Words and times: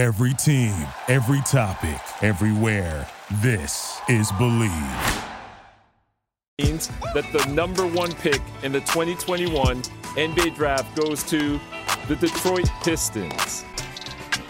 Every 0.00 0.32
team, 0.32 0.72
every 1.08 1.42
topic, 1.42 2.00
everywhere. 2.22 3.06
This 3.42 4.00
is 4.08 4.32
Bleav. 4.32 5.24
Means 6.58 6.88
that 7.12 7.30
the 7.34 7.44
number 7.52 7.86
one 7.86 8.10
pick 8.12 8.40
in 8.62 8.72
the 8.72 8.80
2021 8.80 9.82
NBA 10.16 10.54
draft 10.54 10.96
goes 10.96 11.22
to 11.24 11.60
the 12.08 12.16
Detroit 12.16 12.70
Pistons. 12.82 13.66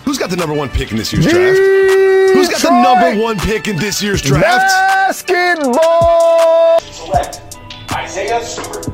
Who's 0.05 0.19
got 0.19 0.31
the 0.31 0.37
number 0.37 0.55
one 0.55 0.69
pick 0.69 0.93
in 0.93 0.99
this 0.99 1.13
year's 1.13 1.27
draft? 1.27 1.59
Who's 1.59 2.49
got 2.49 2.63
the 2.63 2.71
number 2.71 3.21
one 3.21 3.37
pick 3.41 3.67
in 3.67 3.75
this 3.75 4.01
year's 4.01 4.23
draft? 4.23 4.47
Basketball. 4.47 6.79
Select 6.79 7.59
Isaiah 7.91 8.41
Stewart. 8.45 8.87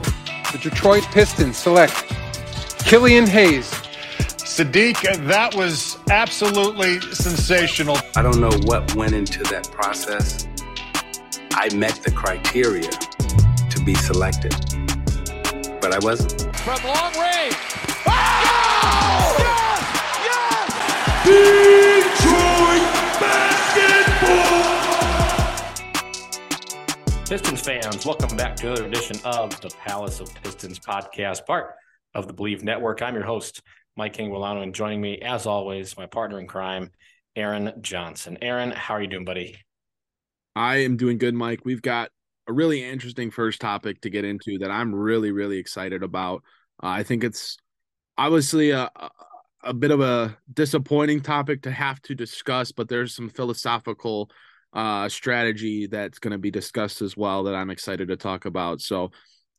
The 0.52 0.58
Detroit 0.62 1.04
Pistons 1.12 1.58
select 1.58 2.06
Killian 2.78 3.26
Hayes. 3.26 3.70
Saddiq, 4.56 4.96
that 5.26 5.54
was 5.54 5.98
absolutely 6.08 6.98
sensational. 7.12 7.98
I 8.16 8.22
don't 8.22 8.40
know 8.40 8.48
what 8.62 8.94
went 8.94 9.12
into 9.12 9.42
that 9.50 9.70
process. 9.70 10.48
I 11.52 11.68
met 11.74 11.96
the 11.96 12.10
criteria 12.10 12.88
to 12.88 13.84
be 13.84 13.94
selected, 13.96 14.54
but 15.82 15.92
I 15.92 15.98
wasn't. 15.98 16.40
From 16.56 16.82
long 16.84 17.12
range. 17.20 17.54
Oh! 18.08 19.36
Yes! 19.44 19.80
Yes! 20.24 20.72
Detroit 22.16 22.88
basketball. 23.20 24.72
Pistons 27.28 27.60
fans, 27.60 28.06
welcome 28.06 28.34
back 28.38 28.56
to 28.56 28.68
another 28.68 28.86
edition 28.86 29.18
of 29.22 29.60
the 29.60 29.68
Palace 29.84 30.20
of 30.20 30.34
Pistons 30.42 30.78
podcast, 30.78 31.44
part 31.44 31.74
of 32.14 32.26
the 32.26 32.32
Bleav 32.32 32.62
Network. 32.62 33.02
I'm 33.02 33.14
your 33.14 33.24
host, 33.24 33.60
Mike 33.96 34.16
Anguilano, 34.16 34.62
and 34.62 34.74
joining 34.74 35.00
me, 35.00 35.18
as 35.18 35.46
always, 35.46 35.96
my 35.96 36.06
partner 36.06 36.38
in 36.38 36.46
crime, 36.46 36.90
Aaron 37.34 37.72
Johnson. 37.80 38.38
Aaron, 38.42 38.70
how 38.70 38.94
are 38.94 39.02
you 39.02 39.08
doing, 39.08 39.24
buddy? 39.24 39.58
I 40.54 40.76
am 40.78 40.96
doing 40.96 41.18
good, 41.18 41.34
Mike. 41.34 41.60
We've 41.64 41.82
got 41.82 42.10
a 42.46 42.52
really 42.52 42.84
interesting 42.84 43.30
first 43.30 43.60
topic 43.60 44.00
to 44.02 44.10
get 44.10 44.24
into 44.24 44.58
that 44.58 44.70
I'm 44.70 44.94
really, 44.94 45.32
really 45.32 45.58
excited 45.58 46.02
about. 46.02 46.42
Uh, 46.82 46.88
I 46.88 47.02
think 47.02 47.24
it's 47.24 47.56
obviously 48.18 48.70
a, 48.70 48.90
a 48.94 49.10
a 49.66 49.74
bit 49.74 49.90
of 49.90 50.00
a 50.00 50.36
disappointing 50.52 51.20
topic 51.20 51.62
to 51.62 51.70
have 51.70 52.00
to 52.02 52.14
discuss, 52.14 52.72
but 52.72 52.88
there's 52.88 53.14
some 53.14 53.28
philosophical 53.28 54.30
uh, 54.72 55.08
strategy 55.08 55.86
that's 55.86 56.18
going 56.18 56.32
to 56.32 56.38
be 56.38 56.50
discussed 56.50 57.02
as 57.02 57.16
well 57.16 57.44
that 57.44 57.54
I'm 57.54 57.70
excited 57.70 58.08
to 58.08 58.16
talk 58.16 58.44
about. 58.44 58.80
So 58.80 59.10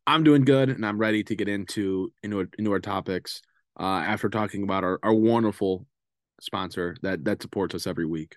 I'm 0.05 0.23
doing 0.23 0.45
good, 0.45 0.69
and 0.69 0.85
I'm 0.85 0.97
ready 0.97 1.23
to 1.25 1.35
get 1.35 1.49
into 1.49 2.11
into 2.23 2.47
into 2.57 2.72
our 2.72 2.79
topics 2.79 3.41
uh, 3.80 3.83
after 3.83 4.30
talking 4.30 4.64
about 4.64 4.83
our, 4.83 5.00
our 5.03 5.14
wonderful 5.14 5.86
sponsor 6.42 6.95
that 7.02 7.23
that 7.25 7.42
supports 7.42 7.75
us 7.75 7.88
every 7.88 8.06
week. 8.06 8.36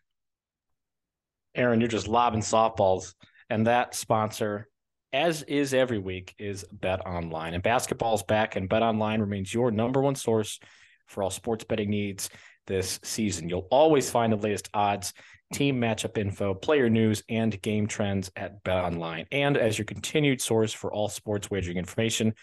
Aaron, 1.54 1.80
you're 1.80 1.88
just 1.88 2.08
lobbing 2.08 2.40
softballs, 2.40 3.14
and 3.48 3.66
that 3.66 3.94
sponsor, 3.94 4.68
as 5.12 5.42
is 5.42 5.74
every 5.74 5.98
week, 5.98 6.34
is 6.38 6.64
Bet 6.72 7.04
Online. 7.06 7.54
And 7.54 7.62
basketball's 7.62 8.22
back, 8.22 8.56
and 8.56 8.68
Bet 8.68 8.82
Online 8.82 9.20
remains 9.20 9.52
your 9.52 9.70
number 9.70 10.00
one 10.00 10.14
source 10.14 10.60
for 11.06 11.22
all 11.22 11.30
sports 11.30 11.64
betting 11.64 11.90
needs 11.90 12.30
this 12.66 13.00
season. 13.02 13.48
You'll 13.48 13.66
always 13.70 14.08
find 14.08 14.32
the 14.32 14.36
latest 14.36 14.70
odds, 14.72 15.12
team 15.52 15.80
matchup 15.80 16.16
info, 16.16 16.54
player 16.54 16.88
news, 16.88 17.24
and 17.28 17.60
game 17.60 17.88
trends 17.88 18.30
at 18.36 18.62
BetOnline. 18.62 19.26
And 19.32 19.56
as 19.56 19.76
your 19.76 19.86
continued 19.86 20.40
source 20.40 20.72
for 20.72 20.92
all 20.92 21.08
sports 21.08 21.50
wagering 21.50 21.78
information, 21.78 22.34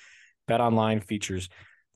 BetOnline 0.50 1.02
features 1.04 1.48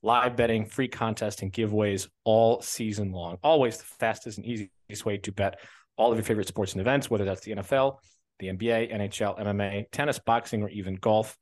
live 0.04 0.36
betting, 0.36 0.66
free 0.66 0.88
contests, 0.88 1.42
and 1.42 1.54
giveaways 1.54 2.08
all 2.24 2.62
season 2.62 3.12
long. 3.12 3.38
Always 3.44 3.78
the 3.78 3.84
fastest 3.84 4.38
and 4.38 4.48
easiest 4.48 5.06
way 5.06 5.18
to 5.18 5.32
bet 5.32 5.60
all 5.98 6.12
of 6.12 6.18
your 6.18 6.24
favorite 6.24 6.48
sports 6.48 6.74
and 6.74 6.82
events, 6.82 7.10
whether 7.10 7.26
that's 7.26 7.42
the 7.42 7.52
NFL, 7.52 7.98
the 8.40 8.48
NBA, 8.48 8.94
NHL, 8.94 9.40
MMA, 9.40 9.86
tennis, 9.92 10.20
boxing, 10.20 10.64
or 10.64 10.70
even 10.70 10.96
golf. 10.96 11.38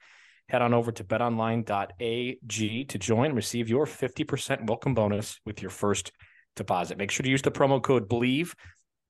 Head 0.50 0.62
on 0.62 0.74
over 0.74 0.92
to 0.92 1.04
betonline.ag 1.04 2.86
to 2.86 2.98
join 2.98 3.28
and 3.28 3.36
receive 3.36 3.70
your 3.70 3.86
50% 3.86 4.68
welcome 4.68 4.96
bonus 4.96 5.40
with 5.46 5.62
your 5.62 5.70
first 5.70 6.12
deposit. 6.56 6.98
Make 6.98 7.12
sure 7.12 7.24
to 7.24 7.30
use 7.30 7.44
the 7.44 7.52
promo 7.52 7.82
code 7.82 8.10
BLEAV, 8.10 8.54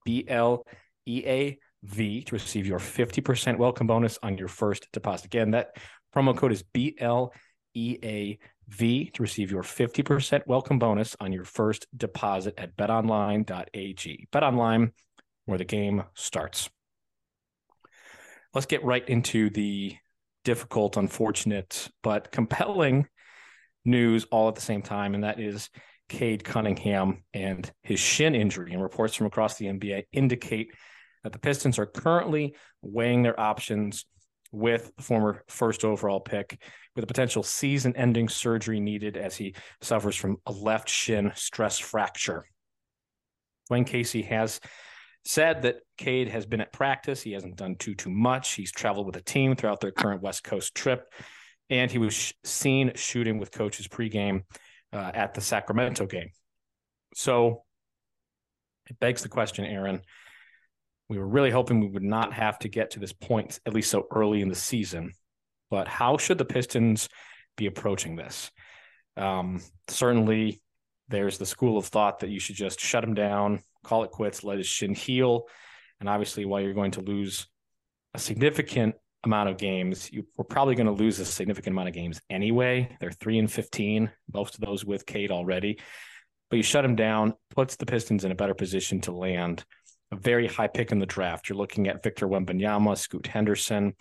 B 0.05 0.25
L 0.27 0.65
E 1.07 1.23
A 1.25 1.57
V, 1.83 2.23
to 2.23 2.35
receive 2.35 2.67
your 2.67 2.79
50% 2.79 3.57
welcome 3.57 3.87
bonus 3.87 4.19
on 4.21 4.37
your 4.37 4.49
first 4.49 4.87
deposit. 4.91 5.25
Again, 5.27 5.51
that 5.51 5.77
promo 6.13 6.35
code 6.35 6.51
is 6.51 6.63
B 6.73 6.95
L 6.99 7.33
E 7.73 7.97
A 8.03 8.33
V 8.33 8.39
to 8.77 9.21
receive 9.21 9.51
your 9.51 9.63
50% 9.63 10.47
welcome 10.47 10.79
bonus 10.79 11.15
on 11.19 11.33
your 11.33 11.43
first 11.43 11.87
deposit 11.95 12.53
at 12.57 12.77
betonline.ag. 12.77 14.27
BetOnline, 14.31 14.91
where 15.45 15.57
the 15.57 15.65
game 15.65 16.03
starts. 16.13 16.69
Let's 18.53 18.67
get 18.67 18.83
right 18.83 19.07
into 19.07 19.49
the 19.49 19.95
difficult, 20.43 20.97
unfortunate, 20.97 21.89
but 22.01 22.31
compelling 22.31 23.07
news 23.85 24.25
all 24.31 24.47
at 24.47 24.55
the 24.55 24.61
same 24.61 24.81
time, 24.81 25.13
and 25.13 25.23
that 25.23 25.39
is 25.39 25.69
Cade 26.07 26.43
Cunningham 26.43 27.23
and 27.33 27.71
his 27.83 27.99
shin 27.99 28.35
injury. 28.35 28.73
And 28.73 28.81
reports 28.81 29.15
from 29.15 29.27
across 29.27 29.57
the 29.57 29.65
NBA 29.65 30.05
indicate 30.11 30.73
that 31.23 31.33
the 31.33 31.39
Pistons 31.39 31.77
are 31.77 31.85
currently 31.85 32.55
weighing 32.81 33.23
their 33.23 33.39
options 33.39 34.05
with 34.51 34.91
the 34.95 35.03
former 35.03 35.43
first 35.47 35.85
overall 35.85 36.19
pick 36.19 36.61
with 36.95 37.03
a 37.03 37.07
potential 37.07 37.43
season 37.43 37.95
ending 37.95 38.27
surgery 38.27 38.79
needed 38.79 39.15
as 39.15 39.35
he 39.35 39.55
suffers 39.81 40.15
from 40.15 40.37
a 40.45 40.51
left 40.51 40.89
shin 40.89 41.31
stress 41.35 41.77
fracture. 41.77 42.45
Dwane 43.69 43.85
Casey 43.85 44.23
has 44.23 44.59
said 45.25 45.61
that 45.61 45.77
Cade 45.97 46.29
has 46.29 46.45
been 46.45 46.61
at 46.61 46.73
practice. 46.73 47.21
He 47.21 47.33
hasn't 47.33 47.57
done 47.57 47.75
too 47.75 47.93
too 47.93 48.09
much. 48.09 48.53
He's 48.53 48.71
traveled 48.71 49.05
with 49.05 49.17
a 49.17 49.21
team 49.21 49.55
throughout 49.55 49.79
their 49.79 49.91
current 49.91 50.21
West 50.21 50.43
Coast 50.43 50.73
trip, 50.73 51.13
and 51.69 51.91
he 51.91 51.97
was 51.97 52.13
sh- 52.13 52.33
seen 52.43 52.93
shooting 52.95 53.37
with 53.37 53.51
coaches 53.51 53.87
pregame 53.87 54.43
uh, 54.91 55.11
at 55.13 55.33
the 55.33 55.41
Sacramento 55.41 56.07
game. 56.07 56.29
So 57.13 57.63
it 58.89 58.99
begs 58.99 59.21
the 59.21 59.29
question, 59.29 59.65
Aaron. 59.65 60.01
We 61.09 61.17
were 61.17 61.27
really 61.27 61.49
hoping 61.49 61.79
we 61.79 61.87
would 61.87 62.03
not 62.03 62.33
have 62.33 62.59
to 62.59 62.69
get 62.69 62.91
to 62.91 62.99
this 62.99 63.13
point, 63.13 63.59
at 63.65 63.73
least 63.73 63.89
so 63.89 64.07
early 64.11 64.41
in 64.41 64.47
the 64.47 64.55
season. 64.55 65.13
But 65.69 65.87
how 65.87 66.17
should 66.17 66.37
the 66.37 66.45
Pistons 66.45 67.09
be 67.57 67.65
approaching 67.65 68.15
this? 68.15 68.51
Um, 69.17 69.61
certainly, 69.87 70.61
there's 71.09 71.39
the 71.39 71.45
school 71.45 71.77
of 71.77 71.85
thought 71.85 72.19
that 72.19 72.29
you 72.29 72.39
should 72.39 72.55
just 72.55 72.79
shut 72.79 73.03
him 73.03 73.15
down, 73.15 73.63
call 73.83 74.03
it 74.03 74.11
quits, 74.11 74.43
let 74.43 74.59
his 74.59 74.67
shin 74.67 74.93
heal. 74.93 75.47
And 75.99 76.07
obviously, 76.07 76.45
while 76.45 76.61
you're 76.61 76.73
going 76.73 76.91
to 76.91 77.01
lose 77.01 77.47
a 78.13 78.19
significant 78.19 78.95
amount 79.23 79.49
of 79.49 79.57
games, 79.57 80.11
you 80.13 80.25
are 80.37 80.45
probably 80.45 80.75
going 80.75 80.87
to 80.87 80.93
lose 80.93 81.19
a 81.19 81.25
significant 81.25 81.73
amount 81.73 81.89
of 81.89 81.95
games 81.95 82.21
anyway. 82.29 82.95
They're 82.99 83.11
three 83.11 83.39
and 83.39 83.51
15, 83.51 84.11
most 84.33 84.55
of 84.55 84.61
those 84.61 84.85
with 84.85 85.05
Cade 85.05 85.31
already. 85.31 85.79
But 86.49 86.57
you 86.57 86.63
shut 86.63 86.85
him 86.85 86.95
down, 86.95 87.35
puts 87.49 87.75
the 87.75 87.85
Pistons 87.85 88.23
in 88.23 88.31
a 88.31 88.35
better 88.35 88.55
position 88.55 89.01
to 89.01 89.11
land 89.11 89.65
a 90.11 90.15
very 90.15 90.47
high 90.47 90.67
pick 90.67 90.91
in 90.91 90.99
the 90.99 91.05
draft. 91.05 91.49
You're 91.49 91.57
looking 91.57 91.87
at 91.87 92.03
Victor 92.03 92.27
Wembanyama, 92.27 92.97
Scoot 92.97 93.27
Henderson, 93.27 93.93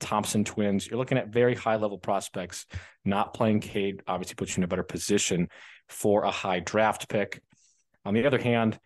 Thompson 0.00 0.44
twins. 0.44 0.86
You're 0.86 0.98
looking 0.98 1.18
at 1.18 1.28
very 1.28 1.54
high 1.54 1.76
level 1.76 1.98
prospects. 1.98 2.66
Not 3.04 3.34
playing 3.34 3.60
Cade 3.60 4.02
obviously 4.06 4.34
puts 4.34 4.56
you 4.56 4.60
in 4.60 4.64
a 4.64 4.68
better 4.68 4.82
position 4.82 5.48
for 5.88 6.24
a 6.24 6.30
high 6.30 6.60
draft 6.60 7.08
pick. 7.08 7.40
On 8.04 8.14
the 8.14 8.26
other 8.26 8.38
hand, 8.38 8.78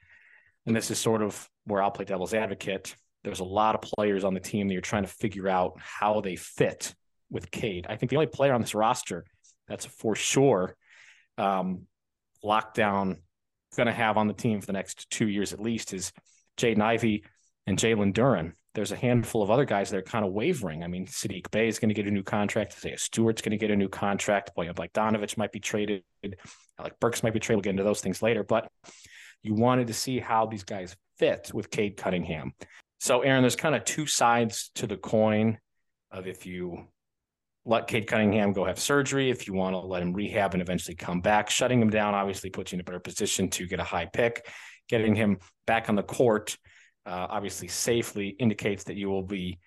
and 0.66 0.76
this 0.76 0.90
is 0.90 0.98
sort 0.98 1.22
of 1.22 1.48
where 1.64 1.82
I'll 1.82 1.90
play 1.90 2.04
devil's 2.04 2.34
advocate, 2.34 2.94
there's 3.24 3.40
a 3.40 3.44
lot 3.44 3.74
of 3.74 3.80
players 3.80 4.24
on 4.24 4.34
the 4.34 4.40
team 4.40 4.68
that 4.68 4.74
you're 4.74 4.82
trying 4.82 5.04
to 5.04 5.08
figure 5.08 5.48
out 5.48 5.78
how 5.78 6.20
they 6.20 6.36
fit 6.36 6.94
with 7.30 7.50
Cade. 7.50 7.86
I 7.88 7.96
think 7.96 8.10
the 8.10 8.16
only 8.16 8.26
player 8.26 8.52
on 8.52 8.60
this 8.60 8.74
roster 8.74 9.24
that's 9.66 9.84
for 9.84 10.14
sure 10.14 10.76
um, 11.38 11.86
lockdown 12.44 13.16
going 13.76 13.86
to 13.86 13.92
have 13.92 14.16
on 14.16 14.28
the 14.28 14.32
team 14.32 14.60
for 14.60 14.66
the 14.66 14.72
next 14.72 15.10
two 15.10 15.28
years 15.28 15.52
at 15.52 15.60
least 15.60 15.92
is 15.92 16.12
Jaden 16.56 16.80
Ivey 16.80 17.24
and 17.66 17.78
Jalen 17.78 18.12
Duren. 18.12 18.52
There's 18.74 18.92
a 18.92 18.96
handful 18.96 19.42
of 19.42 19.50
other 19.50 19.64
guys 19.64 19.90
that 19.90 19.96
are 19.96 20.02
kind 20.02 20.24
of 20.24 20.32
wavering. 20.32 20.82
I 20.82 20.86
mean, 20.86 21.06
Saddiq 21.06 21.50
Bey 21.50 21.66
is 21.66 21.78
going 21.78 21.88
to 21.88 21.94
get 21.94 22.06
a 22.06 22.10
new 22.10 22.22
contract. 22.22 22.74
Isaiah 22.76 22.98
Stewart's 22.98 23.40
going 23.40 23.52
to 23.52 23.56
get 23.56 23.70
a 23.70 23.76
new 23.76 23.88
contract. 23.88 24.50
Bojan 24.56 24.74
Bogdanovic 24.74 25.38
might 25.38 25.52
be 25.52 25.60
traded. 25.60 26.02
Alec 26.78 27.00
Burks 27.00 27.22
might 27.22 27.32
be 27.32 27.40
traded. 27.40 27.56
We'll 27.56 27.62
get 27.62 27.70
into 27.70 27.84
those 27.84 28.02
things 28.02 28.20
later. 28.20 28.44
But 28.44 28.70
you 29.42 29.54
wanted 29.54 29.86
to 29.86 29.94
see 29.94 30.18
how 30.18 30.46
these 30.46 30.64
guys 30.64 30.94
fit 31.18 31.50
with 31.54 31.70
Cade 31.70 31.96
Cunningham. 31.96 32.52
So, 33.00 33.22
Aaron, 33.22 33.42
there's 33.42 33.56
kind 33.56 33.74
of 33.74 33.84
two 33.84 34.06
sides 34.06 34.70
to 34.74 34.86
the 34.86 34.96
coin 34.96 35.58
of 36.10 36.26
if 36.26 36.44
you 36.44 36.86
let 37.64 37.86
Cade 37.88 38.06
Cunningham 38.06 38.52
go 38.52 38.64
have 38.64 38.78
surgery, 38.78 39.30
if 39.30 39.46
you 39.46 39.54
want 39.54 39.74
to 39.74 39.80
let 39.80 40.02
him 40.02 40.12
rehab 40.12 40.52
and 40.52 40.62
eventually 40.62 40.94
come 40.94 41.20
back. 41.20 41.50
Shutting 41.50 41.80
him 41.80 41.90
down 41.90 42.14
obviously 42.14 42.50
puts 42.50 42.72
you 42.72 42.76
in 42.76 42.80
a 42.80 42.84
better 42.84 43.00
position 43.00 43.48
to 43.50 43.66
get 43.66 43.80
a 43.80 43.84
high 43.84 44.06
pick 44.06 44.46
getting 44.88 45.14
him 45.14 45.38
back 45.66 45.88
on 45.88 45.94
the 45.94 46.02
court, 46.02 46.56
uh, 47.06 47.26
obviously 47.30 47.68
safely, 47.68 48.28
indicates 48.28 48.84
that 48.84 48.96
you 48.96 49.08
will 49.08 49.22
be, 49.22 49.58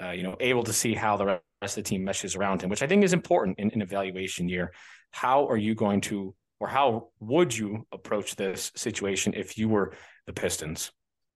uh, 0.00 0.10
you 0.10 0.22
know, 0.22 0.36
able 0.40 0.64
to 0.64 0.72
see 0.72 0.94
how 0.94 1.16
the 1.16 1.24
rest 1.62 1.78
of 1.78 1.84
the 1.84 1.88
team 1.88 2.04
meshes 2.04 2.36
around 2.36 2.62
him, 2.62 2.70
which 2.70 2.82
I 2.82 2.86
think 2.86 3.04
is 3.04 3.12
important 3.12 3.58
in 3.58 3.70
an 3.72 3.82
evaluation 3.82 4.48
year. 4.48 4.72
How 5.10 5.46
are 5.48 5.56
you 5.56 5.74
going 5.74 6.00
to 6.02 6.34
or 6.60 6.68
how 6.68 7.08
would 7.20 7.56
you 7.56 7.86
approach 7.92 8.36
this 8.36 8.72
situation 8.74 9.34
if 9.34 9.58
you 9.58 9.68
were 9.68 9.92
the 10.26 10.32
Pistons? 10.32 10.92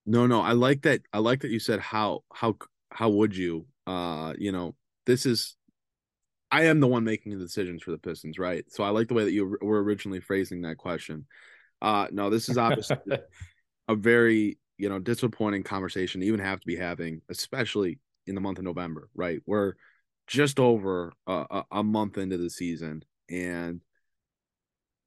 No, 0.06 0.26
no, 0.26 0.40
I 0.40 0.52
like 0.52 0.82
that. 0.82 1.02
I 1.12 1.18
like 1.18 1.40
that 1.40 1.50
you 1.50 1.58
said 1.58 1.80
how 1.80 2.20
how 2.32 2.56
how 2.90 3.10
would 3.10 3.36
you? 3.36 3.66
Uh, 3.86 4.34
you 4.38 4.52
know, 4.52 4.74
this 5.06 5.26
is 5.26 5.56
I 6.50 6.64
am 6.64 6.80
the 6.80 6.88
one 6.88 7.04
making 7.04 7.32
the 7.32 7.44
decisions 7.44 7.82
for 7.82 7.90
the 7.90 7.98
Pistons, 7.98 8.38
right? 8.38 8.64
So 8.68 8.82
I 8.82 8.90
like 8.90 9.08
the 9.08 9.14
way 9.14 9.24
that 9.24 9.32
you 9.32 9.58
were 9.60 9.82
originally 9.82 10.20
phrasing 10.20 10.62
that 10.62 10.78
question. 10.78 11.26
Uh, 11.82 12.08
no, 12.10 12.30
this 12.30 12.48
is 12.48 12.58
obviously 12.58 12.96
a 13.88 13.94
very 13.94 14.58
you 14.78 14.88
know 14.88 14.98
disappointing 14.98 15.62
conversation 15.62 16.20
to 16.20 16.26
even 16.26 16.40
have 16.40 16.60
to 16.60 16.66
be 16.66 16.76
having, 16.76 17.20
especially 17.28 17.98
in 18.26 18.34
the 18.34 18.40
month 18.40 18.58
of 18.58 18.64
November, 18.64 19.08
right? 19.14 19.40
We're 19.46 19.74
just 20.26 20.60
over 20.60 21.12
a, 21.26 21.64
a 21.70 21.82
month 21.82 22.16
into 22.18 22.36
the 22.36 22.50
season, 22.50 23.04
and 23.28 23.80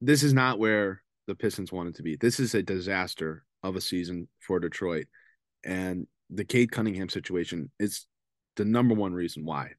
this 0.00 0.22
is 0.22 0.32
not 0.32 0.58
where 0.58 1.02
the 1.26 1.34
Pistons 1.34 1.72
wanted 1.72 1.94
to 1.96 2.02
be. 2.02 2.16
This 2.16 2.38
is 2.38 2.54
a 2.54 2.62
disaster 2.62 3.44
of 3.62 3.76
a 3.76 3.80
season 3.80 4.28
for 4.40 4.60
Detroit, 4.60 5.06
and 5.64 6.06
the 6.30 6.44
Cade 6.44 6.72
Cunningham 6.72 7.08
situation 7.08 7.70
is 7.78 8.06
the 8.56 8.64
number 8.64 8.94
one 8.94 9.12
reason 9.12 9.44
why. 9.44 9.70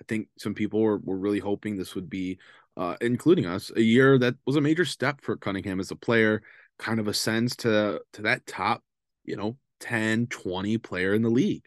I 0.00 0.04
think 0.08 0.28
some 0.38 0.54
people 0.54 0.80
were, 0.80 0.98
were 0.98 1.16
really 1.16 1.38
hoping 1.38 1.76
this 1.76 1.94
would 1.94 2.10
be, 2.10 2.38
uh, 2.76 2.96
including 3.00 3.46
us, 3.46 3.70
a 3.74 3.82
year 3.82 4.18
that 4.18 4.34
was 4.46 4.56
a 4.56 4.60
major 4.60 4.84
step 4.84 5.20
for 5.22 5.36
Cunningham 5.36 5.80
as 5.80 5.90
a 5.90 5.96
player, 5.96 6.42
kind 6.78 7.00
of 7.00 7.08
ascends 7.08 7.56
to 7.56 8.00
to 8.12 8.22
that 8.22 8.46
top, 8.46 8.82
you 9.24 9.36
know, 9.36 9.56
10, 9.80 10.26
20 10.26 10.78
player 10.78 11.14
in 11.14 11.22
the 11.22 11.30
league, 11.30 11.64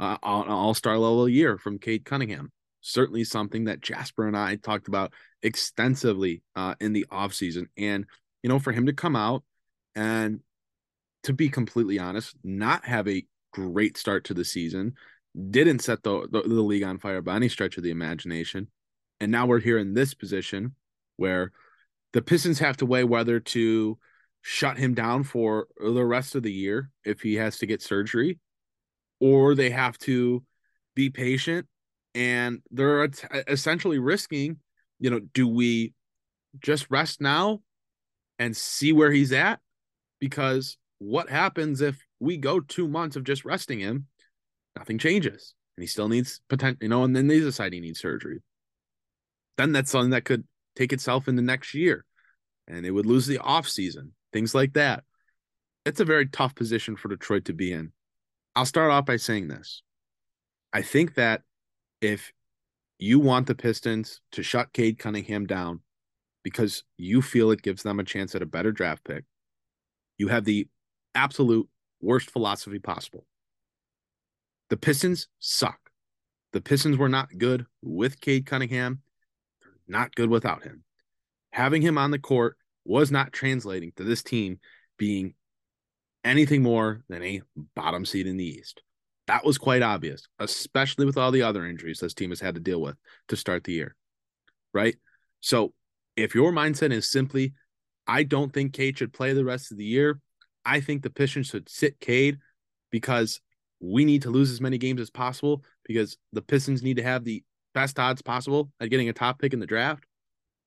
uh, 0.00 0.16
on 0.22 0.48
all 0.48 0.74
star 0.74 0.98
level 0.98 1.28
year 1.28 1.58
from 1.58 1.78
Cade 1.78 2.04
Cunningham. 2.04 2.50
Certainly 2.80 3.24
something 3.24 3.64
that 3.64 3.80
Jasper 3.80 4.26
and 4.26 4.36
I 4.36 4.56
talked 4.56 4.88
about 4.88 5.12
extensively 5.42 6.42
uh, 6.54 6.74
in 6.80 6.92
the 6.92 7.06
offseason. 7.10 7.66
And, 7.76 8.06
you 8.42 8.48
know, 8.48 8.58
for 8.58 8.72
him 8.72 8.86
to 8.86 8.92
come 8.92 9.16
out 9.16 9.42
and 9.94 10.40
to 11.24 11.32
be 11.32 11.48
completely 11.48 11.98
honest, 11.98 12.36
not 12.44 12.84
have 12.84 13.08
a 13.08 13.26
great 13.52 13.96
start 13.96 14.24
to 14.24 14.34
the 14.34 14.44
season, 14.44 14.94
didn't 15.50 15.80
set 15.80 16.02
the, 16.02 16.28
the, 16.30 16.42
the 16.42 16.62
league 16.62 16.84
on 16.84 16.98
fire 16.98 17.20
by 17.20 17.34
any 17.34 17.48
stretch 17.48 17.76
of 17.76 17.82
the 17.82 17.90
imagination. 17.90 18.68
And 19.20 19.32
now 19.32 19.46
we're 19.46 19.60
here 19.60 19.78
in 19.78 19.94
this 19.94 20.14
position 20.14 20.74
where 21.16 21.52
the 22.12 22.22
Pistons 22.22 22.58
have 22.58 22.76
to 22.78 22.86
weigh 22.86 23.04
whether 23.04 23.40
to 23.40 23.98
shut 24.42 24.76
him 24.76 24.94
down 24.94 25.24
for 25.24 25.66
the 25.78 26.04
rest 26.04 26.34
of 26.34 26.42
the 26.42 26.52
year 26.52 26.90
if 27.04 27.20
he 27.20 27.34
has 27.34 27.58
to 27.58 27.66
get 27.66 27.82
surgery, 27.82 28.38
or 29.20 29.54
they 29.54 29.70
have 29.70 29.98
to 29.98 30.42
be 30.94 31.10
patient 31.10 31.66
and 32.14 32.62
they're 32.70 33.08
essentially 33.48 33.98
risking, 33.98 34.58
you 34.98 35.10
know, 35.10 35.20
do 35.34 35.48
we 35.48 35.92
just 36.60 36.86
rest 36.90 37.20
now 37.20 37.60
and 38.38 38.56
see 38.56 38.92
where 38.92 39.10
he's 39.10 39.32
at? 39.32 39.60
Because 40.20 40.78
what 40.98 41.28
happens 41.28 41.80
if 41.80 42.06
we 42.20 42.36
go 42.36 42.60
two 42.60 42.88
months 42.88 43.16
of 43.16 43.24
just 43.24 43.44
resting 43.44 43.80
him 43.80 44.06
nothing 44.76 44.98
changes 44.98 45.54
and 45.76 45.82
he 45.82 45.86
still 45.86 46.08
needs 46.08 46.40
potential, 46.48 46.78
you 46.80 46.88
know, 46.88 47.04
and 47.04 47.14
then 47.14 47.26
they 47.26 47.40
decide 47.40 47.72
he 47.72 47.80
needs 47.80 48.00
surgery. 48.00 48.40
Then 49.56 49.72
that's 49.72 49.90
something 49.90 50.10
that 50.10 50.24
could 50.24 50.44
take 50.74 50.92
itself 50.92 51.28
in 51.28 51.36
the 51.36 51.42
next 51.42 51.74
year 51.74 52.04
and 52.68 52.84
they 52.84 52.90
would 52.90 53.06
lose 53.06 53.26
the 53.26 53.38
off 53.38 53.68
season, 53.68 54.12
things 54.32 54.54
like 54.54 54.74
that. 54.74 55.04
It's 55.84 56.00
a 56.00 56.04
very 56.04 56.26
tough 56.26 56.54
position 56.54 56.96
for 56.96 57.08
Detroit 57.08 57.44
to 57.46 57.52
be 57.52 57.72
in. 57.72 57.92
I'll 58.54 58.66
start 58.66 58.90
off 58.90 59.06
by 59.06 59.16
saying 59.16 59.48
this. 59.48 59.82
I 60.72 60.82
think 60.82 61.14
that 61.14 61.42
if 62.00 62.32
you 62.98 63.20
want 63.20 63.46
the 63.46 63.54
Pistons 63.54 64.20
to 64.32 64.42
shut 64.42 64.72
Cade 64.72 64.98
Cunningham 64.98 65.46
down 65.46 65.80
because 66.42 66.84
you 66.96 67.22
feel 67.22 67.50
it 67.50 67.62
gives 67.62 67.82
them 67.82 68.00
a 68.00 68.04
chance 68.04 68.34
at 68.34 68.42
a 68.42 68.46
better 68.46 68.72
draft 68.72 69.04
pick, 69.04 69.24
you 70.18 70.28
have 70.28 70.44
the 70.44 70.68
absolute 71.14 71.68
worst 72.00 72.30
philosophy 72.30 72.78
possible. 72.78 73.26
The 74.70 74.76
Pistons 74.76 75.28
suck. 75.38 75.78
The 76.52 76.60
Pistons 76.60 76.96
were 76.96 77.08
not 77.08 77.36
good 77.38 77.66
with 77.82 78.20
Cade 78.20 78.46
Cunningham. 78.46 79.02
Not 79.88 80.14
good 80.14 80.30
without 80.30 80.64
him. 80.64 80.84
Having 81.52 81.82
him 81.82 81.98
on 81.98 82.10
the 82.10 82.18
court 82.18 82.56
was 82.84 83.10
not 83.10 83.32
translating 83.32 83.92
to 83.96 84.04
this 84.04 84.22
team 84.22 84.58
being 84.98 85.34
anything 86.24 86.62
more 86.62 87.02
than 87.08 87.22
a 87.22 87.42
bottom 87.74 88.04
seed 88.04 88.26
in 88.26 88.36
the 88.36 88.46
East. 88.46 88.82
That 89.26 89.44
was 89.44 89.58
quite 89.58 89.82
obvious, 89.82 90.28
especially 90.38 91.06
with 91.06 91.16
all 91.16 91.30
the 91.30 91.42
other 91.42 91.66
injuries 91.66 91.98
this 91.98 92.14
team 92.14 92.30
has 92.30 92.40
had 92.40 92.54
to 92.54 92.60
deal 92.60 92.80
with 92.80 92.96
to 93.28 93.36
start 93.36 93.64
the 93.64 93.72
year. 93.72 93.96
Right? 94.72 94.96
So 95.40 95.72
if 96.16 96.34
your 96.34 96.52
mindset 96.52 96.92
is 96.92 97.10
simply, 97.10 97.54
I 98.06 98.22
don't 98.22 98.52
think 98.52 98.72
Cade 98.72 98.98
should 98.98 99.12
play 99.12 99.32
the 99.32 99.44
rest 99.44 99.72
of 99.72 99.78
the 99.78 99.84
year, 99.84 100.20
I 100.64 100.80
think 100.80 101.02
the 101.02 101.10
Pistons 101.10 101.48
should 101.48 101.68
sit 101.68 102.00
Cade 102.00 102.38
because 102.90 103.40
we 103.80 104.04
need 104.04 104.22
to 104.22 104.30
lose 104.30 104.50
as 104.50 104.60
many 104.60 104.78
games 104.78 105.00
as 105.00 105.10
possible 105.10 105.64
because 105.84 106.16
the 106.32 106.42
Pistons 106.42 106.82
need 106.82 106.96
to 106.96 107.02
have 107.02 107.24
the 107.24 107.44
best 107.76 107.98
odds 107.98 108.22
possible 108.22 108.72
at 108.80 108.88
getting 108.88 109.10
a 109.10 109.12
top 109.12 109.38
pick 109.38 109.52
in 109.52 109.60
the 109.60 109.66
draft. 109.66 110.06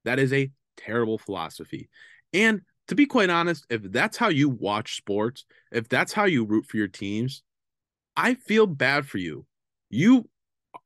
That 0.05 0.19
is 0.19 0.31
a 0.31 0.51
terrible 0.77 1.17
philosophy. 1.17 1.89
And 2.33 2.61
to 2.87 2.93
be 2.93 3.07
quite 3.07 3.31
honest, 3.31 3.65
if 3.71 3.81
that's 3.91 4.15
how 4.15 4.29
you 4.29 4.47
watch 4.47 4.95
sports, 4.95 5.45
if 5.71 5.89
that's 5.89 6.13
how 6.13 6.25
you 6.25 6.45
root 6.45 6.67
for 6.67 6.77
your 6.77 6.87
teams, 6.87 7.41
I 8.15 8.35
feel 8.35 8.67
bad 8.67 9.07
for 9.07 9.17
you. 9.17 9.47
You 9.89 10.29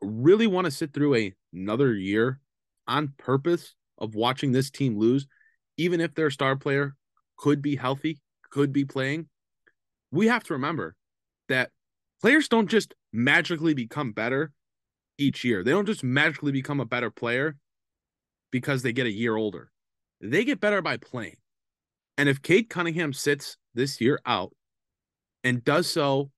really 0.02 0.48
want 0.48 0.64
to 0.64 0.72
sit 0.72 0.94
through 0.94 1.16
a, 1.16 1.34
another 1.54 1.94
year 1.94 2.40
on 2.88 3.14
purpose 3.18 3.76
of 3.98 4.16
watching 4.16 4.54
this 4.54 4.72
team 4.72 4.98
lose, 4.98 5.28
even 5.76 6.00
if 6.00 6.16
their 6.16 6.30
star 6.30 6.56
player 6.56 6.96
could 7.36 7.62
be 7.62 7.76
healthy, 7.76 8.22
could 8.50 8.72
be 8.72 8.86
playing. 8.86 9.28
We 10.10 10.28
have 10.28 10.46
to 10.46 10.54
remember 10.54 10.96
that 11.50 11.72
players 12.22 12.48
don't 12.48 12.70
just 12.70 12.94
magically 13.12 13.74
become 13.74 14.14
better 14.14 14.54
each 15.24 15.44
year. 15.44 15.64
They 15.64 15.72
don't 15.72 15.86
just 15.86 16.04
magically 16.04 16.52
become 16.52 16.80
a 16.80 16.86
better 16.86 17.10
player 17.10 17.56
because 18.52 18.84
they 18.84 18.94
get 18.94 19.08
a 19.08 19.12
year 19.12 19.36
older. 19.36 19.72
They 20.22 20.44
get 20.46 20.60
better 20.60 20.82
by 20.82 20.98
playing. 20.98 21.38
And 22.18 22.30
if 22.30 22.42
Cade 22.42 22.70
Cunningham 22.70 23.14
sits 23.14 23.58
this 23.74 24.00
year 24.00 24.20
out 24.26 24.54
and 25.44 25.64
does 25.64 25.88
so 25.90 26.30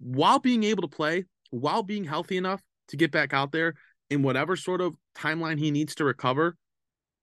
while 0.00 0.38
being 0.38 0.64
able 0.64 0.82
to 0.82 0.88
play, 0.88 1.26
while 1.50 1.82
being 1.82 2.04
healthy 2.04 2.36
enough 2.36 2.62
to 2.88 2.96
get 2.96 3.12
back 3.12 3.34
out 3.34 3.52
there 3.52 3.74
in 4.10 4.22
whatever 4.22 4.56
sort 4.56 4.80
of 4.80 4.94
timeline 5.16 5.58
he 5.58 5.70
needs 5.70 5.94
to 5.96 6.04
recover, 6.04 6.56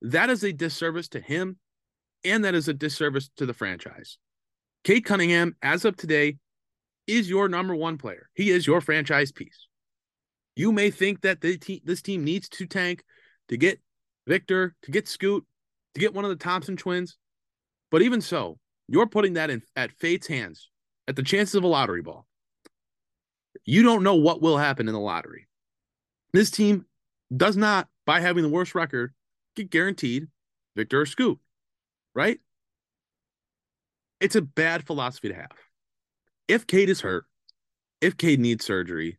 that 0.01 0.29
is 0.29 0.43
a 0.43 0.53
disservice 0.53 1.07
to 1.09 1.19
him 1.19 1.57
and 2.23 2.45
that 2.45 2.55
is 2.55 2.67
a 2.67 2.73
disservice 2.73 3.29
to 3.38 3.45
the 3.45 3.53
franchise. 3.53 4.17
Cade 4.83 5.05
Cunningham, 5.05 5.55
as 5.61 5.85
of 5.85 5.95
today, 5.95 6.38
is 7.07 7.29
your 7.29 7.48
number 7.50 7.75
one 7.75 7.98
player. 7.98 8.29
He 8.33 8.51
is 8.51 8.65
your 8.65 8.81
franchise 8.81 9.31
piece. 9.31 9.67
You 10.55 10.72
may 10.72 10.91
think 10.91 11.22
that 11.22 11.41
the 11.41 11.58
te- 11.58 11.81
this 11.86 12.01
team 12.01 12.24
needs 12.24 12.50
to 12.50 12.65
tank 12.65 13.03
to 13.48 13.58
get 13.58 13.79
Victor, 14.27 14.75
to 14.84 14.91
get 14.91 15.08
Scoot, 15.08 15.46
to 15.93 16.00
get 16.00 16.13
one 16.13 16.25
of 16.25 16.29
the 16.29 16.36
Thompson 16.36 16.77
twins. 16.77 17.17
But 17.89 18.01
even 18.01 18.22
so, 18.22 18.58
you're 18.88 19.08
putting 19.08 19.34
that 19.34 19.50
in 19.50 19.62
at 19.75 19.91
fate's 19.91 20.27
hands 20.27 20.70
at 21.08 21.15
the 21.15 21.24
chances 21.24 21.55
of 21.55 21.63
a 21.63 21.67
lottery 21.67 22.01
ball. 22.01 22.27
You 23.65 23.84
don't 23.84 24.03
know 24.03 24.15
what 24.15 24.41
will 24.41 24.58
happen 24.58 24.88
in 24.88 24.93
the 24.93 25.00
lottery. 25.00 25.48
This 26.34 26.51
team 26.51 26.86
does 27.36 27.58
not, 27.58 27.88
by 28.05 28.20
having 28.20 28.43
the 28.43 28.50
worst 28.50 28.75
record, 28.75 29.13
get 29.55 29.70
guaranteed 29.70 30.27
Victor 30.75 31.01
or 31.01 31.05
Scoot, 31.05 31.39
right? 32.15 32.39
It's 34.20 34.36
a 34.36 34.41
bad 34.41 34.86
philosophy 34.86 35.29
to 35.29 35.36
have 35.36 35.51
if 36.48 36.67
Cade 36.67 36.89
is 36.89 37.01
hurt, 37.01 37.25
if 38.01 38.17
Cade 38.17 38.39
needs 38.39 38.65
surgery, 38.65 39.17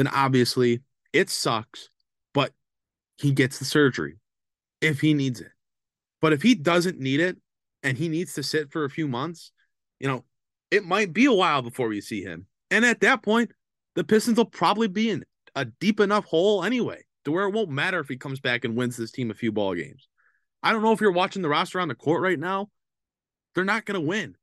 then 0.00 0.08
obviously 0.08 0.80
it 1.12 1.28
sucks, 1.28 1.90
but 2.32 2.52
he 3.18 3.32
gets 3.32 3.58
the 3.58 3.66
surgery 3.66 4.16
if 4.80 5.00
he 5.00 5.12
needs 5.12 5.40
it. 5.40 5.52
But 6.22 6.32
if 6.32 6.42
he 6.42 6.54
doesn't 6.54 6.98
need 6.98 7.20
it 7.20 7.36
and 7.82 7.98
he 7.98 8.08
needs 8.08 8.34
to 8.34 8.42
sit 8.42 8.72
for 8.72 8.84
a 8.84 8.90
few 8.90 9.06
months, 9.06 9.52
you 9.98 10.08
know, 10.08 10.24
it 10.70 10.84
might 10.84 11.12
be 11.12 11.26
a 11.26 11.32
while 11.32 11.60
before 11.60 11.88
we 11.88 12.00
see 12.00 12.22
him. 12.22 12.46
And 12.70 12.84
at 12.84 13.00
that 13.00 13.22
point, 13.22 13.52
the 13.94 14.04
Pistons 14.04 14.38
will 14.38 14.46
probably 14.46 14.88
be 14.88 15.10
in 15.10 15.24
a 15.54 15.64
deep 15.66 16.00
enough 16.00 16.24
hole 16.24 16.64
anyway 16.64 17.02
to 17.24 17.32
where 17.32 17.44
it 17.44 17.52
won't 17.52 17.68
matter 17.68 18.00
if 18.00 18.08
he 18.08 18.16
comes 18.16 18.40
back 18.40 18.64
and 18.64 18.76
wins 18.76 18.96
this 18.96 19.10
team 19.10 19.30
a 19.30 19.34
few 19.34 19.52
ball 19.52 19.74
games. 19.74 20.08
I 20.62 20.72
don't 20.72 20.82
know 20.82 20.92
if 20.92 21.00
you're 21.00 21.12
watching 21.12 21.42
the 21.42 21.48
roster 21.48 21.80
on 21.80 21.88
the 21.88 21.94
court 21.94 22.22
right 22.22 22.38
now. 22.38 22.70
They're 23.54 23.64
not 23.64 23.84
going 23.84 24.00
to 24.00 24.06
win. 24.06 24.36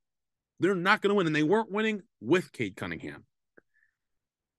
They're 0.60 0.74
not 0.74 1.00
going 1.00 1.10
to 1.10 1.14
win, 1.14 1.26
and 1.26 1.34
they 1.34 1.42
weren't 1.42 1.72
winning 1.72 2.02
with 2.20 2.52
Cade 2.52 2.76
Cunningham. 2.76 3.24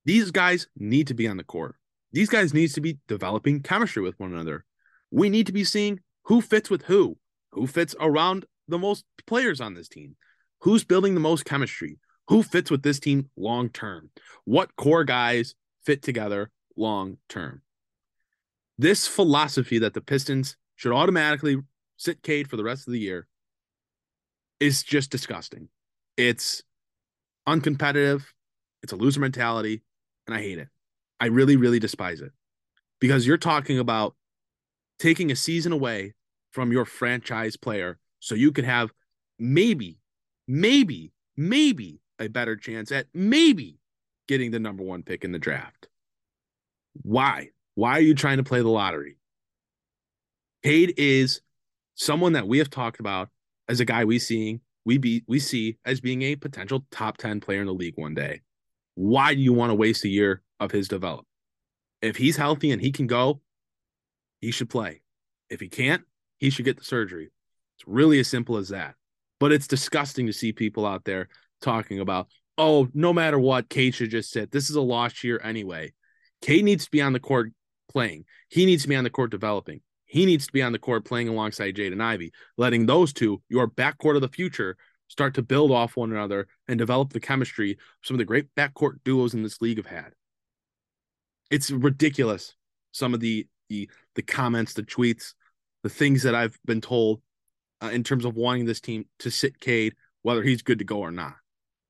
These 0.09 0.31
guys 0.31 0.65
need 0.75 1.05
to 1.05 1.13
be 1.13 1.27
on 1.27 1.37
the 1.37 1.43
court. 1.43 1.75
These 2.13 2.29
guys 2.29 2.51
need 2.51 2.69
to 2.69 2.81
be 2.81 2.97
developing 3.07 3.61
chemistry 3.61 4.01
with 4.01 4.19
one 4.19 4.33
another. 4.33 4.65
We 5.11 5.29
need 5.29 5.45
to 5.45 5.53
be 5.53 5.63
seeing 5.63 5.99
who 6.23 6.41
fits 6.41 6.67
with 6.67 6.81
who, 6.85 7.19
who 7.51 7.67
fits 7.67 7.93
around 7.99 8.47
the 8.67 8.79
most 8.79 9.05
players 9.27 9.61
on 9.61 9.75
this 9.75 9.87
team, 9.87 10.15
who's 10.61 10.83
building 10.83 11.13
the 11.13 11.19
most 11.19 11.45
chemistry, 11.45 11.99
who 12.27 12.41
fits 12.41 12.71
with 12.71 12.81
this 12.81 12.99
team 12.99 13.29
long 13.37 13.69
term, 13.69 14.09
what 14.45 14.75
core 14.77 15.03
guys 15.03 15.53
fit 15.85 16.01
together 16.01 16.49
long 16.75 17.17
term. 17.27 17.61
This 18.79 19.05
philosophy 19.07 19.77
that 19.77 19.93
the 19.93 20.01
Pistons 20.01 20.57
should 20.75 20.91
automatically 20.91 21.57
sit 21.97 22.23
Cade 22.23 22.49
for 22.49 22.57
the 22.57 22.63
rest 22.63 22.87
of 22.87 22.93
the 22.93 22.99
year 22.99 23.27
is 24.59 24.81
just 24.81 25.11
disgusting. 25.11 25.69
It's 26.17 26.63
uncompetitive. 27.47 28.23
It's 28.81 28.93
a 28.93 28.95
loser 28.95 29.19
mentality, 29.19 29.83
and 30.29 30.37
I 30.37 30.43
hate 30.43 30.59
it. 30.59 30.67
I 31.19 31.25
really, 31.25 31.55
really 31.55 31.79
despise 31.79 32.21
it 32.21 32.31
because 32.99 33.25
you're 33.25 33.37
talking 33.37 33.79
about 33.79 34.15
taking 34.99 35.31
a 35.31 35.35
season 35.35 35.71
away 35.71 36.13
from 36.51 36.71
your 36.71 36.85
franchise 36.85 37.57
player 37.57 37.97
so 38.19 38.35
you 38.35 38.51
could 38.51 38.65
have 38.65 38.91
maybe, 39.39 39.97
maybe, 40.47 41.13
maybe 41.35 41.99
a 42.19 42.27
better 42.27 42.55
chance 42.55 42.91
at 42.91 43.07
maybe 43.13 43.79
getting 44.27 44.51
the 44.51 44.59
number 44.59 44.83
one 44.83 45.01
pick 45.01 45.23
in 45.23 45.31
the 45.31 45.39
draft. 45.39 45.87
Why? 47.01 47.49
Why 47.73 47.93
are 47.93 48.01
you 48.01 48.13
trying 48.13 48.37
to 48.37 48.43
play 48.43 48.61
the 48.61 48.69
lottery? 48.69 49.17
Cade 50.63 50.93
is 50.97 51.41
someone 51.95 52.33
that 52.33 52.47
we 52.47 52.59
have 52.59 52.69
talked 52.69 52.99
about 52.99 53.29
as 53.67 53.79
a 53.79 53.85
guy 53.85 54.05
we 54.05 54.19
seeing 54.19 54.61
we 54.85 54.97
be 54.97 55.23
we 55.27 55.39
see 55.39 55.77
as 55.85 56.01
being 56.01 56.21
a 56.21 56.35
potential 56.35 56.85
top 56.91 57.17
10 57.17 57.39
player 57.39 57.61
in 57.61 57.67
the 57.67 57.73
league 57.73 57.97
one 57.97 58.13
day. 58.13 58.41
Why 59.01 59.33
do 59.33 59.39
you 59.39 59.53
want 59.53 59.69
to 59.69 59.75
waste 59.75 60.03
a 60.03 60.09
year 60.09 60.41
of 60.59 60.71
his 60.71 60.89
development? 60.89 61.29
If 62.01 62.17
he's 62.17 62.35
healthy 62.35 62.71
and 62.71 62.81
he 62.81 62.91
can 62.91 63.07
go, 63.07 63.39
he 64.41 64.51
should 64.51 64.69
play. 64.69 65.03
If 65.49 65.61
he 65.61 65.69
can't, 65.69 66.01
he 66.37 66.49
should 66.49 66.65
get 66.65 66.75
the 66.75 66.83
surgery. 66.83 67.31
It's 67.77 67.87
really 67.87 68.19
as 68.19 68.27
simple 68.27 68.57
as 68.57 68.67
that. 68.69 68.95
But 69.39 69.53
it's 69.53 69.67
disgusting 69.67 70.27
to 70.27 70.33
see 70.33 70.51
people 70.51 70.85
out 70.85 71.05
there 71.05 71.29
talking 71.61 72.01
about, 72.01 72.27
oh, 72.57 72.89
no 72.93 73.13
matter 73.13 73.39
what, 73.39 73.69
Cade 73.69 73.95
should 73.95 74.11
just 74.11 74.31
sit. 74.31 74.51
This 74.51 74.69
is 74.69 74.75
a 74.75 74.81
lost 74.81 75.23
year 75.23 75.39
anyway. 75.41 75.93
Cade 76.41 76.65
needs 76.65 76.83
to 76.83 76.91
be 76.91 77.01
on 77.01 77.13
the 77.13 77.21
court 77.21 77.53
playing. 77.89 78.25
He 78.49 78.65
needs 78.65 78.83
to 78.83 78.89
be 78.89 78.97
on 78.97 79.05
the 79.05 79.09
court 79.09 79.31
developing. 79.31 79.79
He 80.07 80.25
needs 80.25 80.45
to 80.47 80.51
be 80.51 80.61
on 80.61 80.73
the 80.73 80.77
court 80.77 81.05
playing 81.05 81.29
alongside 81.29 81.75
Jaden 81.75 82.01
Ivey, 82.01 82.33
letting 82.57 82.85
those 82.85 83.13
two, 83.13 83.41
your 83.47 83.69
backcourt 83.69 84.15
of 84.15 84.21
the 84.21 84.27
future, 84.27 84.75
start 85.09 85.33
to 85.33 85.41
build 85.41 85.71
off 85.71 85.97
one 85.97 86.11
another 86.11 86.47
and 86.67 86.77
develop 86.77 87.11
the 87.11 87.19
chemistry 87.19 87.77
some 88.01 88.15
of 88.15 88.19
the 88.19 88.25
great 88.25 88.53
backcourt 88.55 88.99
duos 89.03 89.33
in 89.33 89.43
this 89.43 89.61
league 89.61 89.77
have 89.77 89.85
had. 89.85 90.13
It's 91.51 91.69
ridiculous. 91.71 92.55
Some 92.91 93.13
of 93.13 93.19
the 93.19 93.47
the 93.67 93.89
the 94.15 94.21
comments, 94.21 94.73
the 94.73 94.83
tweets, 94.83 95.33
the 95.83 95.89
things 95.89 96.23
that 96.23 96.35
I've 96.35 96.57
been 96.65 96.81
told 96.81 97.21
uh, 97.81 97.89
in 97.91 98.03
terms 98.03 98.25
of 98.25 98.35
wanting 98.35 98.65
this 98.65 98.79
team 98.79 99.05
to 99.19 99.29
sit 99.29 99.59
Cade, 99.59 99.95
whether 100.21 100.43
he's 100.43 100.61
good 100.61 100.79
to 100.79 100.85
go 100.85 100.99
or 100.99 101.11
not. 101.11 101.35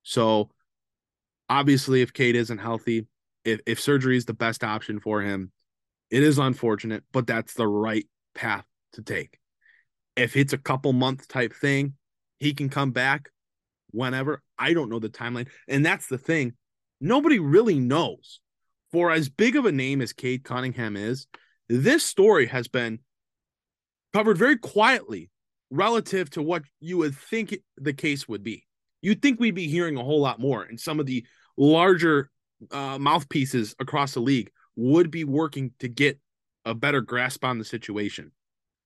So 0.04 0.50
obviously, 1.50 2.02
if 2.02 2.14
Cade 2.14 2.36
isn't 2.36 2.58
healthy, 2.58 3.08
if, 3.46 3.60
if 3.66 3.80
surgery 3.80 4.18
is 4.18 4.26
the 4.26 4.34
best 4.34 4.64
option 4.64 5.00
for 5.00 5.22
him, 5.22 5.52
it 6.10 6.24
is 6.24 6.38
unfortunate, 6.38 7.04
but 7.12 7.28
that's 7.28 7.54
the 7.54 7.68
right 7.68 8.08
path 8.34 8.66
to 8.94 9.02
take. 9.02 9.38
If 10.16 10.36
it's 10.36 10.54
a 10.54 10.58
couple 10.58 10.94
month 10.94 11.28
type 11.28 11.54
thing, 11.54 11.94
he 12.40 12.54
can 12.54 12.70
come 12.70 12.92
back 12.92 13.30
whenever. 13.92 14.42
I 14.58 14.74
don't 14.74 14.90
know 14.90 15.00
the 15.00 15.10
timeline. 15.10 15.48
And 15.68 15.86
that's 15.86 16.08
the 16.08 16.18
thing. 16.18 16.54
Nobody 17.02 17.40
really 17.40 17.80
knows. 17.80 18.40
For 18.92 19.12
as 19.12 19.30
big 19.30 19.56
of 19.56 19.66
a 19.66 19.72
name 19.72 20.02
as 20.02 20.14
Cade 20.14 20.44
Cunningham 20.44 20.96
is, 20.98 21.28
this 21.68 22.04
story 22.04 22.48
has 22.48 22.68
been 22.68 23.00
covered 24.14 24.38
very 24.38 24.58
quietly 24.58 25.30
relative 25.70 26.30
to 26.32 26.42
what 26.42 26.64
you 26.80 26.98
would 26.98 27.16
think 27.16 27.56
the 27.78 27.94
case 27.94 28.28
would 28.28 28.44
be. 28.44 28.66
You'd 29.02 29.22
think 29.22 29.40
we'd 29.40 29.54
be 29.56 29.68
hearing 29.68 29.98
a 29.98 30.04
whole 30.04 30.22
lot 30.22 30.40
more, 30.40 30.64
and 30.64 30.80
some 30.80 31.00
of 31.00 31.06
the 31.06 31.26
larger 31.58 32.32
uh, 32.72 32.98
mouthpieces 32.98 33.76
across 33.80 34.14
the 34.14 34.20
league 34.20 34.50
would 34.76 35.12
be 35.12 35.24
working 35.24 35.72
to 35.80 35.88
get 35.88 36.20
a 36.66 36.74
better 36.74 37.02
grasp 37.02 37.46
on 37.46 37.60
the 37.60 37.66
situation. 37.66 38.32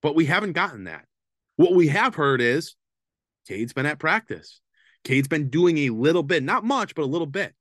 But 0.02 0.16
we 0.16 0.26
haven't 0.26 0.54
gotten 0.54 0.84
that. 0.84 1.06
What 1.56 1.74
we 1.74 1.88
have 1.88 2.16
heard 2.16 2.42
is 2.42 2.76
Cade's 3.48 3.74
been 3.74 3.86
at 3.86 4.00
practice. 4.00 4.62
Cade's 5.04 5.28
been 5.28 5.50
doing 5.50 5.78
a 5.80 5.90
little 5.90 6.24
bit, 6.24 6.44
not 6.44 6.64
much, 6.64 6.96
but 6.96 7.04
a 7.04 7.06
little 7.06 7.28
bit. 7.28 7.54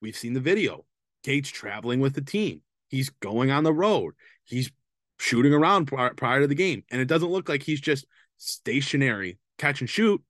We've 0.00 0.16
seen 0.16 0.32
the 0.32 0.40
video. 0.40 0.84
Cade's 1.22 1.50
traveling 1.50 2.00
with 2.00 2.14
the 2.14 2.22
team. 2.22 2.62
He's 2.88 3.10
going 3.10 3.50
on 3.50 3.64
the 3.64 3.72
road. 3.72 4.14
He's 4.44 4.70
shooting 5.18 5.54
around 5.54 5.86
prior, 5.86 6.40
to 6.40 6.46
the 6.46 6.54
game. 6.54 6.82
And 6.90 7.00
it 7.00 7.06
doesn't 7.06 7.30
look 7.30 7.48
like 7.48 7.62
he's 7.62 7.80
just 7.80 8.06
stationary 8.38 9.38
catch 9.58 9.80
and 9.80 9.88
shoot. 9.88 10.22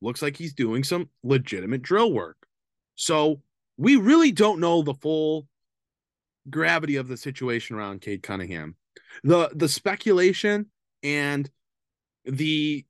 Looks 0.00 0.22
like 0.22 0.36
he's 0.36 0.54
doing 0.54 0.84
some 0.84 1.08
legitimate 1.22 1.82
drill 1.82 2.12
work. 2.12 2.36
So 2.94 3.40
we 3.76 3.96
really 3.96 4.32
don't 4.32 4.60
know 4.60 4.82
the 4.82 4.94
full 4.94 5.48
gravity 6.48 6.96
of 6.96 7.08
the 7.08 7.16
situation 7.16 7.76
around 7.76 8.02
Cade 8.02 8.22
Cunningham. 8.22 8.76
The 9.24 9.50
the 9.54 9.68
speculation 9.68 10.66
and 11.02 11.50
the 12.24 12.84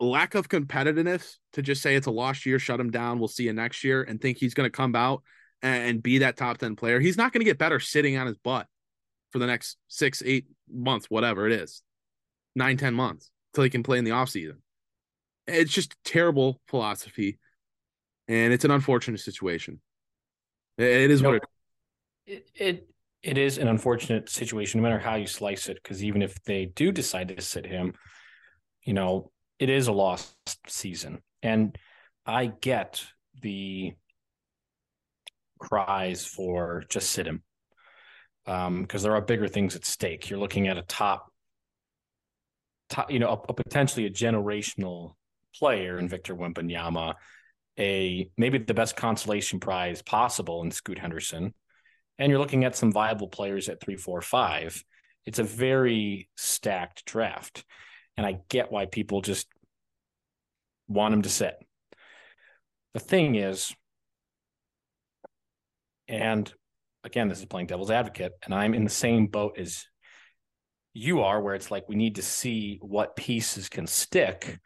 lack 0.00 0.34
of 0.34 0.48
competitiveness 0.48 1.36
to 1.54 1.62
just 1.62 1.82
say 1.82 1.94
it's 1.94 2.06
a 2.06 2.10
lost 2.10 2.46
year, 2.46 2.58
shut 2.58 2.80
him 2.80 2.90
down, 2.90 3.18
we'll 3.18 3.28
see 3.28 3.44
you 3.44 3.52
next 3.52 3.84
year, 3.84 4.02
and 4.02 4.20
think 4.20 4.38
he's 4.38 4.54
going 4.54 4.66
to 4.66 4.76
come 4.76 4.94
out 4.94 5.22
and 5.62 6.02
be 6.02 6.18
that 6.18 6.36
top 6.36 6.58
10 6.58 6.76
player. 6.76 7.00
He's 7.00 7.16
not 7.16 7.32
going 7.32 7.40
to 7.40 7.44
get 7.44 7.58
better 7.58 7.80
sitting 7.80 8.16
on 8.16 8.26
his 8.26 8.36
butt 8.38 8.66
for 9.30 9.38
the 9.38 9.46
next 9.46 9.76
six, 9.88 10.22
eight 10.24 10.46
months, 10.70 11.06
whatever 11.08 11.46
it 11.46 11.52
is, 11.52 11.82
nine, 12.54 12.76
ten 12.76 12.94
months 12.94 13.30
till 13.54 13.64
he 13.64 13.70
can 13.70 13.82
play 13.82 13.98
in 13.98 14.04
the 14.04 14.10
offseason. 14.10 14.58
It's 15.46 15.72
just 15.72 15.96
terrible 16.04 16.60
philosophy. 16.68 17.38
And 18.28 18.52
it's 18.52 18.64
an 18.64 18.70
unfortunate 18.70 19.20
situation. 19.20 19.80
It 20.78 21.10
is 21.10 21.22
what 21.22 21.42
it, 22.26 22.46
it 22.54 22.88
it 23.22 23.38
is 23.38 23.58
an 23.58 23.68
unfortunate 23.68 24.28
situation, 24.28 24.80
no 24.80 24.88
matter 24.88 24.98
how 24.98 25.14
you 25.14 25.26
slice 25.26 25.68
it. 25.68 25.78
Because 25.82 26.04
even 26.04 26.22
if 26.22 26.42
they 26.44 26.66
do 26.66 26.92
decide 26.92 27.28
to 27.28 27.40
sit 27.40 27.66
him, 27.66 27.94
you 28.82 28.92
know, 28.92 29.30
it 29.58 29.70
is 29.70 29.88
a 29.88 29.92
lost 29.92 30.34
season, 30.68 31.22
and 31.42 31.76
I 32.24 32.46
get 32.46 33.04
the 33.42 33.94
cries 35.58 36.24
for 36.24 36.84
just 36.88 37.10
sit 37.10 37.26
him 37.26 37.42
because 38.44 38.66
um, 38.66 38.86
there 39.02 39.14
are 39.14 39.20
bigger 39.20 39.48
things 39.48 39.74
at 39.74 39.84
stake. 39.84 40.30
You're 40.30 40.38
looking 40.38 40.68
at 40.68 40.78
a 40.78 40.82
top, 40.82 41.32
top, 42.88 43.10
you 43.10 43.18
know, 43.18 43.28
a, 43.28 43.52
a 43.52 43.54
potentially 43.54 44.06
a 44.06 44.10
generational 44.10 45.14
player 45.58 45.98
in 45.98 46.08
Victor 46.08 46.36
Wembanyama, 46.36 47.14
a 47.78 48.30
maybe 48.36 48.58
the 48.58 48.74
best 48.74 48.96
consolation 48.96 49.58
prize 49.58 50.02
possible 50.02 50.62
in 50.62 50.70
Scoot 50.70 50.98
Henderson, 50.98 51.54
and 52.18 52.30
you're 52.30 52.38
looking 52.38 52.64
at 52.64 52.76
some 52.76 52.92
viable 52.92 53.28
players 53.28 53.68
at 53.68 53.80
three, 53.80 53.96
four, 53.96 54.20
five. 54.20 54.82
It's 55.24 55.40
a 55.40 55.44
very 55.44 56.28
stacked 56.36 57.04
draft, 57.04 57.64
and 58.16 58.26
I 58.26 58.38
get 58.48 58.72
why 58.72 58.86
people 58.86 59.20
just 59.20 59.46
want 60.88 61.14
him 61.14 61.22
to 61.22 61.28
sit. 61.28 61.54
The 62.94 63.00
thing 63.00 63.34
is, 63.34 63.74
and 66.08 66.52
again, 67.04 67.28
this 67.28 67.40
is 67.40 67.46
playing 67.46 67.66
devil's 67.66 67.90
advocate, 67.90 68.32
and 68.44 68.54
I'm 68.54 68.74
in 68.74 68.84
the 68.84 68.90
same 68.90 69.26
boat 69.26 69.58
as 69.58 69.86
you 70.94 71.22
are, 71.22 71.40
where 71.40 71.54
it's 71.54 71.70
like 71.70 71.88
we 71.88 71.96
need 71.96 72.16
to 72.16 72.22
see 72.22 72.78
what 72.80 73.16
pieces 73.16 73.68
can 73.68 73.86
stick. 73.86 74.58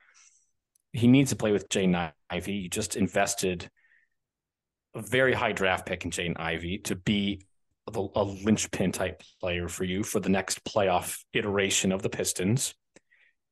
He 0.92 1.09
needs 1.09 1.30
to 1.30 1.37
play 1.37 1.50
with 1.50 1.69
Jaden 1.69 2.12
Ivey. 2.30 2.62
He 2.62 2.69
just 2.69 2.97
invested 2.97 3.69
a 4.95 5.02
very 5.02 5.35
high 5.35 5.52
draft 5.52 5.87
pick 5.87 6.04
in 6.04 6.11
Jaden 6.11 6.38
Ivey 6.38 6.78
to 6.85 6.95
be 6.95 7.42
a 7.92 8.23
linchpin 8.23 8.92
type 8.92 9.23
player 9.40 9.66
for 9.66 9.83
you 9.83 10.04
for 10.04 10.21
the 10.21 10.28
next 10.28 10.62
playoff 10.64 11.19
iteration 11.33 11.90
of 11.90 12.02
the 12.02 12.09
Pistons. 12.09 12.75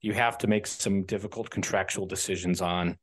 You 0.01 0.13
have 0.13 0.39
to 0.39 0.47
make 0.47 0.67
some 0.67 1.05
difficult 1.05 1.51
contractual 1.51 2.07
decisions 2.07 2.61
on 2.61 2.97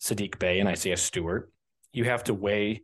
Saddiq 0.00 0.38
Bey 0.38 0.60
and 0.60 0.68
Isaiah 0.68 0.96
Stewart. 0.96 1.52
You 1.92 2.04
have 2.04 2.24
to 2.24 2.34
weigh 2.34 2.82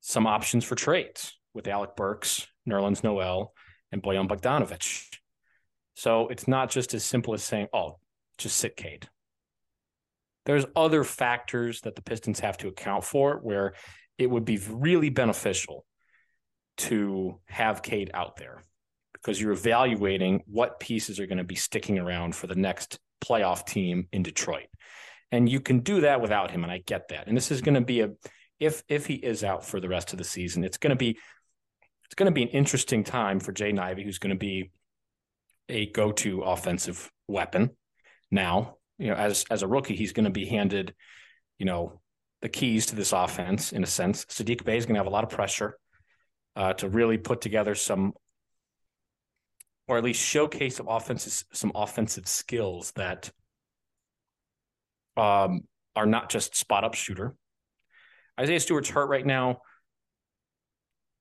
some 0.00 0.26
options 0.26 0.64
for 0.64 0.74
trades 0.74 1.38
with 1.52 1.68
Alec 1.68 1.96
Burks, 1.96 2.46
Nerlens 2.68 3.04
Noel, 3.04 3.52
and 3.92 4.02
Bojan 4.02 4.28
Bogdanovic. 4.28 5.16
So 5.94 6.28
it's 6.28 6.48
not 6.48 6.70
just 6.70 6.94
as 6.94 7.04
simple 7.04 7.34
as 7.34 7.44
saying, 7.44 7.68
oh, 7.72 7.98
just 8.38 8.56
sit 8.56 8.76
Cade. 8.76 9.08
There's 10.46 10.66
other 10.76 11.04
factors 11.04 11.82
that 11.82 11.94
the 11.94 12.02
Pistons 12.02 12.40
have 12.40 12.58
to 12.58 12.68
account 12.68 13.04
for 13.04 13.38
where 13.42 13.74
it 14.18 14.28
would 14.28 14.44
be 14.44 14.58
really 14.68 15.10
beneficial 15.10 15.86
to 16.76 17.40
have 17.46 17.82
Cade 17.82 18.10
out 18.12 18.36
there 18.36 18.62
because 19.24 19.40
you're 19.40 19.52
evaluating 19.52 20.42
what 20.46 20.78
pieces 20.78 21.18
are 21.18 21.26
going 21.26 21.38
to 21.38 21.44
be 21.44 21.54
sticking 21.54 21.98
around 21.98 22.34
for 22.36 22.46
the 22.46 22.54
next 22.54 22.98
playoff 23.24 23.64
team 23.64 24.06
in 24.12 24.22
Detroit. 24.22 24.66
And 25.32 25.48
you 25.48 25.60
can 25.60 25.80
do 25.80 26.02
that 26.02 26.20
without 26.20 26.50
him. 26.50 26.62
And 26.62 26.70
I 26.70 26.82
get 26.84 27.08
that. 27.08 27.26
And 27.26 27.36
this 27.36 27.50
is 27.50 27.62
going 27.62 27.74
to 27.74 27.80
be 27.80 28.00
a 28.00 28.10
if 28.60 28.82
if 28.88 29.06
he 29.06 29.14
is 29.14 29.42
out 29.42 29.64
for 29.64 29.80
the 29.80 29.88
rest 29.88 30.12
of 30.12 30.18
the 30.18 30.24
season, 30.24 30.62
it's 30.62 30.78
going 30.78 30.90
to 30.90 30.96
be 30.96 31.18
it's 32.04 32.14
going 32.14 32.30
to 32.30 32.34
be 32.34 32.42
an 32.42 32.48
interesting 32.48 33.02
time 33.02 33.40
for 33.40 33.52
Jay 33.52 33.76
Ivey, 33.76 34.04
who's 34.04 34.18
going 34.18 34.34
to 34.34 34.38
be 34.38 34.70
a 35.68 35.86
go-to 35.86 36.42
offensive 36.42 37.10
weapon. 37.26 37.70
Now, 38.30 38.76
you 38.98 39.08
know, 39.08 39.14
as 39.14 39.44
as 39.50 39.62
a 39.62 39.66
rookie, 39.66 39.96
he's 39.96 40.12
going 40.12 40.26
to 40.26 40.30
be 40.30 40.46
handed, 40.46 40.94
you 41.58 41.66
know, 41.66 42.00
the 42.42 42.48
keys 42.48 42.86
to 42.86 42.96
this 42.96 43.12
offense 43.12 43.72
in 43.72 43.82
a 43.82 43.86
sense. 43.86 44.26
Saddiq 44.26 44.64
Bey 44.64 44.76
is 44.76 44.84
going 44.86 44.94
to 44.94 45.00
have 45.00 45.06
a 45.06 45.10
lot 45.10 45.24
of 45.24 45.30
pressure 45.30 45.78
uh, 46.54 46.74
to 46.74 46.88
really 46.88 47.18
put 47.18 47.40
together 47.40 47.74
some 47.74 48.12
or 49.86 49.98
at 49.98 50.04
least 50.04 50.24
showcase 50.24 50.76
some 50.76 50.88
offensive 50.88 51.44
some 51.52 51.72
offensive 51.74 52.26
skills 52.26 52.92
that 52.92 53.30
um, 55.16 55.62
are 55.94 56.06
not 56.06 56.30
just 56.30 56.56
spot 56.56 56.84
up 56.84 56.94
shooter. 56.94 57.34
Isaiah 58.38 58.60
Stewart's 58.60 58.88
hurt 58.88 59.08
right 59.08 59.26
now. 59.26 59.60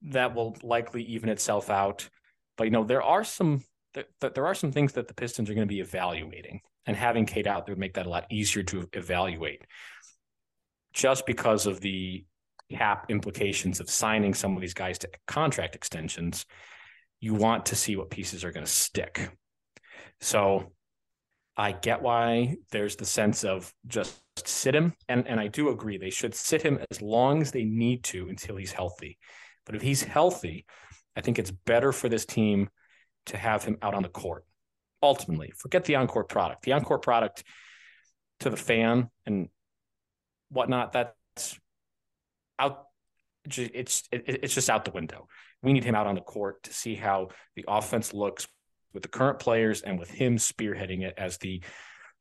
That 0.03 0.35
will 0.35 0.57
likely 0.63 1.03
even 1.03 1.29
itself 1.29 1.69
out. 1.69 2.09
But 2.57 2.65
you 2.65 2.71
know, 2.71 2.83
there 2.83 3.03
are 3.03 3.23
some 3.23 3.63
there, 3.93 4.05
there 4.29 4.45
are 4.45 4.55
some 4.55 4.71
things 4.71 4.93
that 4.93 5.07
the 5.07 5.13
Pistons 5.13 5.49
are 5.49 5.53
going 5.53 5.67
to 5.67 5.73
be 5.73 5.79
evaluating, 5.79 6.61
and 6.85 6.97
having 6.97 7.25
Cade 7.25 7.47
out 7.47 7.65
there 7.65 7.73
would 7.73 7.79
make 7.79 7.93
that 7.93 8.05
a 8.05 8.09
lot 8.09 8.25
easier 8.31 8.63
to 8.63 8.87
evaluate. 8.93 9.65
Just 10.93 11.25
because 11.25 11.65
of 11.65 11.79
the 11.81 12.25
cap 12.71 13.05
implications 13.09 13.79
of 13.79 13.89
signing 13.89 14.33
some 14.33 14.55
of 14.55 14.61
these 14.61 14.73
guys 14.73 14.97
to 14.99 15.09
contract 15.27 15.75
extensions, 15.75 16.45
you 17.23 17.33
want 17.33 17.67
to 17.67 17.75
see 17.77 17.95
what 17.95 18.09
pieces 18.09 18.43
are 18.43 18.51
going 18.51 18.65
to 18.65 18.71
stick. 18.71 19.31
So 20.19 20.73
I 21.55 21.71
get 21.71 22.01
why 22.01 22.57
there's 22.69 22.97
the 22.97 23.05
sense 23.05 23.45
of 23.45 23.73
just 23.87 24.21
sit 24.45 24.75
him. 24.75 24.93
And, 25.07 25.25
and 25.25 25.39
I 25.39 25.47
do 25.47 25.69
agree 25.69 25.97
they 25.97 26.09
should 26.09 26.35
sit 26.35 26.61
him 26.61 26.79
as 26.91 27.01
long 27.01 27.41
as 27.41 27.51
they 27.51 27.63
need 27.63 28.03
to 28.05 28.27
until 28.27 28.57
he's 28.57 28.73
healthy. 28.73 29.19
But 29.65 29.75
if 29.75 29.81
he's 29.81 30.03
healthy, 30.03 30.65
I 31.15 31.21
think 31.21 31.39
it's 31.39 31.49
better 31.49 31.93
for 31.93 32.09
this 32.09 32.25
team 32.25 32.69
to 33.27 33.37
have 33.37 33.63
him 33.63 33.77
out 33.81 33.93
on 33.93 34.03
the 34.03 34.09
court. 34.09 34.43
Ultimately, 35.01 35.53
forget 35.55 35.85
the 35.85 35.95
encore 35.95 36.25
product. 36.25 36.63
The 36.63 36.73
encore 36.73 36.99
product 36.99 37.45
to 38.41 38.49
the 38.49 38.57
fan 38.57 39.09
and 39.25 39.47
whatnot, 40.49 40.91
that's 40.91 41.57
out. 42.59 42.87
It's 43.45 44.03
it's 44.11 44.53
just 44.53 44.69
out 44.69 44.85
the 44.85 44.91
window. 44.91 45.27
We 45.61 45.73
need 45.73 45.83
him 45.83 45.95
out 45.95 46.07
on 46.07 46.15
the 46.15 46.21
court 46.21 46.63
to 46.63 46.73
see 46.73 46.95
how 46.95 47.29
the 47.55 47.65
offense 47.67 48.13
looks 48.13 48.47
with 48.93 49.03
the 49.03 49.09
current 49.09 49.39
players 49.39 49.81
and 49.81 49.99
with 49.99 50.09
him 50.09 50.37
spearheading 50.37 51.01
it 51.01 51.15
as 51.17 51.37
the 51.37 51.61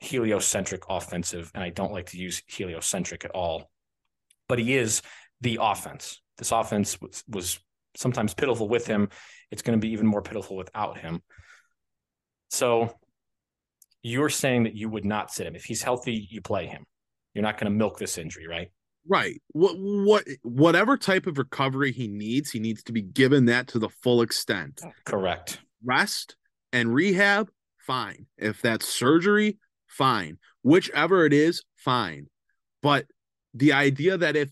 heliocentric 0.01 0.83
offensive. 0.89 1.51
And 1.55 1.63
I 1.63 1.71
don't 1.71 1.93
like 1.93 2.07
to 2.11 2.19
use 2.19 2.43
heliocentric 2.47 3.25
at 3.25 3.31
all, 3.33 3.71
but 4.49 4.59
he 4.59 4.77
is 4.77 5.03
the 5.41 5.59
offense. 5.61 6.21
This 6.39 6.51
offense 6.51 7.01
was, 7.01 7.23
was 7.29 7.61
sometimes 7.97 8.35
pitiful 8.35 8.69
with 8.69 8.87
him. 8.87 9.11
It's 9.51 9.63
going 9.63 9.79
to 9.79 9.85
be 9.85 9.93
even 9.93 10.07
more 10.07 10.23
pitiful 10.23 10.57
without 10.57 10.99
him. 10.99 11.23
So 12.51 12.97
you're 14.03 14.29
saying 14.29 14.65
that 14.65 14.75
you 14.75 14.89
would 14.89 15.05
not 15.05 15.31
sit 15.31 15.47
him. 15.47 15.55
If 15.55 15.65
he's 15.65 15.83
healthy, 15.83 16.27
you 16.31 16.41
play 16.41 16.67
him. 16.67 16.85
You're 17.35 17.43
not 17.43 17.59
going 17.59 17.71
to 17.71 17.79
milk 17.79 17.99
this 17.99 18.19
injury, 18.19 18.47
right? 18.47 18.71
Right. 19.09 19.43
What 19.49 19.75
what 19.79 20.25
whatever 20.43 20.97
type 20.97 21.27
of 21.27 21.39
recovery 21.39 21.93
he 21.93 22.07
needs, 22.07 22.51
he 22.51 22.61
needs 22.61 22.83
to 22.85 22.93
be 22.93 23.03
given 23.03 23.47
that 23.47 23.69
to 23.69 23.79
the 23.79 23.89
full 23.89 24.23
extent. 24.23 24.81
Correct. 25.05 25.61
Rest 25.85 26.37
and 26.73 26.95
rehab, 26.95 27.51
fine. 27.79 28.27
If 28.39 28.63
that's 28.63 28.87
surgery, 28.87 29.59
fine. 29.89 30.39
Whichever 30.63 31.27
it 31.27 31.33
is, 31.33 31.63
fine. 31.77 32.27
But 32.81 33.07
the 33.55 33.73
idea 33.73 34.17
that 34.17 34.37
if 34.37 34.51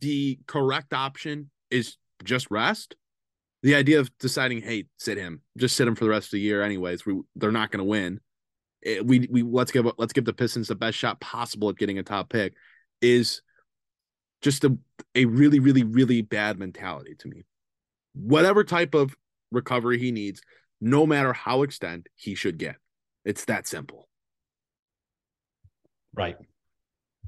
the 0.00 0.38
correct 0.46 0.92
option 0.92 1.50
is 1.70 1.96
just 2.24 2.50
rest, 2.50 2.96
the 3.62 3.74
idea 3.74 4.00
of 4.00 4.10
deciding, 4.18 4.62
hey, 4.62 4.86
sit 4.98 5.18
him, 5.18 5.42
just 5.56 5.76
sit 5.76 5.86
him 5.86 5.94
for 5.94 6.04
the 6.04 6.10
rest 6.10 6.28
of 6.28 6.32
the 6.32 6.40
year, 6.40 6.62
anyways. 6.62 7.06
We 7.06 7.20
they're 7.36 7.52
not 7.52 7.70
going 7.70 7.78
to 7.78 7.84
win. 7.84 8.20
It, 8.82 8.98
eh, 8.98 9.02
we 9.04 9.28
we 9.30 9.42
let's 9.42 9.70
give 9.70 9.86
let's 9.98 10.12
give 10.12 10.24
the 10.24 10.32
Pistons 10.32 10.68
the 10.68 10.74
best 10.74 10.98
shot 10.98 11.20
possible 11.20 11.68
at 11.68 11.76
getting 11.76 11.98
a 11.98 12.02
top 12.02 12.28
pick. 12.28 12.54
Is 13.02 13.42
just 14.40 14.64
a 14.64 14.78
a 15.14 15.26
really 15.26 15.58
really 15.58 15.82
really 15.82 16.22
bad 16.22 16.58
mentality 16.58 17.14
to 17.18 17.28
me. 17.28 17.44
Whatever 18.14 18.64
type 18.64 18.94
of 18.94 19.14
recovery 19.50 19.98
he 19.98 20.12
needs, 20.12 20.40
no 20.80 21.04
matter 21.04 21.32
how 21.32 21.62
extent 21.62 22.08
he 22.14 22.34
should 22.34 22.58
get. 22.58 22.76
It's 23.24 23.44
that 23.44 23.66
simple. 23.66 24.08
Right. 26.14 26.36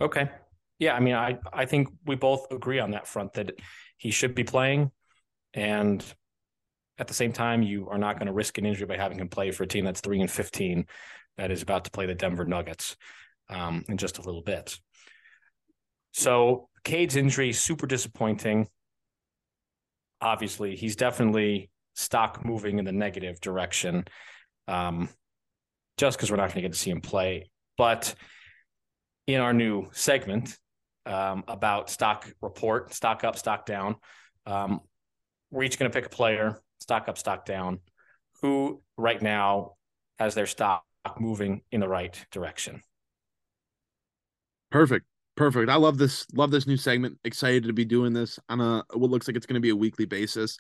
Okay. 0.01 0.31
Yeah, 0.79 0.95
I 0.95 1.01
mean, 1.01 1.15
I 1.15 1.39
I 1.53 1.67
think 1.67 1.89
we 2.07 2.17
both 2.17 2.51
agree 2.51 2.79
on 2.79 2.93
that 2.93 3.07
front 3.07 3.35
that 3.35 3.53
he 3.97 4.11
should 4.11 4.35
be 4.35 4.45
playing, 4.45 4.91
and 5.55 6.05
at 6.99 7.09
the 7.09 7.15
same 7.15 7.33
time, 7.33 7.63
you 7.63 7.89
are 7.89 7.99
not 7.99 8.19
going 8.19 8.27
to 8.27 8.33
risk 8.33 8.59
an 8.59 8.67
injury 8.67 8.87
by 8.87 8.97
having 8.97 9.19
him 9.19 9.29
play 9.29 9.51
for 9.51 9.65
a 9.65 9.67
team 9.69 9.85
that's 9.85 10.01
three 10.01 10.21
and 10.21 10.31
fifteen, 10.31 10.87
that 11.37 11.51
is 11.51 11.63
about 11.63 11.85
to 11.85 11.91
play 11.91 12.07
the 12.07 12.15
Denver 12.15 12.45
Nuggets 12.45 12.97
um, 13.49 13.85
in 13.89 13.97
just 13.97 14.19
a 14.19 14.23
little 14.23 14.43
bit. 14.43 14.79
So 16.15 16.69
Cade's 16.85 17.17
injury 17.17 17.53
super 17.53 17.89
disappointing. 17.89 18.69
Obviously, 20.21 20.77
he's 20.77 20.95
definitely 20.95 21.71
stock 21.95 22.45
moving 22.45 22.79
in 22.79 22.85
the 22.85 22.93
negative 22.93 23.41
direction 23.41 24.05
um, 24.69 25.09
just 25.97 26.17
because 26.17 26.31
we're 26.31 26.37
not 26.37 26.45
going 26.45 26.57
to 26.57 26.61
get 26.63 26.73
to 26.73 26.79
see 26.79 26.91
him 26.91 27.01
play. 27.01 27.51
But 27.77 28.15
in 29.27 29.41
our 29.41 29.53
new 29.53 29.89
segment 29.91 30.57
um, 31.05 31.43
about 31.49 31.91
stock 31.91 32.33
report, 32.41 32.95
stock 32.95 33.25
up, 33.25 33.37
stock 33.37 33.67
down, 33.67 33.97
um, 34.47 34.81
we're 35.51 35.65
each 35.65 35.81
going 35.81 35.91
to 35.91 35.95
pick 35.95 36.07
a 36.07 36.15
player, 36.15 36.61
stock 36.79 37.09
up, 37.09 37.19
stock 37.19 37.45
down, 37.45 37.81
who 38.41 38.83
right 38.97 39.21
now 39.21 39.73
has 40.21 40.37
their 40.37 40.47
stock 40.47 40.85
moving 41.19 41.63
in 41.73 41.81
the 41.81 41.89
right 41.89 42.25
direction. 42.31 42.83
Perfect. 44.71 45.07
Perfect. 45.37 45.69
I 45.69 45.77
love 45.77 45.99
this. 45.99 46.27
Love 46.33 46.51
this 46.51 46.67
new 46.67 46.77
segment. 46.77 47.19
Excited 47.25 47.65
to 47.65 47.73
be 47.73 47.85
doing 47.85 48.13
this 48.13 48.39
on 48.49 48.61
a 48.61 48.85
what 48.93 49.11
looks 49.11 49.27
like 49.27 49.37
it's 49.37 49.47
going 49.47 49.55
to 49.55 49.61
be 49.61 49.71
a 49.71 49.77
weekly 49.77 50.05
basis. 50.05 50.59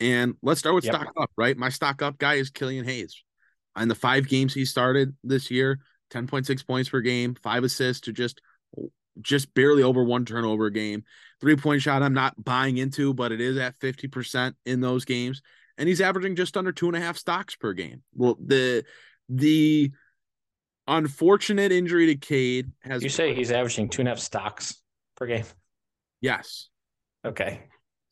And 0.00 0.34
let's 0.42 0.60
start 0.60 0.74
with 0.74 0.84
yep. 0.84 0.94
stock 0.94 1.12
up, 1.16 1.30
right? 1.36 1.56
My 1.56 1.68
stock 1.68 2.02
up 2.02 2.18
guy 2.18 2.34
is 2.34 2.50
Killian 2.50 2.84
Hayes. 2.84 3.22
In 3.78 3.88
the 3.88 3.94
five 3.94 4.28
games 4.28 4.54
he 4.54 4.64
started 4.64 5.16
this 5.24 5.50
year, 5.50 5.80
10.6 6.10 6.66
points 6.66 6.88
per 6.88 7.00
game, 7.00 7.34
five 7.34 7.64
assists 7.64 8.02
to 8.02 8.12
just 8.12 8.40
just 9.20 9.52
barely 9.54 9.82
over 9.82 10.02
one 10.02 10.24
turnover 10.24 10.66
a 10.66 10.72
game. 10.72 11.04
Three 11.40 11.56
point 11.56 11.82
shot, 11.82 12.02
I'm 12.02 12.14
not 12.14 12.42
buying 12.42 12.78
into, 12.78 13.12
but 13.12 13.32
it 13.32 13.40
is 13.40 13.56
at 13.58 13.78
50% 13.78 14.54
in 14.64 14.80
those 14.80 15.04
games. 15.04 15.42
And 15.78 15.88
he's 15.88 16.00
averaging 16.00 16.36
just 16.36 16.56
under 16.56 16.72
two 16.72 16.86
and 16.86 16.96
a 16.96 17.00
half 17.00 17.16
stocks 17.16 17.56
per 17.56 17.72
game. 17.72 18.02
Well, 18.14 18.36
the 18.44 18.84
the 19.28 19.92
unfortunate 20.86 21.72
injury 21.72 22.06
to 22.06 22.16
Cade 22.16 22.72
has 22.80 23.02
you 23.02 23.08
say 23.08 23.34
he's 23.34 23.50
averaging 23.50 23.88
two 23.88 24.02
and 24.02 24.08
a 24.08 24.12
half 24.12 24.18
stocks 24.18 24.80
per 25.16 25.26
game. 25.26 25.44
Yes. 26.20 26.68
Okay. 27.24 27.62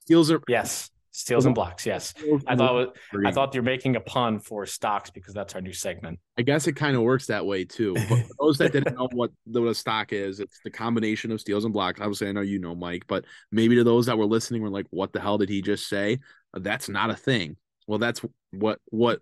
Steals 0.00 0.30
are 0.30 0.40
yes. 0.48 0.90
Steals 1.12 1.44
and 1.44 1.56
blocks, 1.56 1.84
yes. 1.84 2.14
I 2.46 2.54
thought 2.54 2.96
I 3.26 3.32
thought 3.32 3.52
you're 3.52 3.64
making 3.64 3.96
a 3.96 4.00
pun 4.00 4.38
for 4.38 4.64
stocks 4.64 5.10
because 5.10 5.34
that's 5.34 5.56
our 5.56 5.60
new 5.60 5.72
segment. 5.72 6.20
I 6.38 6.42
guess 6.42 6.68
it 6.68 6.76
kind 6.76 6.96
of 6.96 7.02
works 7.02 7.26
that 7.26 7.44
way 7.44 7.64
too. 7.64 7.94
But 8.08 8.22
those 8.38 8.58
that 8.58 8.72
didn't 8.72 8.96
know 8.96 9.08
what 9.12 9.32
the, 9.46 9.60
what 9.60 9.70
a 9.70 9.74
stock 9.74 10.12
is, 10.12 10.38
it's 10.38 10.60
the 10.62 10.70
combination 10.70 11.32
of 11.32 11.40
steals 11.40 11.64
and 11.64 11.74
blocks. 11.74 12.00
Obviously, 12.00 12.28
I 12.28 12.32
know 12.32 12.42
you 12.42 12.60
know, 12.60 12.76
Mike, 12.76 13.04
but 13.08 13.24
maybe 13.50 13.74
to 13.74 13.82
those 13.82 14.06
that 14.06 14.18
were 14.18 14.24
listening 14.24 14.62
were 14.62 14.70
like, 14.70 14.86
"What 14.90 15.12
the 15.12 15.20
hell 15.20 15.36
did 15.36 15.48
he 15.48 15.62
just 15.62 15.88
say?" 15.88 16.20
That's 16.54 16.88
not 16.88 17.10
a 17.10 17.16
thing. 17.16 17.56
Well, 17.88 17.98
that's 17.98 18.20
what 18.52 18.78
what 18.86 19.20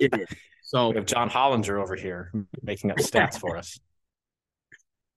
it 0.00 0.18
is. 0.18 0.28
So 0.66 0.88
we 0.88 0.96
have 0.96 1.06
John 1.06 1.30
Hollinger 1.30 1.80
over 1.80 1.94
here 1.94 2.32
making 2.60 2.90
up 2.90 2.98
stats 2.98 3.38
for 3.38 3.56
us. 3.56 3.78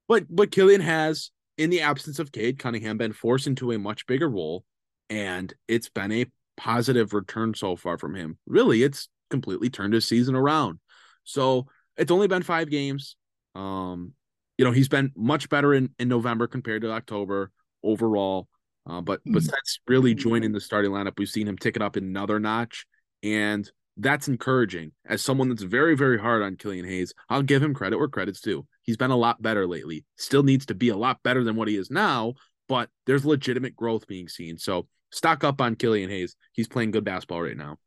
But 0.07 0.25
but 0.27 0.49
Killian 0.49 0.81
has, 0.81 1.29
in 1.55 1.69
the 1.69 1.81
absence 1.81 2.17
of 2.17 2.31
Cade 2.31 2.57
Cunningham, 2.57 2.97
been 2.97 3.13
forced 3.13 3.45
into 3.45 3.71
a 3.71 3.77
much 3.77 4.07
bigger 4.07 4.27
role 4.27 4.65
and 5.07 5.53
it's 5.67 5.87
been 5.87 6.11
a 6.11 6.25
positive 6.57 7.13
return 7.13 7.53
so 7.53 7.75
far 7.75 7.99
from 7.99 8.15
him. 8.15 8.39
Really, 8.47 8.81
it's 8.81 9.07
completely 9.29 9.69
turned 9.69 9.93
his 9.93 10.05
season 10.05 10.35
around. 10.35 10.79
So 11.25 11.67
it's 11.95 12.11
only 12.11 12.27
been 12.27 12.41
five 12.41 12.71
games. 12.71 13.15
Um, 13.53 14.13
you 14.57 14.65
know, 14.65 14.71
he's 14.71 14.89
been 14.89 15.11
much 15.15 15.47
better 15.49 15.75
in, 15.75 15.91
in 15.99 16.07
November 16.07 16.47
compared 16.47 16.81
to 16.81 16.91
October 16.91 17.51
overall. 17.83 18.47
Uh, 18.89 19.01
but 19.01 19.21
but 19.25 19.43
hmm. 19.43 19.49
since 19.49 19.79
really 19.87 20.15
joining 20.15 20.53
the 20.53 20.59
starting 20.59 20.89
lineup, 20.89 21.19
we've 21.19 21.29
seen 21.29 21.47
him 21.47 21.57
tick 21.57 21.75
it 21.75 21.81
up 21.83 21.95
another 21.95 22.39
notch, 22.39 22.87
and 23.21 23.69
that's 23.99 24.27
encouraging. 24.27 24.91
As 25.05 25.21
someone 25.21 25.49
that's 25.49 25.63
very 25.63 25.95
very 25.95 26.19
hard 26.19 26.41
on 26.41 26.55
Killian 26.55 26.85
Hayes, 26.85 27.13
I'll 27.29 27.43
give 27.43 27.61
him 27.61 27.73
credit 27.73 27.97
where 27.97 28.07
credit's 28.07 28.41
due. 28.41 28.65
He's 28.83 28.97
been 28.97 29.11
a 29.11 29.17
lot 29.17 29.41
better 29.41 29.67
lately. 29.67 30.05
Still 30.17 30.43
needs 30.43 30.65
to 30.67 30.73
be 30.73 30.89
a 30.89 30.97
lot 30.97 31.21
better 31.23 31.43
than 31.43 31.55
what 31.55 31.67
he 31.67 31.75
is 31.75 31.91
now, 31.91 32.33
but 32.67 32.89
there's 33.05 33.25
legitimate 33.25 33.75
growth 33.75 34.07
being 34.07 34.27
seen. 34.27 34.57
So 34.57 34.87
stock 35.11 35.43
up 35.43 35.61
on 35.61 35.75
Killian 35.75 36.09
Hayes. 36.09 36.35
He's 36.53 36.67
playing 36.67 36.91
good 36.91 37.03
basketball 37.03 37.41
right 37.41 37.57
now. 37.57 37.77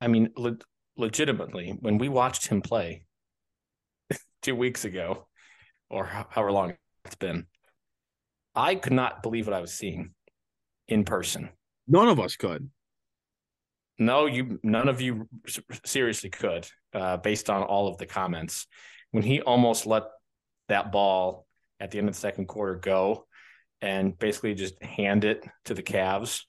I 0.00 0.08
mean, 0.08 0.30
le- 0.36 0.58
legitimately, 0.96 1.76
when 1.80 1.98
we 1.98 2.08
watched 2.08 2.46
him 2.46 2.62
play 2.62 3.06
two 4.42 4.54
weeks 4.54 4.84
ago, 4.84 5.26
or 5.90 6.06
however 6.06 6.52
long 6.52 6.74
it's 7.04 7.16
been, 7.16 7.46
I 8.54 8.76
could 8.76 8.92
not 8.92 9.22
believe 9.22 9.46
what 9.46 9.54
I 9.54 9.60
was 9.60 9.72
seeing 9.72 10.14
in 10.88 11.04
person. 11.04 11.50
None 11.88 12.08
of 12.08 12.20
us 12.20 12.36
could. 12.36 12.70
No, 13.98 14.26
you. 14.26 14.58
None 14.62 14.88
of 14.88 15.00
you 15.00 15.28
seriously 15.84 16.30
could, 16.30 16.66
uh, 16.92 17.16
based 17.18 17.48
on 17.48 17.62
all 17.62 17.88
of 17.88 17.98
the 17.98 18.06
comments. 18.06 18.66
When 19.12 19.22
he 19.22 19.40
almost 19.40 19.86
let 19.86 20.04
that 20.68 20.90
ball 20.90 21.46
at 21.78 21.90
the 21.90 21.98
end 21.98 22.08
of 22.08 22.14
the 22.14 22.20
second 22.20 22.46
quarter 22.46 22.74
go, 22.74 23.26
and 23.80 24.18
basically 24.18 24.54
just 24.54 24.82
hand 24.82 25.24
it 25.24 25.46
to 25.66 25.74
the 25.74 25.82
Cavs. 25.82 26.42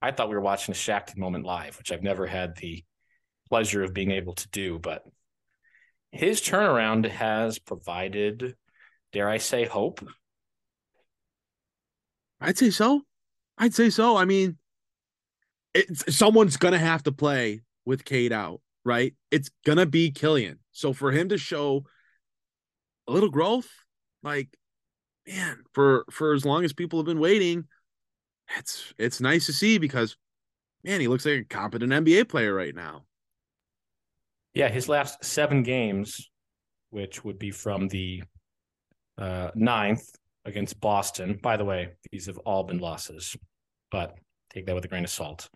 I 0.00 0.10
thought 0.10 0.28
we 0.28 0.34
were 0.34 0.40
watching 0.40 0.72
a 0.72 0.76
Shaq 0.76 1.16
moment 1.16 1.44
live, 1.44 1.76
which 1.76 1.92
I've 1.92 2.02
never 2.02 2.26
had 2.26 2.56
the 2.56 2.84
pleasure 3.48 3.82
of 3.82 3.94
being 3.94 4.12
able 4.12 4.34
to 4.34 4.48
do. 4.48 4.78
But 4.78 5.02
his 6.12 6.40
turnaround 6.40 7.08
has 7.08 7.58
provided, 7.58 8.56
dare 9.12 9.28
I 9.28 9.38
say, 9.38 9.64
hope. 9.64 10.00
I'd 12.40 12.58
say 12.58 12.70
so. 12.70 13.02
I'd 13.58 13.74
say 13.74 13.90
so. 13.90 14.16
I 14.16 14.24
mean, 14.24 14.56
it's, 15.74 16.16
someone's 16.16 16.56
gonna 16.56 16.78
have 16.78 17.02
to 17.04 17.12
play 17.12 17.62
with 17.84 18.04
Cade 18.04 18.32
out, 18.32 18.60
right? 18.84 19.14
It's 19.30 19.50
gonna 19.64 19.86
be 19.86 20.10
Killian. 20.10 20.58
So 20.72 20.92
for 20.92 21.12
him 21.12 21.28
to 21.30 21.38
show 21.38 21.84
a 23.06 23.12
little 23.12 23.30
growth, 23.30 23.68
like, 24.22 24.48
man, 25.26 25.64
for 25.72 26.04
for 26.10 26.34
as 26.34 26.44
long 26.44 26.64
as 26.64 26.72
people 26.72 26.98
have 26.98 27.06
been 27.06 27.20
waiting, 27.20 27.64
it's 28.56 28.92
it's 28.98 29.20
nice 29.20 29.46
to 29.46 29.52
see 29.52 29.78
because 29.78 30.16
man, 30.84 31.00
he 31.00 31.08
looks 31.08 31.26
like 31.26 31.40
a 31.40 31.44
competent 31.44 31.92
NBA 31.92 32.28
player 32.28 32.54
right 32.54 32.74
now. 32.74 33.04
Yeah, 34.54 34.68
his 34.68 34.88
last 34.88 35.24
seven 35.24 35.62
games, 35.62 36.30
which 36.90 37.24
would 37.24 37.38
be 37.38 37.50
from 37.50 37.88
the 37.88 38.22
uh, 39.18 39.50
ninth 39.54 40.08
against 40.44 40.80
Boston. 40.80 41.38
By 41.42 41.56
the 41.56 41.64
way, 41.64 41.90
these 42.10 42.26
have 42.26 42.38
all 42.38 42.64
been 42.64 42.78
losses, 42.78 43.36
but 43.90 44.16
take 44.50 44.66
that 44.66 44.74
with 44.74 44.84
a 44.84 44.88
grain 44.88 45.04
of 45.04 45.10
salt. 45.10 45.48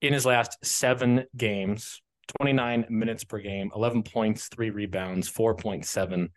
In 0.00 0.12
his 0.12 0.26
last 0.26 0.58
seven 0.64 1.24
games, 1.36 2.00
29 2.38 2.86
minutes 2.90 3.24
per 3.24 3.38
game, 3.38 3.70
11 3.74 4.02
points, 4.02 4.48
three 4.48 4.70
rebounds, 4.70 5.30
4.7 5.30 6.28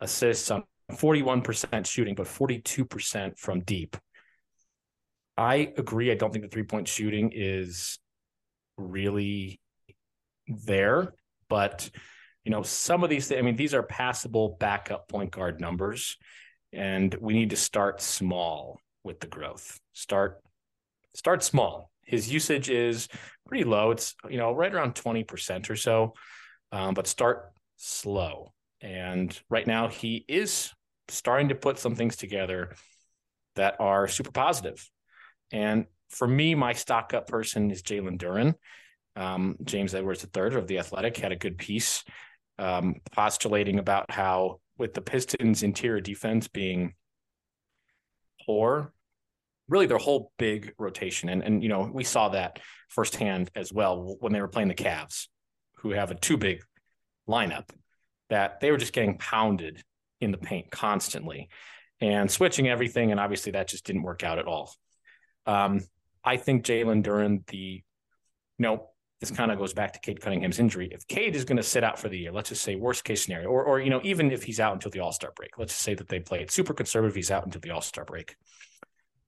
assists 0.00 0.50
um, 0.50 0.64
on 0.90 0.96
41% 0.96 1.86
shooting, 1.86 2.14
but 2.14 2.26
42% 2.26 3.38
from 3.38 3.60
deep. 3.60 3.96
I 5.36 5.72
agree. 5.76 6.10
I 6.10 6.14
don't 6.14 6.32
think 6.32 6.44
the 6.44 6.50
three 6.50 6.62
point 6.62 6.88
shooting 6.88 7.32
is 7.34 7.98
really 8.76 9.60
there, 10.46 11.14
but 11.48 11.90
you 12.44 12.50
know, 12.50 12.62
some 12.62 13.02
of 13.02 13.10
these, 13.10 13.32
I 13.32 13.40
mean, 13.40 13.56
these 13.56 13.74
are 13.74 13.82
passable 13.82 14.56
backup 14.60 15.08
point 15.08 15.30
guard 15.30 15.60
numbers, 15.60 16.18
and 16.72 17.14
we 17.20 17.32
need 17.32 17.50
to 17.50 17.56
start 17.56 18.02
small 18.02 18.78
with 19.02 19.20
the 19.20 19.26
growth. 19.26 19.80
Start, 19.94 20.42
start 21.14 21.42
small. 21.42 21.90
His 22.02 22.32
usage 22.32 22.70
is 22.70 23.08
pretty 23.46 23.64
low. 23.64 23.90
It's 23.90 24.14
you 24.28 24.38
know 24.38 24.52
right 24.52 24.72
around 24.72 24.94
twenty 24.94 25.24
percent 25.24 25.70
or 25.70 25.76
so, 25.76 26.14
um, 26.72 26.94
but 26.94 27.06
start 27.06 27.52
slow. 27.76 28.52
And 28.80 29.38
right 29.48 29.66
now, 29.66 29.88
he 29.88 30.24
is 30.28 30.72
starting 31.08 31.48
to 31.48 31.54
put 31.54 31.78
some 31.78 31.94
things 31.94 32.16
together 32.16 32.74
that 33.56 33.76
are 33.80 34.08
super 34.08 34.30
positive. 34.30 34.88
And 35.52 35.86
for 36.10 36.28
me, 36.28 36.54
my 36.54 36.72
stock 36.72 37.14
up 37.14 37.26
person 37.26 37.70
is 37.70 37.82
Jalen 37.82 38.18
Duren. 38.18 38.54
Um, 39.16 39.56
James 39.64 39.94
Edwards 39.94 40.26
III 40.36 40.56
of 40.56 40.66
The 40.66 40.78
Athletic 40.78 41.16
had 41.16 41.32
a 41.32 41.36
good 41.36 41.58
piece 41.58 42.04
um, 42.58 42.96
postulating 43.12 43.78
about 43.78 44.10
how, 44.10 44.60
with 44.76 44.94
the 44.94 45.00
Pistons' 45.00 45.62
interior 45.62 46.00
defense 46.00 46.48
being 46.48 46.94
poor, 48.44 48.92
really 49.68 49.86
their 49.86 49.98
whole 49.98 50.32
big 50.38 50.72
rotation, 50.78 51.28
and 51.28 51.42
and 51.42 51.62
you 51.62 51.68
know 51.68 51.90
we 51.92 52.04
saw 52.04 52.28
that 52.30 52.58
firsthand 52.88 53.50
as 53.54 53.72
well 53.72 54.16
when 54.20 54.32
they 54.32 54.40
were 54.40 54.48
playing 54.48 54.68
the 54.68 54.74
Cavs, 54.74 55.28
who 55.76 55.90
have 55.90 56.10
a 56.10 56.14
too 56.14 56.36
big 56.36 56.62
lineup, 57.28 57.68
that 58.30 58.60
they 58.60 58.70
were 58.70 58.76
just 58.76 58.92
getting 58.92 59.18
pounded 59.18 59.82
in 60.20 60.30
the 60.30 60.38
paint 60.38 60.70
constantly, 60.70 61.48
and 62.00 62.30
switching 62.30 62.68
everything, 62.68 63.10
and 63.10 63.20
obviously 63.20 63.52
that 63.52 63.68
just 63.68 63.86
didn't 63.86 64.02
work 64.02 64.22
out 64.22 64.38
at 64.38 64.46
all. 64.46 64.72
Um, 65.46 65.80
I 66.22 66.36
think 66.36 66.64
Jalen 66.64 67.04
Duren, 67.04 67.46
the 67.48 67.82
you 68.58 68.62
know, 68.62 68.90
this 69.20 69.30
kind 69.30 69.50
of 69.50 69.58
goes 69.58 69.72
back 69.72 69.92
to 69.94 70.00
Cade 70.00 70.20
Cunningham's 70.20 70.58
injury. 70.58 70.88
If 70.92 71.06
Cade 71.06 71.34
is 71.34 71.44
going 71.44 71.56
to 71.56 71.62
sit 71.62 71.84
out 71.84 71.98
for 71.98 72.08
the 72.08 72.18
year, 72.18 72.32
let's 72.32 72.50
just 72.50 72.62
say 72.62 72.76
worst 72.76 73.04
case 73.04 73.24
scenario, 73.24 73.48
or 73.48 73.64
or 73.64 73.80
you 73.80 73.90
know, 73.90 74.00
even 74.04 74.30
if 74.30 74.42
he's 74.42 74.60
out 74.60 74.74
until 74.74 74.90
the 74.90 75.00
All 75.00 75.12
Star 75.12 75.32
break, 75.34 75.58
let's 75.58 75.72
just 75.72 75.82
say 75.82 75.94
that 75.94 76.08
they 76.08 76.20
play 76.20 76.40
it 76.40 76.50
super 76.50 76.74
conservative, 76.74 77.14
he's 77.14 77.30
out 77.30 77.44
until 77.44 77.60
the 77.60 77.70
All 77.70 77.80
Star 77.80 78.04
break. 78.04 78.36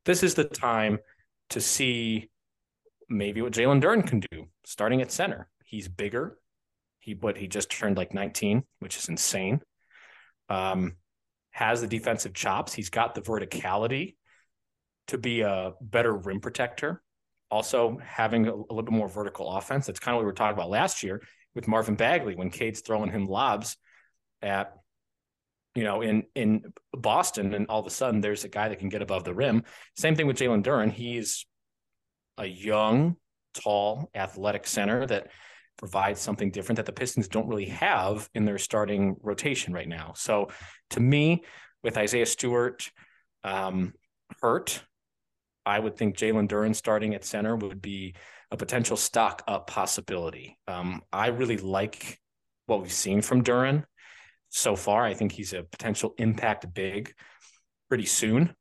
This 0.07 0.23
is 0.23 0.35
the 0.35 0.45
time 0.45 0.99
to 1.51 1.61
see 1.61 2.31
maybe 3.09 3.43
what 3.43 3.53
Jalen 3.53 3.83
Duren 3.83 4.07
can 4.07 4.21
do 4.21 4.47
starting 4.65 5.03
at 5.03 5.13
center. 5.13 5.49
He's 5.65 5.89
bigger. 5.89 6.39
He 7.01 7.13
but 7.13 7.37
he 7.37 7.49
just 7.49 7.71
turned 7.71 7.97
like 7.97 8.15
19, 8.15 8.65
which 8.79 8.97
is 8.97 9.09
insane. 9.09 9.61
Um, 10.49 10.95
has 11.51 11.81
the 11.81 11.87
defensive 11.87 12.35
chops. 12.35 12.73
He's 12.73 12.91
got 12.91 13.15
the 13.15 13.21
verticality 13.21 14.15
to 15.09 15.19
be 15.19 15.41
a 15.41 15.73
better 15.81 16.13
rim 16.13 16.41
protector. 16.41 17.03
Also, 17.51 17.99
having 18.05 18.47
a, 18.47 18.53
a 18.53 18.57
little 18.57 18.83
bit 18.83 18.93
more 18.93 19.09
vertical 19.09 19.51
offense. 19.51 19.87
That's 19.87 20.01
kind 20.01 20.15
of 20.15 20.19
what 20.19 20.23
we 20.23 20.27
were 20.27 20.35
talking 20.35 20.57
about 20.57 20.71
last 20.71 21.03
year 21.03 21.23
with 21.55 21.69
Marvin 21.69 21.95
Bagley 21.95 22.35
when 22.35 22.51
Cade's 22.51 22.81
throwing 22.81 23.11
him 23.11 23.27
lobs 23.27 23.77
at, 24.43 24.73
you 25.77 25.85
know, 25.85 26.03
in 26.03 26.25
in 26.35 26.73
Boston, 26.93 27.55
and 27.55 27.67
all 27.69 27.81
of 27.81 27.87
a 27.87 27.91
sudden 27.91 28.21
there's 28.21 28.45
a 28.45 28.49
guy 28.49 28.69
that 28.69 28.79
can 28.79 28.89
get 28.89 29.03
above 29.03 29.25
the 29.25 29.35
rim. 29.35 29.63
Same 29.97 30.17
thing 30.17 30.27
with 30.27 30.39
Jalen 30.39 30.63
Duren. 30.63 30.91
He's 30.91 31.47
a 32.39 32.47
young, 32.47 33.17
tall, 33.55 34.11
athletic 34.15 34.67
center 34.67 35.07
that 35.07 35.29
provides 35.79 36.21
something 36.21 36.51
different 36.51 36.77
that 36.77 36.87
the 36.87 36.93
Pistons 36.93 37.29
don't 37.29 37.49
really 37.49 37.67
have 37.67 38.29
in 38.35 38.45
their 38.45 38.59
starting 38.59 39.17
rotation 39.23 39.73
right 39.73 39.89
now. 39.89 40.15
So, 40.17 40.49
to 40.91 41.01
me, 41.01 41.45
with 41.83 41.97
Isaiah 41.97 42.27
Stewart 42.27 42.91
um, 43.45 43.93
hurt 44.41 44.83
I 45.67 45.81
would 45.81 45.97
think 45.97 46.17
Jalen 46.17 46.49
Duren 46.49 46.75
starting 46.75 47.15
at 47.15 47.25
center 47.25 47.57
would 47.57 47.83
be 47.83 48.15
a 48.53 48.57
potential 48.57 48.97
stock 48.97 49.43
up 49.49 49.67
possibility. 49.67 50.57
Um, 50.69 51.03
I 51.13 51.27
really 51.29 51.57
like 51.57 52.21
what 52.67 52.81
we've 52.81 52.93
seen 52.93 53.21
from 53.21 53.43
Duren 53.43 53.85
so 54.49 54.77
far. 54.77 55.05
I 55.05 55.15
think 55.15 55.33
he's 55.33 55.53
a 55.53 55.63
potential 55.63 56.15
impact 56.19 56.73
big 56.73 57.13
pretty 57.89 58.07
soon. 58.07 58.55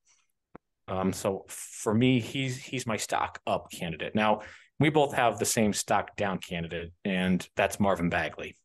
Um, 0.88 1.14
so 1.14 1.46
for 1.48 1.94
me, 1.94 2.20
he's 2.20 2.58
he's 2.58 2.86
my 2.86 2.98
stock 2.98 3.40
up 3.48 3.72
candidate. 3.72 4.14
Now 4.14 4.42
we 4.80 4.90
both 4.90 5.14
have 5.14 5.40
the 5.40 5.46
same 5.46 5.74
stock 5.74 6.16
down 6.16 6.38
candidate, 6.38 6.92
and 7.04 7.48
that's 7.56 7.80
Marvin 7.80 8.10
Bagley. 8.10 8.56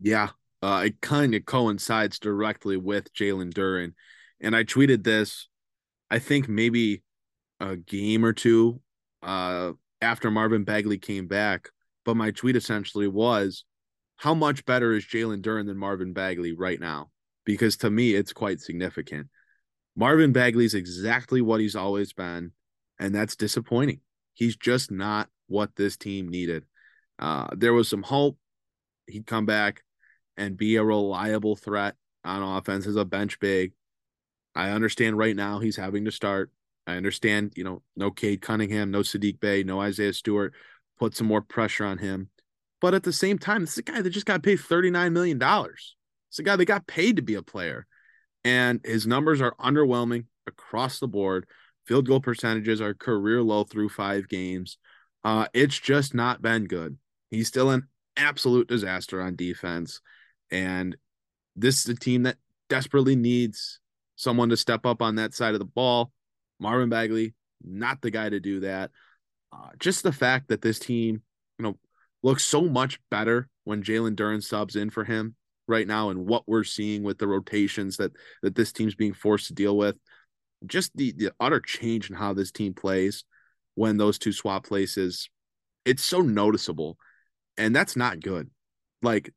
Yeah, 0.00 0.30
uh, 0.62 0.82
it 0.86 1.00
kind 1.00 1.34
of 1.34 1.44
coincides 1.44 2.18
directly 2.18 2.76
with 2.76 3.12
Jalen 3.14 3.52
Duren, 3.52 3.94
and 4.40 4.54
I 4.54 4.64
tweeted 4.64 5.04
this. 5.04 5.48
I 6.10 6.18
think 6.18 6.48
maybe 6.48 7.02
a 7.60 7.76
game 7.76 8.24
or 8.24 8.32
two 8.32 8.80
uh, 9.22 9.72
after 10.00 10.30
Marvin 10.30 10.64
Bagley 10.64 10.98
came 10.98 11.26
back. 11.26 11.70
But 12.04 12.16
my 12.16 12.30
tweet 12.30 12.56
essentially 12.56 13.08
was, 13.08 13.64
how 14.18 14.34
much 14.34 14.66
better 14.66 14.92
is 14.92 15.04
Jalen 15.04 15.42
Duren 15.42 15.66
than 15.66 15.78
Marvin 15.78 16.12
Bagley 16.12 16.52
right 16.52 16.78
now? 16.78 17.10
Because 17.44 17.76
to 17.78 17.90
me, 17.90 18.14
it's 18.14 18.32
quite 18.32 18.60
significant. 18.60 19.28
Marvin 19.96 20.32
Bagley's 20.32 20.74
exactly 20.74 21.40
what 21.40 21.60
he's 21.60 21.76
always 21.76 22.12
been, 22.12 22.52
and 22.98 23.14
that's 23.14 23.36
disappointing. 23.36 24.00
He's 24.34 24.56
just 24.56 24.90
not 24.90 25.28
what 25.46 25.74
this 25.76 25.96
team 25.96 26.28
needed. 26.28 26.64
Uh, 27.18 27.48
there 27.56 27.72
was 27.72 27.88
some 27.88 28.02
hope 28.02 28.38
he'd 29.06 29.26
come 29.26 29.46
back 29.46 29.82
and 30.36 30.56
be 30.56 30.76
a 30.76 30.84
reliable 30.84 31.56
threat 31.56 31.94
on 32.24 32.42
offense 32.42 32.86
as 32.86 32.96
a 32.96 33.04
bench 33.04 33.38
big. 33.40 33.72
I 34.54 34.70
understand 34.70 35.16
right 35.16 35.34
now 35.34 35.60
he's 35.60 35.76
having 35.76 36.04
to 36.04 36.12
start. 36.12 36.50
I 36.86 36.96
understand, 36.96 37.52
you 37.56 37.64
know, 37.64 37.82
no 37.96 38.10
Cade 38.10 38.40
Cunningham, 38.40 38.90
no 38.90 39.00
Saddiq 39.00 39.38
Bey, 39.40 39.62
no 39.62 39.80
Isaiah 39.80 40.12
Stewart. 40.12 40.54
Put 40.98 41.14
some 41.14 41.28
more 41.28 41.42
pressure 41.42 41.84
on 41.84 41.98
him. 41.98 42.30
But 42.80 42.94
at 42.94 43.02
the 43.02 43.12
same 43.12 43.38
time, 43.38 43.62
this 43.62 43.72
is 43.72 43.78
a 43.78 43.82
guy 43.82 44.02
that 44.02 44.10
just 44.10 44.26
got 44.26 44.42
paid 44.42 44.58
$39 44.58 45.12
million. 45.12 45.40
It's 45.42 46.38
a 46.38 46.42
guy 46.42 46.56
that 46.56 46.64
got 46.64 46.86
paid 46.86 47.16
to 47.16 47.22
be 47.22 47.34
a 47.34 47.42
player. 47.42 47.86
And 48.44 48.80
his 48.84 49.06
numbers 49.06 49.40
are 49.40 49.54
underwhelming 49.60 50.26
across 50.46 51.00
the 51.00 51.08
board. 51.08 51.46
Field 51.86 52.06
goal 52.06 52.20
percentages 52.20 52.80
are 52.80 52.94
career 52.94 53.42
low 53.42 53.64
through 53.64 53.88
five 53.88 54.28
games. 54.28 54.78
Uh, 55.24 55.46
it's 55.52 55.78
just 55.78 56.14
not 56.14 56.42
been 56.42 56.66
good. 56.66 56.98
He's 57.30 57.48
still 57.48 57.70
an 57.70 57.88
absolute 58.16 58.68
disaster 58.68 59.20
on 59.20 59.36
defense. 59.36 60.00
And 60.50 60.96
this 61.56 61.80
is 61.80 61.88
a 61.88 61.94
team 61.94 62.22
that 62.24 62.36
desperately 62.68 63.16
needs 63.16 63.80
someone 64.16 64.48
to 64.50 64.56
step 64.56 64.86
up 64.86 65.02
on 65.02 65.16
that 65.16 65.34
side 65.34 65.54
of 65.54 65.60
the 65.60 65.64
ball. 65.64 66.12
Marvin 66.60 66.88
Bagley, 66.88 67.34
not 67.62 68.00
the 68.02 68.10
guy 68.10 68.28
to 68.28 68.40
do 68.40 68.60
that. 68.60 68.90
Uh, 69.52 69.70
just 69.78 70.02
the 70.02 70.12
fact 70.12 70.48
that 70.48 70.60
this 70.60 70.78
team, 70.78 71.22
you 71.58 71.62
know, 71.62 71.78
looks 72.22 72.44
so 72.44 72.62
much 72.62 72.98
better 73.10 73.48
when 73.64 73.82
Jalen 73.82 74.16
Duren 74.16 74.42
subs 74.42 74.76
in 74.76 74.90
for 74.90 75.04
him 75.04 75.34
right 75.66 75.86
now, 75.86 76.10
and 76.10 76.26
what 76.26 76.44
we're 76.46 76.64
seeing 76.64 77.02
with 77.02 77.18
the 77.18 77.28
rotations 77.28 77.98
that 77.98 78.12
that 78.42 78.54
this 78.54 78.72
team's 78.72 78.94
being 78.94 79.12
forced 79.12 79.48
to 79.48 79.54
deal 79.54 79.76
with. 79.76 79.98
Just 80.66 80.96
the 80.96 81.12
the 81.12 81.32
utter 81.38 81.60
change 81.60 82.10
in 82.10 82.16
how 82.16 82.32
this 82.32 82.50
team 82.50 82.74
plays 82.74 83.24
when 83.74 83.96
those 83.96 84.18
two 84.18 84.32
swap 84.32 84.66
places, 84.66 85.30
it's 85.84 86.04
so 86.04 86.20
noticeable, 86.20 86.96
and 87.56 87.74
that's 87.76 87.94
not 87.94 88.20
good. 88.20 88.50
Like, 89.02 89.32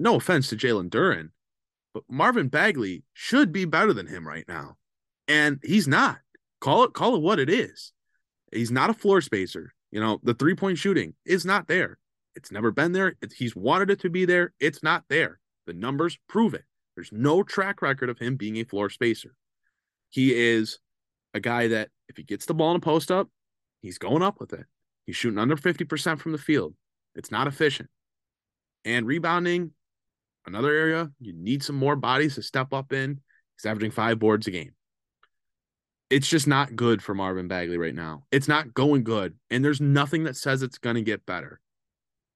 no 0.00 0.16
offense 0.16 0.48
to 0.48 0.56
Jalen 0.56 0.90
Duren, 0.90 1.28
but 1.92 2.02
Marvin 2.08 2.48
Bagley 2.48 3.04
should 3.12 3.52
be 3.52 3.64
better 3.64 3.92
than 3.92 4.08
him 4.08 4.26
right 4.26 4.44
now, 4.48 4.76
and 5.28 5.60
he's 5.62 5.86
not. 5.86 6.18
Call 6.60 6.84
it 6.84 6.94
call 6.94 7.14
it 7.14 7.22
what 7.22 7.38
it 7.38 7.48
is. 7.48 7.92
He's 8.50 8.72
not 8.72 8.90
a 8.90 8.94
floor 8.94 9.20
spacer. 9.20 9.72
You 9.94 10.00
know, 10.00 10.18
the 10.24 10.34
three 10.34 10.56
point 10.56 10.76
shooting 10.76 11.14
is 11.24 11.46
not 11.46 11.68
there. 11.68 11.98
It's 12.34 12.50
never 12.50 12.72
been 12.72 12.90
there. 12.90 13.14
He's 13.36 13.54
wanted 13.54 13.90
it 13.90 14.00
to 14.00 14.10
be 14.10 14.24
there. 14.24 14.52
It's 14.58 14.82
not 14.82 15.04
there. 15.08 15.38
The 15.68 15.72
numbers 15.72 16.18
prove 16.28 16.52
it. 16.52 16.64
There's 16.96 17.12
no 17.12 17.44
track 17.44 17.80
record 17.80 18.10
of 18.10 18.18
him 18.18 18.34
being 18.34 18.56
a 18.56 18.64
floor 18.64 18.90
spacer. 18.90 19.36
He 20.10 20.34
is 20.34 20.80
a 21.32 21.38
guy 21.38 21.68
that 21.68 21.90
if 22.08 22.16
he 22.16 22.24
gets 22.24 22.44
the 22.44 22.54
ball 22.54 22.72
in 22.72 22.76
a 22.76 22.80
post 22.80 23.12
up, 23.12 23.28
he's 23.82 23.98
going 23.98 24.22
up 24.22 24.40
with 24.40 24.52
it. 24.52 24.66
He's 25.06 25.14
shooting 25.14 25.38
under 25.38 25.56
50% 25.56 26.18
from 26.18 26.32
the 26.32 26.38
field. 26.38 26.74
It's 27.14 27.30
not 27.30 27.46
efficient. 27.46 27.88
And 28.84 29.06
rebounding, 29.06 29.70
another 30.44 30.74
area 30.74 31.10
you 31.20 31.34
need 31.34 31.62
some 31.62 31.76
more 31.76 31.94
bodies 31.94 32.34
to 32.34 32.42
step 32.42 32.72
up 32.72 32.92
in. 32.92 33.20
He's 33.56 33.66
averaging 33.66 33.92
five 33.92 34.18
boards 34.18 34.48
a 34.48 34.50
game. 34.50 34.72
It's 36.10 36.28
just 36.28 36.46
not 36.46 36.76
good 36.76 37.02
for 37.02 37.14
Marvin 37.14 37.48
Bagley 37.48 37.78
right 37.78 37.94
now. 37.94 38.24
It's 38.30 38.48
not 38.48 38.74
going 38.74 39.04
good. 39.04 39.34
And 39.50 39.64
there's 39.64 39.80
nothing 39.80 40.24
that 40.24 40.36
says 40.36 40.62
it's 40.62 40.78
going 40.78 40.96
to 40.96 41.02
get 41.02 41.26
better. 41.26 41.60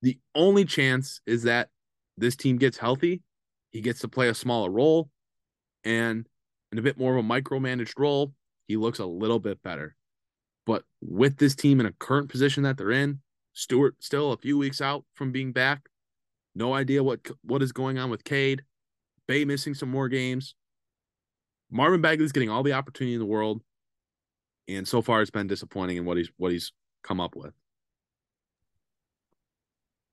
The 0.02 0.18
only 0.35 0.64
chance 0.64 1.20
is 1.26 1.42
that 1.44 1.68
this 2.16 2.35
team 2.35 2.57
gets 2.57 2.78
healthy. 2.78 3.22
He 3.70 3.81
gets 3.81 4.00
to 4.00 4.09
play 4.09 4.28
a 4.28 4.35
smaller 4.35 4.70
role 4.70 5.11
and 5.85 6.26
in 6.72 6.78
a 6.78 6.83
bit 6.83 6.98
more 6.98 7.16
of 7.16 7.24
a 7.24 7.28
micromanaged 7.28 7.98
role, 7.98 8.33
he 8.66 8.76
looks 8.76 8.98
a 8.98 9.07
little 9.07 9.38
bit 9.38 9.62
better. 9.62 9.96
But 10.66 10.85
with 11.00 11.38
this 11.38 11.54
team 11.54 11.81
in 11.81 11.87
a 11.87 11.92
current 11.92 12.28
position 12.28 12.62
that 12.64 12.76
they're 12.76 12.90
in, 12.90 13.20
Stewart 13.54 13.96
still 14.00 14.33
a 14.33 14.37
few 14.37 14.59
weeks 14.59 14.81
out 14.81 15.04
from 15.14 15.33
being 15.33 15.52
back. 15.52 15.88
No 16.54 16.74
idea 16.74 17.02
what 17.02 17.20
what 17.42 17.62
is 17.62 17.72
going 17.72 17.98
on 17.98 18.11
with 18.11 18.24
Cade. 18.24 18.62
Bey 19.26 19.44
missing 19.44 19.74
some 19.74 19.90
more 19.90 20.09
games. 20.09 20.54
Marvin 21.70 22.00
Bagley's 22.00 22.33
getting 22.33 22.50
all 22.50 22.62
the 22.62 22.72
opportunity 22.72 23.14
in 23.14 23.20
the 23.20 23.26
world, 23.26 23.62
and 24.68 24.87
so 24.87 25.02
far 25.02 25.20
it's 25.20 25.31
been 25.31 25.46
disappointing 25.46 25.96
in 25.96 26.04
what 26.04 26.16
he's 26.16 26.31
what 26.37 26.52
he's 26.52 26.72
come 27.02 27.20
up 27.20 27.37
with. 27.37 27.52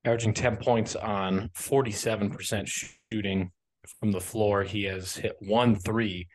Averaging 0.03 0.33
ten 0.33 0.57
points 0.57 0.95
on 0.95 1.49
forty-seven 1.53 2.29
percent 2.29 2.67
shooting 2.67 3.51
from 3.99 4.11
the 4.11 4.21
floor. 4.21 4.63
He 4.63 4.83
has 4.83 5.15
hit 5.15 5.35
one 5.39 5.75
three 5.75 6.27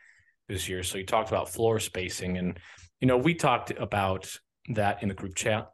this 0.48 0.68
year. 0.68 0.82
So 0.82 0.98
you 0.98 1.06
talked 1.06 1.28
about 1.28 1.48
floor 1.48 1.78
spacing, 1.78 2.38
and 2.38 2.58
you 3.00 3.06
know 3.06 3.16
we 3.18 3.34
talked 3.34 3.72
about 3.78 4.34
that 4.74 5.02
in 5.02 5.08
the 5.08 5.14
group 5.14 5.34
chat 5.34 5.68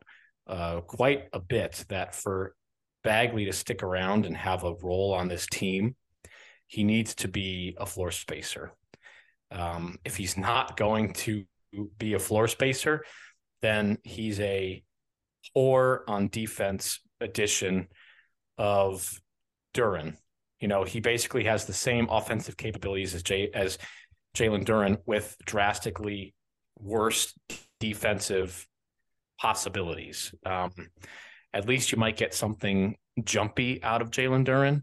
uh, 0.46 0.80
quite 0.80 1.28
a 1.32 1.40
bit. 1.40 1.85
That 1.88 2.14
for 2.14 2.54
Bagley 3.04 3.44
to 3.44 3.52
stick 3.52 3.82
around 3.82 4.26
and 4.26 4.37
have 4.37 4.64
a 4.64 4.74
role 4.82 5.14
on 5.14 5.28
this 5.28 5.46
team, 5.46 5.94
he 6.66 6.82
needs 6.85 7.14
to 7.14 7.28
be 7.28 7.76
a 7.78 7.87
floor 7.87 8.11
spacer. 8.11 8.72
Um, 9.50 9.98
if 10.04 10.16
he's 10.16 10.37
not 10.37 10.76
going 10.76 11.12
to 11.14 11.44
be 11.98 12.14
a 12.14 12.18
floor 12.18 12.48
spacer, 12.48 13.04
then 13.62 13.98
he's 14.02 14.40
a 14.40 14.82
poor 15.54 16.04
on 16.09 16.28
defense 16.28 17.00
addition 17.20 17.88
of 18.59 19.20
Duren. 19.74 20.16
You 20.61 20.68
know, 20.68 20.85
he 20.85 21.00
basically 21.00 21.44
has 21.44 21.66
the 21.66 21.72
same 21.72 22.09
offensive 22.11 22.56
capabilities 22.56 23.14
as 23.14 23.22
Jay 23.22 23.50
as 23.52 23.78
Jalen 24.37 24.64
Duren 24.64 24.98
with 25.06 25.37
drastically 25.44 26.35
worse 26.78 27.35
defensive 27.80 28.66
possibilities. 29.38 30.35
Um, 30.44 30.72
at 31.52 31.68
least 31.68 31.92
you 31.92 31.98
might 31.98 32.16
get 32.16 32.35
something 32.35 32.96
jumpy 33.22 33.82
out 33.82 34.02
of 34.02 34.11
Jalen 34.11 34.46
Duren, 34.46 34.82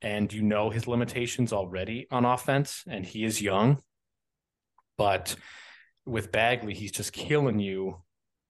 and 0.00 0.32
you 0.32 0.42
know 0.42 0.70
his 0.70 0.86
limitations 0.86 1.52
already 1.52 2.06
on 2.10 2.24
offense, 2.24 2.84
and 2.86 3.04
he 3.04 3.24
is 3.24 3.40
young. 3.40 3.80
But 5.02 5.34
with 6.06 6.30
Bagley, 6.30 6.74
he's 6.74 6.92
just 6.92 7.12
killing 7.12 7.58
you 7.58 7.96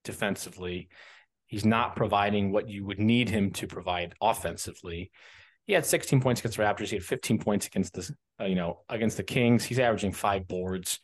defensively. 0.03 0.87
He's 1.47 1.65
not 1.65 1.95
providing 1.95 2.51
what 2.51 2.69
you 2.69 2.85
would 2.85 2.99
need 2.99 3.27
him 3.27 3.49
to 3.53 3.65
provide 3.65 4.13
offensively. 4.21 5.09
He 5.65 5.73
had 5.73 5.83
16 5.83 6.21
points 6.21 6.41
against 6.41 6.59
the 6.59 6.63
Raptors. 6.63 6.89
He 6.89 6.95
had 6.95 7.05
15 7.05 7.39
points 7.39 7.65
against 7.65 7.93
the, 7.93 8.07
uh, 8.39 8.45
you 8.45 8.53
know, 8.53 8.81
against 8.87 9.17
the 9.17 9.23
Kings. 9.23 9.65
He's 9.65 9.79
averaging 9.79 10.11
five 10.11 10.47
boards, 10.47 10.99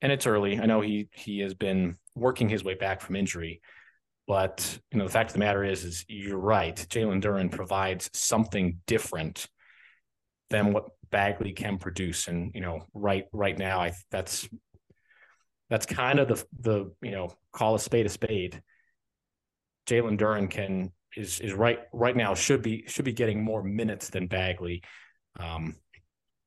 and 0.00 0.10
it's 0.10 0.26
early. 0.26 0.58
I 0.58 0.64
know 0.64 0.80
he 0.80 1.10
he 1.12 1.40
has 1.40 1.52
been 1.52 1.98
working 2.14 2.48
his 2.48 2.64
way 2.64 2.72
back 2.72 3.02
from 3.02 3.16
injury, 3.16 3.60
but 4.26 4.78
you 4.92 4.98
know 4.98 5.04
the 5.04 5.12
fact 5.12 5.28
of 5.28 5.34
the 5.34 5.40
matter 5.40 5.62
is, 5.62 5.84
is 5.84 6.06
you're 6.08 6.38
right. 6.38 6.74
Jalen 6.74 7.22
Duren 7.22 7.50
provides 7.52 8.08
something 8.14 8.78
different 8.86 9.46
than 10.48 10.72
what 10.72 10.86
Bagley 11.12 11.52
can 11.52 11.78
produce, 11.78 12.26
and 12.26 12.50
you 12.54 12.60
know, 12.60 12.84
right 12.94 13.26
right 13.32 13.56
now, 13.56 13.80
I 13.80 13.92
that's 14.10 14.48
that's 15.70 15.86
kind 15.86 16.18
of 16.18 16.28
the 16.28 16.44
the 16.58 16.92
you 17.02 17.12
know 17.12 17.32
call 17.52 17.76
a 17.76 17.78
spade 17.78 18.06
a 18.06 18.08
spade. 18.08 18.60
Jalen 19.86 20.18
Duren 20.18 20.50
can 20.50 20.90
is 21.16 21.38
is 21.40 21.52
right 21.52 21.80
right 21.92 22.16
now 22.16 22.34
should 22.34 22.62
be 22.62 22.84
should 22.88 23.04
be 23.04 23.12
getting 23.12 23.44
more 23.44 23.62
minutes 23.62 24.08
than 24.08 24.26
Bagley, 24.26 24.82
um, 25.38 25.76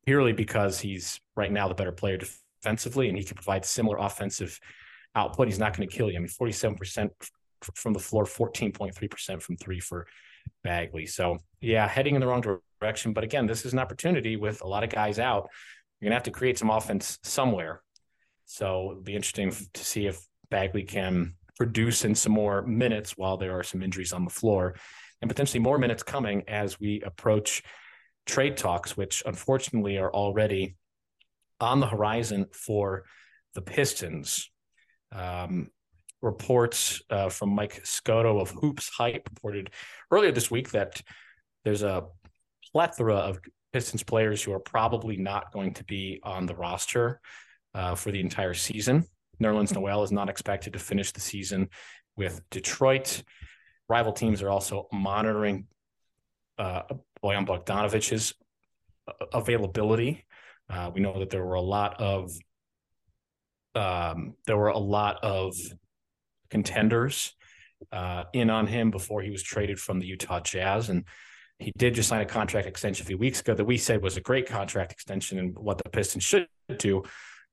purely 0.06 0.34
because 0.34 0.80
he's 0.80 1.21
right 1.36 1.51
now 1.51 1.67
the 1.67 1.75
better 1.75 1.91
player 1.91 2.17
defensively 2.17 3.08
and 3.08 3.17
he 3.17 3.23
can 3.23 3.36
provide 3.36 3.63
similar 3.63 3.97
offensive 3.97 4.60
output. 5.15 5.47
He's 5.47 5.60
not 5.60 5.78
going 5.78 5.88
to 5.88 5.95
kill 5.95 6.10
you. 6.10 6.17
I 6.17 6.19
mean, 6.19 6.28
forty 6.28 6.54
seven 6.54 6.75
percent 6.75 7.12
from 7.75 7.93
the 7.93 7.99
floor, 7.99 8.25
fourteen 8.25 8.71
point 8.71 8.95
three 8.95 9.08
percent 9.08 9.41
from 9.41 9.58
three 9.58 9.80
for 9.80 10.08
Bagley. 10.64 11.06
So 11.06 11.38
yeah, 11.62 11.88
heading 11.88 12.16
in 12.16 12.22
the 12.22 12.28
wrong 12.28 12.60
direction. 12.82 13.14
But 13.14 13.24
again, 13.24 13.48
this 13.48 13.66
is 13.66 13.74
an 13.74 13.80
opportunity 13.80 14.36
with 14.36 14.62
a 14.62 14.68
lot 14.68 14.84
of 14.84 14.90
guys 14.90 15.20
out. 15.20 15.50
You're 16.00 16.10
gonna 16.10 16.16
have 16.16 16.24
to 16.24 16.32
create 16.32 16.58
some 16.58 16.70
offense 16.70 17.20
somewhere. 17.24 17.82
So 18.46 18.92
it'll 18.92 19.04
be 19.04 19.16
interesting 19.16 19.52
to 19.74 19.84
see 19.84 20.08
if 20.08 20.20
Bagley 20.50 20.84
can 20.84 21.36
produce 21.58 22.06
in 22.06 22.16
some 22.16 22.34
more 22.34 22.62
minutes 22.64 23.18
while 23.18 23.38
there 23.38 23.58
are 23.58 23.64
some 23.64 23.82
injuries 23.82 24.14
on 24.14 24.26
the 24.26 24.30
floor 24.30 24.76
and 25.22 25.30
potentially 25.30 25.60
more 25.60 25.78
minutes 25.78 26.04
coming 26.04 26.44
as 26.48 26.80
we 26.80 27.02
approach 27.02 27.64
trade 28.26 28.58
talks, 28.58 28.98
which 28.98 29.24
unfortunately 29.26 29.98
are 29.98 30.12
already 30.12 30.76
on 31.60 31.80
the 31.80 31.88
horizon 31.88 32.46
for 32.52 33.06
the 33.54 33.62
Pistons. 33.62 34.52
Um, 35.12 35.70
reports 36.26 37.02
uh, 37.10 37.30
from 37.30 37.50
Mike 37.50 37.80
Scotto 37.86 38.40
of 38.40 38.50
Hoops 38.50 38.90
Hype 38.90 39.30
reported 39.30 39.70
earlier 40.12 40.32
this 40.32 40.52
week 40.52 40.72
that 40.72 41.02
there's 41.64 41.84
a 41.84 42.04
plethora 42.74 43.16
of 43.16 43.40
Pistons 43.72 44.04
players 44.04 44.42
who 44.42 44.52
are 44.52 44.60
probably 44.60 45.18
not 45.18 45.54
going 45.54 45.74
to 45.76 45.84
be 45.84 46.20
on 46.24 46.46
the 46.46 46.56
roster 46.56 47.22
uh, 47.74 47.96
for 47.96 48.12
the 48.12 48.20
entire 48.20 48.54
season. 48.54 49.06
Nerlens 49.42 49.74
Noel 49.74 50.04
is 50.04 50.12
not 50.12 50.30
expected 50.30 50.74
to 50.74 50.80
finish 50.80 51.12
the 51.12 51.22
season 51.22 51.70
with 52.18 52.42
Detroit. 52.50 53.22
Rival 53.88 54.14
teams 54.14 54.42
are 54.42 54.50
also 54.50 54.88
monitoring 54.92 55.68
uh, 56.58 56.84
Bojan 57.24 57.46
Bogdanovic's 57.46 58.34
uh, 59.08 59.26
availability. 59.34 60.26
Uh, 60.70 60.90
we 60.94 61.02
know 61.02 61.20
that 61.20 61.30
there 61.30 61.46
were 61.46 61.56
a 61.56 61.62
lot 61.62 62.02
of 62.02 62.32
um, 63.76 64.36
there 64.48 64.58
were 64.58 64.70
a 64.70 64.78
lot 64.78 65.22
of 65.22 65.54
contenders 66.50 67.34
uh, 67.92 68.24
in 68.34 68.50
on 68.50 68.68
him 68.68 68.92
before 68.92 69.22
he 69.22 69.32
was 69.32 69.44
traded 69.44 69.80
from 69.80 70.00
the 70.00 70.06
Utah 70.06 70.40
Jazz, 70.40 70.90
and 70.90 71.06
he 71.60 71.72
did 71.78 71.96
just 71.96 72.10
sign 72.10 72.22
a 72.22 72.26
contract 72.26 72.68
extension 72.68 73.04
a 73.04 73.08
few 73.08 73.18
weeks 73.18 73.40
ago 73.40 73.54
that 73.54 73.66
we 73.66 73.78
said 73.78 74.02
was 74.02 74.18
a 74.18 74.22
great 74.22 74.48
contract 74.48 74.92
extension 74.92 75.40
and 75.40 75.58
what 75.58 75.78
the 75.78 75.90
Pistons 75.90 76.24
should 76.24 76.48
do. 76.78 77.04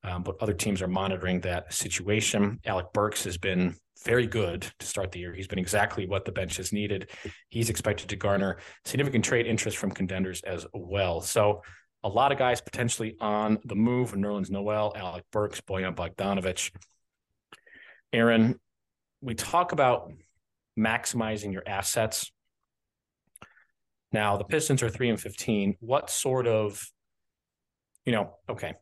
Um, 0.04 0.24
but 0.24 0.34
other 0.40 0.54
teams 0.54 0.82
are 0.82 0.88
monitoring 0.88 1.40
that 1.42 1.72
situation. 1.72 2.58
Alec 2.66 2.86
Burks 2.92 3.22
has 3.22 3.38
been 3.38 3.76
very 4.04 4.26
good 4.26 4.66
to 4.80 4.86
start 4.86 5.12
the 5.12 5.20
year. 5.20 5.32
He's 5.32 5.46
been 5.46 5.60
exactly 5.60 6.08
what 6.08 6.24
the 6.24 6.32
bench 6.32 6.56
has 6.56 6.72
needed. 6.72 7.10
He's 7.50 7.70
expected 7.70 8.08
to 8.08 8.16
garner 8.16 8.58
significant 8.84 9.24
trade 9.24 9.46
interest 9.46 9.76
from 9.76 9.92
contenders 9.92 10.42
as 10.42 10.66
well. 10.74 11.20
So 11.20 11.62
a 12.02 12.08
lot 12.08 12.32
of 12.32 12.38
guys 12.38 12.60
potentially 12.60 13.16
on 13.20 13.58
the 13.64 13.76
move. 13.76 14.12
Nerlens 14.12 14.50
Noel, 14.50 14.92
Alec 14.96 15.24
Burks, 15.30 15.60
Bojan 15.60 15.94
Bogdanovic. 15.94 16.72
Aaron, 18.12 18.58
we 19.22 19.34
talk 19.34 19.72
about 19.72 20.12
maximizing 20.78 21.52
your 21.52 21.62
assets. 21.66 22.30
Now 24.12 24.36
the 24.36 24.44
Pistons 24.44 24.82
are 24.82 24.90
three 24.90 25.08
and 25.08 25.20
fifteen. 25.20 25.76
What 25.80 26.10
sort 26.10 26.46
of, 26.46 26.84
you 28.04 28.12
know, 28.12 28.34
okay, 28.48 28.74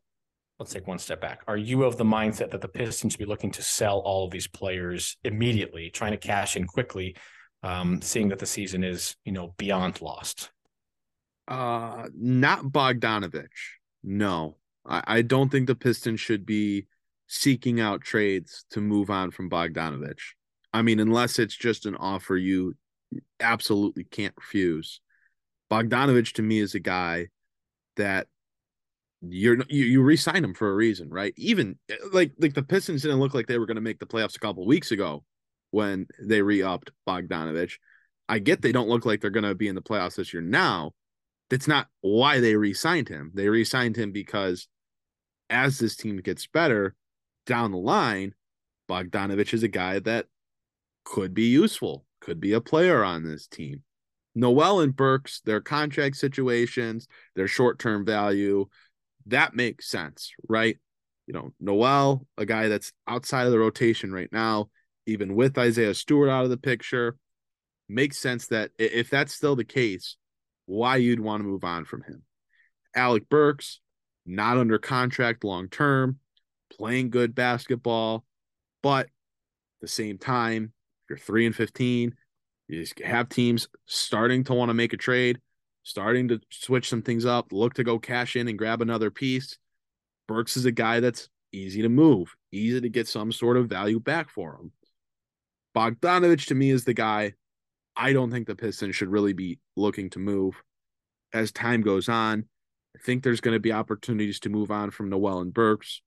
let's 0.59 0.72
take 0.72 0.87
one 0.87 0.98
step 0.98 1.20
back. 1.20 1.42
Are 1.46 1.57
you 1.57 1.85
of 1.85 1.96
the 1.96 2.05
mindset 2.05 2.50
that 2.50 2.62
the 2.62 2.68
Pistons 2.68 3.12
should 3.12 3.18
be 3.18 3.26
looking 3.26 3.50
to 3.53 3.62
sell 3.62 3.98
all 3.98 4.24
of 4.24 4.31
these 4.31 4.48
players 4.48 5.18
immediately, 5.22 5.90
trying 5.90 6.12
to 6.12 6.16
cash 6.16 6.57
in 6.57 6.66
quickly, 6.66 7.16
um, 7.62 8.00
seeing 8.03 8.29
that 8.29 8.38
the 8.38 8.46
season 8.46 8.83
is, 8.83 9.16
you 9.24 9.33
know, 9.33 9.55
beyond 9.57 10.00
lost? 10.00 10.50
Uh, 11.46 12.09
not 12.16 12.64
Bogdanovic. 12.64 13.48
No, 14.03 14.57
I, 14.87 15.03
I 15.07 15.22
don't 15.22 15.50
think 15.50 15.66
the 15.66 15.74
Pistons 15.74 16.20
should 16.20 16.46
be 16.46 16.87
seeking 17.32 17.80
out 17.80 18.00
trades 18.00 18.64
to 18.70 18.80
move 18.80 19.08
on 19.08 19.30
from 19.30 19.48
Bogdanovic. 19.48 20.18
I 20.72 20.82
mean, 20.82 20.98
unless 20.98 21.38
it's 21.38 21.54
just 21.54 21.86
an 21.86 21.94
offer 21.94 22.36
you 22.36 22.74
absolutely 23.38 24.02
can't 24.02 24.34
refuse. 24.36 25.00
Bogdanovic 25.70 26.32
to 26.34 26.42
me 26.42 26.58
is 26.58 26.74
a 26.74 26.80
guy 26.80 27.28
that 27.96 28.26
you're 29.22 29.58
you, 29.68 29.84
you 29.84 30.02
re-sign 30.02 30.42
him 30.42 30.54
for 30.54 30.70
a 30.70 30.74
reason, 30.74 31.08
right? 31.08 31.32
Even 31.36 31.78
eh, 31.88 31.94
like 32.12 32.32
like 32.38 32.54
the 32.54 32.64
Pistons 32.64 33.02
didn't 33.02 33.20
look 33.20 33.32
like 33.32 33.46
they 33.46 33.58
were 33.58 33.66
going 33.66 33.76
to 33.76 33.80
make 33.80 34.00
the 34.00 34.06
playoffs 34.06 34.34
a 34.34 34.40
couple 34.40 34.66
weeks 34.66 34.90
ago 34.90 35.22
when 35.70 36.08
they 36.20 36.42
re-upped 36.42 36.90
Bogdanovic. 37.08 37.74
I 38.28 38.40
get 38.40 38.60
they 38.60 38.72
don't 38.72 38.88
look 38.88 39.06
like 39.06 39.20
they're 39.20 39.30
going 39.30 39.44
to 39.44 39.54
be 39.54 39.68
in 39.68 39.76
the 39.76 39.82
playoffs 39.82 40.16
this 40.16 40.34
year 40.34 40.42
now. 40.42 40.94
That's 41.48 41.68
not 41.68 41.86
why 42.00 42.40
they 42.40 42.56
re-signed 42.56 43.08
him. 43.08 43.30
They 43.34 43.48
re-signed 43.48 43.94
him 43.94 44.10
because 44.10 44.66
as 45.48 45.78
this 45.78 45.94
team 45.94 46.16
gets 46.16 46.48
better 46.48 46.96
down 47.50 47.72
the 47.72 47.78
line, 47.78 48.32
Bogdanovic 48.88 49.52
is 49.52 49.64
a 49.64 49.68
guy 49.68 49.98
that 49.98 50.26
could 51.04 51.34
be 51.34 51.46
useful, 51.46 52.06
could 52.20 52.38
be 52.40 52.52
a 52.52 52.60
player 52.60 53.02
on 53.02 53.24
this 53.24 53.48
team. 53.48 53.82
Noel 54.36 54.78
and 54.78 54.94
Burks, 54.94 55.40
their 55.44 55.60
contract 55.60 56.14
situations, 56.14 57.08
their 57.34 57.48
short-term 57.48 58.06
value, 58.06 58.66
that 59.26 59.56
makes 59.56 59.90
sense, 59.90 60.30
right? 60.48 60.78
You 61.26 61.34
know, 61.34 61.52
Noel, 61.58 62.24
a 62.38 62.46
guy 62.46 62.68
that's 62.68 62.92
outside 63.08 63.46
of 63.46 63.50
the 63.50 63.58
rotation 63.58 64.12
right 64.12 64.30
now, 64.30 64.70
even 65.06 65.34
with 65.34 65.58
Isaiah 65.58 65.94
Stewart 65.94 66.30
out 66.30 66.44
of 66.44 66.50
the 66.50 66.56
picture, 66.56 67.16
makes 67.88 68.16
sense 68.16 68.46
that 68.46 68.70
if 68.78 69.10
that's 69.10 69.34
still 69.34 69.56
the 69.56 69.64
case, 69.64 70.16
why 70.66 70.98
you'd 70.98 71.18
want 71.18 71.42
to 71.42 71.48
move 71.48 71.64
on 71.64 71.84
from 71.84 72.02
him. 72.02 72.22
Alec 72.94 73.28
Burks, 73.28 73.80
not 74.24 74.56
under 74.56 74.78
contract 74.78 75.42
long 75.42 75.68
term, 75.68 76.20
playing 76.80 77.10
good 77.10 77.34
basketball, 77.34 78.24
but 78.82 79.04
at 79.06 79.10
the 79.82 79.88
same 79.88 80.16
time, 80.16 80.72
you're 81.08 81.18
3 81.18 81.46
and 81.46 81.54
15, 81.54 82.14
you 82.68 82.86
have 83.04 83.28
teams 83.28 83.68
starting 83.84 84.42
to 84.44 84.54
want 84.54 84.70
to 84.70 84.74
make 84.74 84.94
a 84.94 84.96
trade, 84.96 85.38
starting 85.82 86.28
to 86.28 86.40
switch 86.48 86.88
some 86.88 87.02
things 87.02 87.26
up, 87.26 87.52
look 87.52 87.74
to 87.74 87.84
go 87.84 87.98
cash 87.98 88.34
in 88.34 88.48
and 88.48 88.58
grab 88.58 88.80
another 88.80 89.10
piece. 89.10 89.58
Burks 90.26 90.56
is 90.56 90.64
a 90.64 90.72
guy 90.72 91.00
that's 91.00 91.28
easy 91.52 91.82
to 91.82 91.90
move, 91.90 92.34
easy 92.50 92.80
to 92.80 92.88
get 92.88 93.06
some 93.06 93.30
sort 93.30 93.58
of 93.58 93.68
value 93.68 94.00
back 94.00 94.30
for 94.30 94.54
him. 94.54 94.72
Bogdanovic 95.76 96.46
to 96.46 96.54
me 96.54 96.70
is 96.70 96.84
the 96.84 96.94
guy 96.94 97.34
I 97.94 98.14
don't 98.14 98.30
think 98.30 98.46
the 98.46 98.56
Pistons 98.56 98.96
should 98.96 99.10
really 99.10 99.34
be 99.34 99.58
looking 99.76 100.08
to 100.10 100.18
move 100.18 100.54
as 101.34 101.52
time 101.52 101.82
goes 101.82 102.08
on. 102.08 102.46
I 102.96 103.00
think 103.04 103.22
there's 103.22 103.42
going 103.42 103.54
to 103.54 103.60
be 103.60 103.72
opportunities 103.72 104.40
to 104.40 104.48
move 104.48 104.70
on 104.70 104.90
from 104.90 105.10
Noel 105.10 105.40
and 105.40 105.52
Burks. 105.52 106.00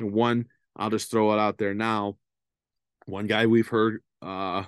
One, 0.00 0.46
I'll 0.76 0.90
just 0.90 1.10
throw 1.10 1.32
it 1.32 1.38
out 1.38 1.58
there 1.58 1.74
now. 1.74 2.16
One 3.06 3.26
guy 3.26 3.46
we've 3.46 3.68
heard 3.68 4.02
uh, 4.22 4.64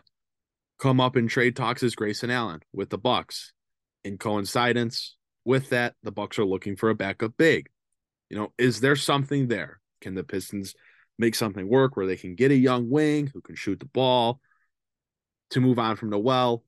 come 0.79 1.01
up 1.01 1.16
in 1.16 1.29
trade 1.29 1.57
talks 1.57 1.83
is 1.83 1.95
Grayson 1.95 2.31
Allen 2.31 2.61
with 2.73 2.90
the 2.90 2.99
Bucks. 2.99 3.53
In 4.05 4.18
coincidence 4.18 5.16
with 5.45 5.71
that, 5.71 5.95
the 6.03 6.11
Bucks 6.11 6.38
are 6.38 6.45
looking 6.45 6.77
for 6.77 6.90
a 6.90 6.95
backup 6.95 7.37
big. 7.37 7.68
You 8.31 8.37
know, 8.37 8.53
is 8.59 8.81
there 8.81 8.97
something 8.97 9.49
there? 9.49 9.81
Can 10.01 10.14
the 10.14 10.25
Pistons 10.25 10.75
make 11.18 11.35
something 11.35 11.68
work 11.68 11.97
where 11.97 12.07
they 12.07 12.16
can 12.16 12.35
get 12.35 12.51
a 12.51 12.57
young 12.57 12.90
wing 12.90 13.31
who 13.33 13.40
can 13.40 13.55
shoot 13.55 13.79
the 13.79 13.87
ball 13.87 14.40
to 15.51 15.61
move 15.61 15.79
on 15.79 15.97
from 15.97 16.11
Noel? 16.11 16.64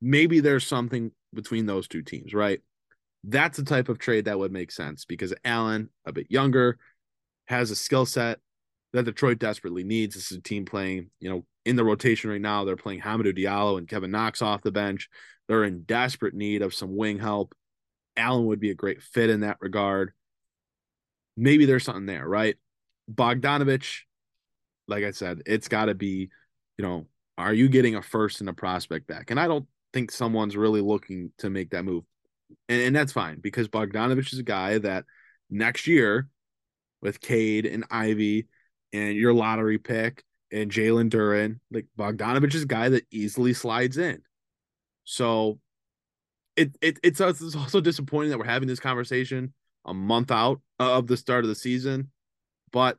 Maybe 0.00 0.40
there's 0.40 0.66
something 0.66 1.10
between 1.34 1.66
those 1.66 1.88
two 1.88 2.02
teams, 2.02 2.34
right? 2.34 2.60
That's 3.24 3.56
the 3.56 3.64
type 3.64 3.88
of 3.88 3.98
trade 3.98 4.26
that 4.26 4.38
would 4.38 4.52
make 4.52 4.70
sense 4.70 5.04
because 5.04 5.34
Allen, 5.44 5.88
a 6.04 6.12
bit 6.12 6.30
younger, 6.30 6.78
has 7.46 7.70
a 7.70 7.76
skill 7.76 8.06
set 8.06 8.38
that 8.92 9.04
Detroit 9.04 9.38
desperately 9.38 9.84
needs. 9.84 10.14
This 10.14 10.30
is 10.30 10.38
a 10.38 10.42
team 10.42 10.64
playing, 10.64 11.10
you 11.20 11.30
know, 11.30 11.44
in 11.64 11.76
the 11.76 11.84
rotation 11.84 12.30
right 12.30 12.40
now. 12.40 12.64
They're 12.64 12.76
playing 12.76 13.00
Hamidou 13.00 13.36
Diallo 13.36 13.78
and 13.78 13.88
Kevin 13.88 14.10
Knox 14.10 14.42
off 14.42 14.62
the 14.62 14.72
bench. 14.72 15.08
They're 15.48 15.64
in 15.64 15.82
desperate 15.82 16.34
need 16.34 16.62
of 16.62 16.74
some 16.74 16.96
wing 16.96 17.18
help. 17.18 17.54
Allen 18.16 18.46
would 18.46 18.60
be 18.60 18.70
a 18.70 18.74
great 18.74 19.02
fit 19.02 19.30
in 19.30 19.40
that 19.40 19.58
regard. 19.60 20.12
Maybe 21.36 21.66
there's 21.66 21.84
something 21.84 22.06
there, 22.06 22.26
right? 22.26 22.56
Bogdanovic, 23.12 23.86
like 24.88 25.04
I 25.04 25.10
said, 25.10 25.42
it's 25.46 25.68
got 25.68 25.86
to 25.86 25.94
be, 25.94 26.30
you 26.78 26.82
know, 26.82 27.06
are 27.38 27.52
you 27.52 27.68
getting 27.68 27.94
a 27.94 28.02
first 28.02 28.40
and 28.40 28.48
a 28.48 28.54
prospect 28.54 29.06
back? 29.06 29.30
And 29.30 29.38
I 29.38 29.46
don't 29.46 29.66
think 29.92 30.10
someone's 30.10 30.56
really 30.56 30.80
looking 30.80 31.32
to 31.38 31.50
make 31.50 31.70
that 31.70 31.84
move. 31.84 32.04
And, 32.68 32.80
and 32.80 32.96
that's 32.96 33.12
fine 33.12 33.40
because 33.40 33.68
Bogdanovic 33.68 34.32
is 34.32 34.38
a 34.38 34.44
guy 34.44 34.78
that 34.78 35.04
next 35.50 35.86
year 35.86 36.28
with 37.06 37.20
Cade 37.20 37.66
and 37.66 37.84
Ivey 37.88 38.48
and 38.92 39.14
your 39.14 39.32
lottery 39.32 39.78
pick 39.78 40.24
and 40.50 40.70
Jalen 40.70 41.08
Duren. 41.08 41.60
like 41.70 41.86
Bogdanovic 41.96 42.52
is 42.52 42.64
a 42.64 42.66
guy 42.66 42.88
that 42.88 43.06
easily 43.12 43.54
slides 43.54 43.96
in. 43.96 44.22
So 45.04 45.60
it, 46.56 46.76
it 46.80 46.98
it's, 47.04 47.20
it's 47.20 47.54
also 47.54 47.80
disappointing 47.80 48.30
that 48.30 48.38
we're 48.38 48.44
having 48.44 48.66
this 48.66 48.80
conversation 48.80 49.54
a 49.84 49.94
month 49.94 50.32
out 50.32 50.60
of 50.80 51.06
the 51.06 51.16
start 51.16 51.44
of 51.44 51.48
the 51.48 51.54
season. 51.54 52.10
But 52.72 52.98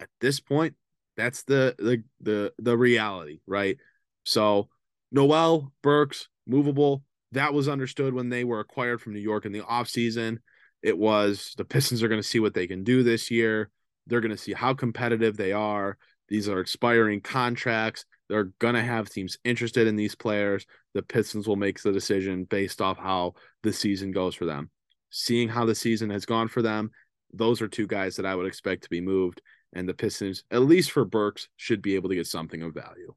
at 0.00 0.08
this 0.22 0.40
point, 0.40 0.74
that's 1.14 1.42
the 1.42 1.74
the 1.78 2.02
the 2.20 2.54
the 2.58 2.76
reality, 2.76 3.40
right? 3.46 3.76
So 4.24 4.68
Noel 5.12 5.72
Burks 5.82 6.28
movable. 6.46 7.02
That 7.32 7.52
was 7.52 7.68
understood 7.68 8.14
when 8.14 8.30
they 8.30 8.44
were 8.44 8.60
acquired 8.60 9.02
from 9.02 9.12
New 9.12 9.20
York 9.20 9.44
in 9.44 9.52
the 9.52 9.60
offseason. 9.60 10.38
It 10.86 10.96
was 10.96 11.52
the 11.56 11.64
Pistons 11.64 12.00
are 12.04 12.08
going 12.08 12.22
to 12.22 12.28
see 12.28 12.38
what 12.38 12.54
they 12.54 12.68
can 12.68 12.84
do 12.84 13.02
this 13.02 13.28
year. 13.28 13.70
They're 14.06 14.20
going 14.20 14.30
to 14.30 14.36
see 14.36 14.52
how 14.52 14.72
competitive 14.72 15.36
they 15.36 15.50
are. 15.50 15.98
These 16.28 16.48
are 16.48 16.60
expiring 16.60 17.20
contracts. 17.22 18.04
They're 18.28 18.52
going 18.60 18.76
to 18.76 18.84
have 18.84 19.10
teams 19.10 19.36
interested 19.42 19.88
in 19.88 19.96
these 19.96 20.14
players. 20.14 20.64
The 20.94 21.02
Pistons 21.02 21.48
will 21.48 21.56
make 21.56 21.82
the 21.82 21.90
decision 21.90 22.44
based 22.44 22.80
off 22.80 22.98
how 22.98 23.34
the 23.64 23.72
season 23.72 24.12
goes 24.12 24.36
for 24.36 24.44
them. 24.44 24.70
Seeing 25.10 25.48
how 25.48 25.64
the 25.64 25.74
season 25.74 26.08
has 26.10 26.24
gone 26.24 26.46
for 26.46 26.62
them, 26.62 26.92
those 27.32 27.60
are 27.60 27.66
two 27.66 27.88
guys 27.88 28.14
that 28.14 28.26
I 28.26 28.36
would 28.36 28.46
expect 28.46 28.84
to 28.84 28.88
be 28.88 29.00
moved 29.00 29.42
and 29.72 29.88
the 29.88 29.94
Pistons, 29.94 30.44
at 30.52 30.62
least 30.62 30.92
for 30.92 31.04
Burks, 31.04 31.48
should 31.56 31.82
be 31.82 31.96
able 31.96 32.10
to 32.10 32.14
get 32.14 32.28
something 32.28 32.62
of 32.62 32.74
value. 32.74 33.12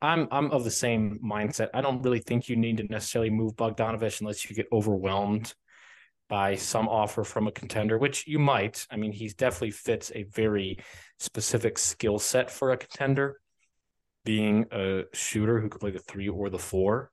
I'm 0.00 0.28
I'm 0.30 0.50
of 0.50 0.64
the 0.64 0.70
same 0.70 1.20
mindset. 1.22 1.68
I 1.74 1.82
don't 1.82 2.00
really 2.00 2.20
think 2.20 2.48
you 2.48 2.56
need 2.56 2.78
to 2.78 2.84
necessarily 2.84 3.28
move 3.28 3.54
Bogdanovic 3.54 4.22
unless 4.22 4.48
you 4.48 4.56
get 4.56 4.66
overwhelmed 4.72 5.52
by 6.30 6.54
some 6.54 6.88
offer 6.88 7.24
from 7.24 7.48
a 7.48 7.52
contender, 7.52 7.98
which 7.98 8.26
you 8.26 8.38
might. 8.38 8.86
I 8.90 8.96
mean, 8.96 9.12
he 9.12 9.28
definitely 9.28 9.72
fits 9.72 10.12
a 10.14 10.22
very 10.22 10.78
specific 11.18 11.76
skill 11.76 12.20
set 12.20 12.50
for 12.50 12.70
a 12.70 12.76
contender, 12.76 13.40
being 14.24 14.66
a 14.70 15.02
shooter 15.12 15.60
who 15.60 15.68
could 15.68 15.80
play 15.80 15.90
the 15.90 15.98
three 15.98 16.28
or 16.28 16.48
the 16.48 16.58
four. 16.58 17.10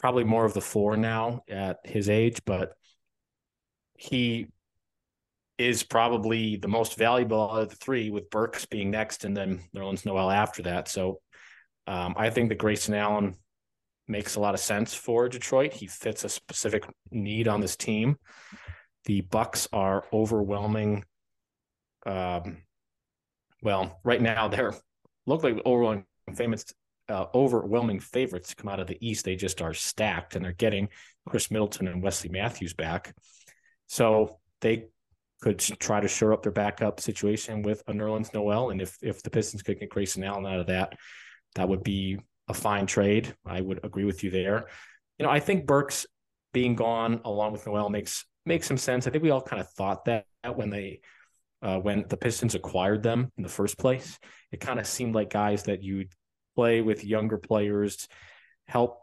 Probably 0.00 0.24
more 0.24 0.46
of 0.46 0.54
the 0.54 0.62
four 0.62 0.96
now 0.96 1.42
at 1.48 1.78
his 1.84 2.08
age, 2.08 2.40
but 2.46 2.72
he 3.94 4.46
is 5.58 5.82
probably 5.82 6.56
the 6.56 6.68
most 6.68 6.96
valuable 6.96 7.50
out 7.50 7.62
of 7.62 7.68
the 7.68 7.76
three, 7.76 8.10
with 8.10 8.30
Burks 8.30 8.64
being 8.64 8.90
next 8.90 9.24
and 9.24 9.36
then 9.36 9.60
Nerlens 9.76 10.06
Noel 10.06 10.30
after 10.30 10.62
that. 10.62 10.88
So 10.88 11.20
um, 11.86 12.14
I 12.16 12.30
think 12.30 12.48
that 12.48 12.58
Grayson 12.58 12.94
Allen 12.94 13.36
makes 14.08 14.34
a 14.34 14.40
lot 14.40 14.54
of 14.54 14.60
sense 14.60 14.94
for 14.94 15.28
Detroit. 15.28 15.72
He 15.72 15.86
fits 15.86 16.24
a 16.24 16.28
specific 16.28 16.84
need 17.10 17.48
on 17.48 17.60
this 17.60 17.76
team. 17.76 18.16
The 19.04 19.20
Bucks 19.22 19.68
are 19.72 20.04
overwhelming. 20.12 21.04
Um, 22.06 22.58
well, 23.62 24.00
right 24.04 24.20
now 24.20 24.48
they're 24.48 24.74
look 25.26 25.42
like 25.42 25.60
overwhelming 25.66 26.04
famous 26.34 26.64
uh, 27.08 27.26
overwhelming 27.34 28.00
favorites 28.00 28.50
to 28.50 28.56
come 28.56 28.68
out 28.68 28.80
of 28.80 28.86
the 28.86 28.98
East. 29.06 29.24
They 29.24 29.36
just 29.36 29.62
are 29.62 29.74
stacked, 29.74 30.36
and 30.36 30.44
they're 30.44 30.52
getting 30.52 30.88
Khris 31.28 31.50
Middleton 31.50 31.88
and 31.88 32.02
Wesley 32.02 32.30
Matthews 32.30 32.74
back. 32.74 33.14
So 33.86 34.38
they 34.60 34.88
could 35.40 35.58
try 35.58 36.00
to 36.00 36.08
shore 36.08 36.32
up 36.32 36.42
their 36.42 36.52
backup 36.52 37.00
situation 37.00 37.62
with 37.62 37.82
a 37.86 37.92
Nerlens 37.92 38.34
Noel. 38.34 38.70
And 38.70 38.82
if 38.82 38.98
if 39.02 39.22
the 39.22 39.30
Pistons 39.30 39.62
could 39.62 39.80
get 39.80 39.90
Grayson 39.90 40.24
Allen 40.24 40.46
out 40.46 40.60
of 40.60 40.66
that, 40.66 40.96
that 41.54 41.68
would 41.68 41.82
be 41.82 42.18
a 42.48 42.54
fine 42.54 42.86
trade. 42.86 43.34
I 43.46 43.60
would 43.60 43.80
agree 43.84 44.04
with 44.04 44.24
you 44.24 44.30
there. 44.30 44.68
You 45.18 45.26
know, 45.26 45.30
I 45.30 45.40
think 45.40 45.66
Burks 45.66 46.06
being 46.52 46.74
gone 46.74 47.20
along 47.24 47.52
with 47.52 47.66
Noel 47.66 47.90
makes 47.90 48.24
makes 48.46 48.66
some 48.66 48.78
sense. 48.78 49.06
I 49.06 49.10
think 49.10 49.22
we 49.22 49.30
all 49.30 49.42
kind 49.42 49.60
of 49.60 49.68
thought 49.70 50.06
that 50.06 50.26
when 50.54 50.70
they 50.70 51.00
uh, 51.62 51.78
when 51.78 52.04
the 52.08 52.16
Pistons 52.16 52.54
acquired 52.54 53.02
them 53.02 53.30
in 53.36 53.42
the 53.42 53.48
first 53.48 53.78
place, 53.78 54.18
it 54.52 54.60
kind 54.60 54.78
of 54.78 54.86
seemed 54.86 55.14
like 55.14 55.30
guys 55.30 55.64
that 55.64 55.82
you'd 55.82 56.12
play 56.54 56.80
with 56.80 57.04
younger 57.04 57.38
players, 57.38 58.08
help 58.66 59.00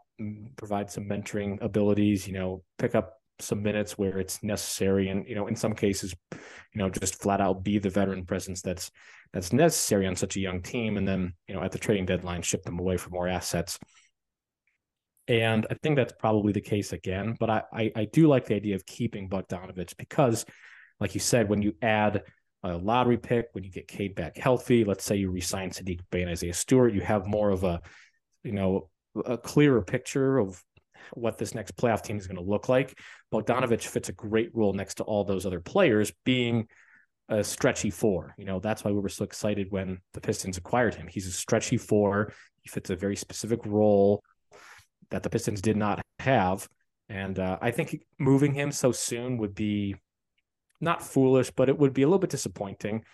provide 0.56 0.90
some 0.90 1.04
mentoring 1.04 1.62
abilities, 1.62 2.26
you 2.26 2.32
know, 2.32 2.62
pick 2.78 2.94
up 2.94 3.14
some 3.38 3.62
minutes 3.62 3.98
where 3.98 4.18
it's 4.18 4.42
necessary 4.42 5.08
and 5.08 5.26
you 5.28 5.34
know 5.34 5.46
in 5.46 5.56
some 5.56 5.74
cases 5.74 6.14
you 6.32 6.38
know 6.78 6.88
just 6.88 7.20
flat 7.20 7.40
out 7.40 7.62
be 7.62 7.78
the 7.78 7.90
veteran 7.90 8.24
presence 8.24 8.62
that's 8.62 8.90
that's 9.32 9.52
necessary 9.52 10.06
on 10.06 10.16
such 10.16 10.36
a 10.36 10.40
young 10.40 10.62
team 10.62 10.96
and 10.96 11.06
then 11.06 11.32
you 11.46 11.54
know 11.54 11.62
at 11.62 11.72
the 11.72 11.78
trading 11.78 12.06
deadline 12.06 12.42
ship 12.42 12.62
them 12.62 12.78
away 12.78 12.96
for 12.96 13.10
more 13.10 13.28
assets. 13.28 13.78
And 15.28 15.66
i 15.70 15.74
think 15.82 15.96
that's 15.96 16.14
probably 16.18 16.52
the 16.52 16.60
case 16.60 16.92
again 16.92 17.36
but 17.38 17.50
i 17.50 17.62
i, 17.72 17.92
I 17.96 18.04
do 18.04 18.28
like 18.28 18.46
the 18.46 18.54
idea 18.54 18.76
of 18.76 18.86
keeping 18.86 19.28
Bogdanovic 19.28 19.96
because 19.96 20.46
like 21.00 21.14
you 21.14 21.20
said 21.20 21.48
when 21.48 21.62
you 21.62 21.74
add 21.82 22.22
a 22.62 22.76
lottery 22.76 23.18
pick 23.18 23.48
when 23.52 23.64
you 23.64 23.70
get 23.70 23.88
Cade 23.88 24.14
back 24.14 24.36
healthy 24.38 24.84
let's 24.84 25.04
say 25.04 25.16
you 25.16 25.30
resign 25.30 25.70
Saddiq 25.70 26.00
Bey 26.10 26.22
and 26.22 26.30
Isaiah 26.30 26.54
Stewart 26.54 26.94
you 26.94 27.00
have 27.00 27.26
more 27.26 27.50
of 27.50 27.64
a 27.64 27.80
you 28.44 28.52
know 28.52 28.88
a 29.24 29.36
clearer 29.36 29.82
picture 29.82 30.38
of 30.38 30.62
what 31.14 31.38
this 31.38 31.54
next 31.54 31.76
playoff 31.76 32.02
team 32.02 32.18
is 32.18 32.26
going 32.26 32.36
to 32.36 32.42
look 32.42 32.68
like. 32.68 32.98
Bogdanovic 33.32 33.82
fits 33.82 34.08
a 34.08 34.12
great 34.12 34.50
role 34.54 34.72
next 34.72 34.94
to 34.96 35.04
all 35.04 35.24
those 35.24 35.46
other 35.46 35.60
players, 35.60 36.12
being 36.24 36.68
a 37.28 37.42
stretchy 37.42 37.90
four. 37.90 38.34
You 38.38 38.44
know, 38.44 38.60
that's 38.60 38.84
why 38.84 38.92
we 38.92 39.00
were 39.00 39.08
so 39.08 39.24
excited 39.24 39.70
when 39.70 39.98
the 40.14 40.20
Pistons 40.20 40.56
acquired 40.56 40.94
him. 40.94 41.08
He's 41.08 41.26
a 41.26 41.32
stretchy 41.32 41.76
four. 41.76 42.32
He 42.60 42.68
fits 42.68 42.90
a 42.90 42.96
very 42.96 43.16
specific 43.16 43.60
role 43.64 44.22
that 45.10 45.22
the 45.22 45.30
Pistons 45.30 45.60
did 45.60 45.76
not 45.76 46.00
have. 46.18 46.68
And 47.08 47.38
uh, 47.38 47.58
I 47.60 47.70
think 47.70 48.00
moving 48.18 48.54
him 48.54 48.72
so 48.72 48.92
soon 48.92 49.38
would 49.38 49.54
be 49.54 49.96
not 50.80 51.02
foolish, 51.02 51.50
but 51.50 51.68
it 51.68 51.78
would 51.78 51.92
be 51.92 52.02
a 52.02 52.06
little 52.06 52.18
bit 52.18 52.30
disappointing. 52.30 53.04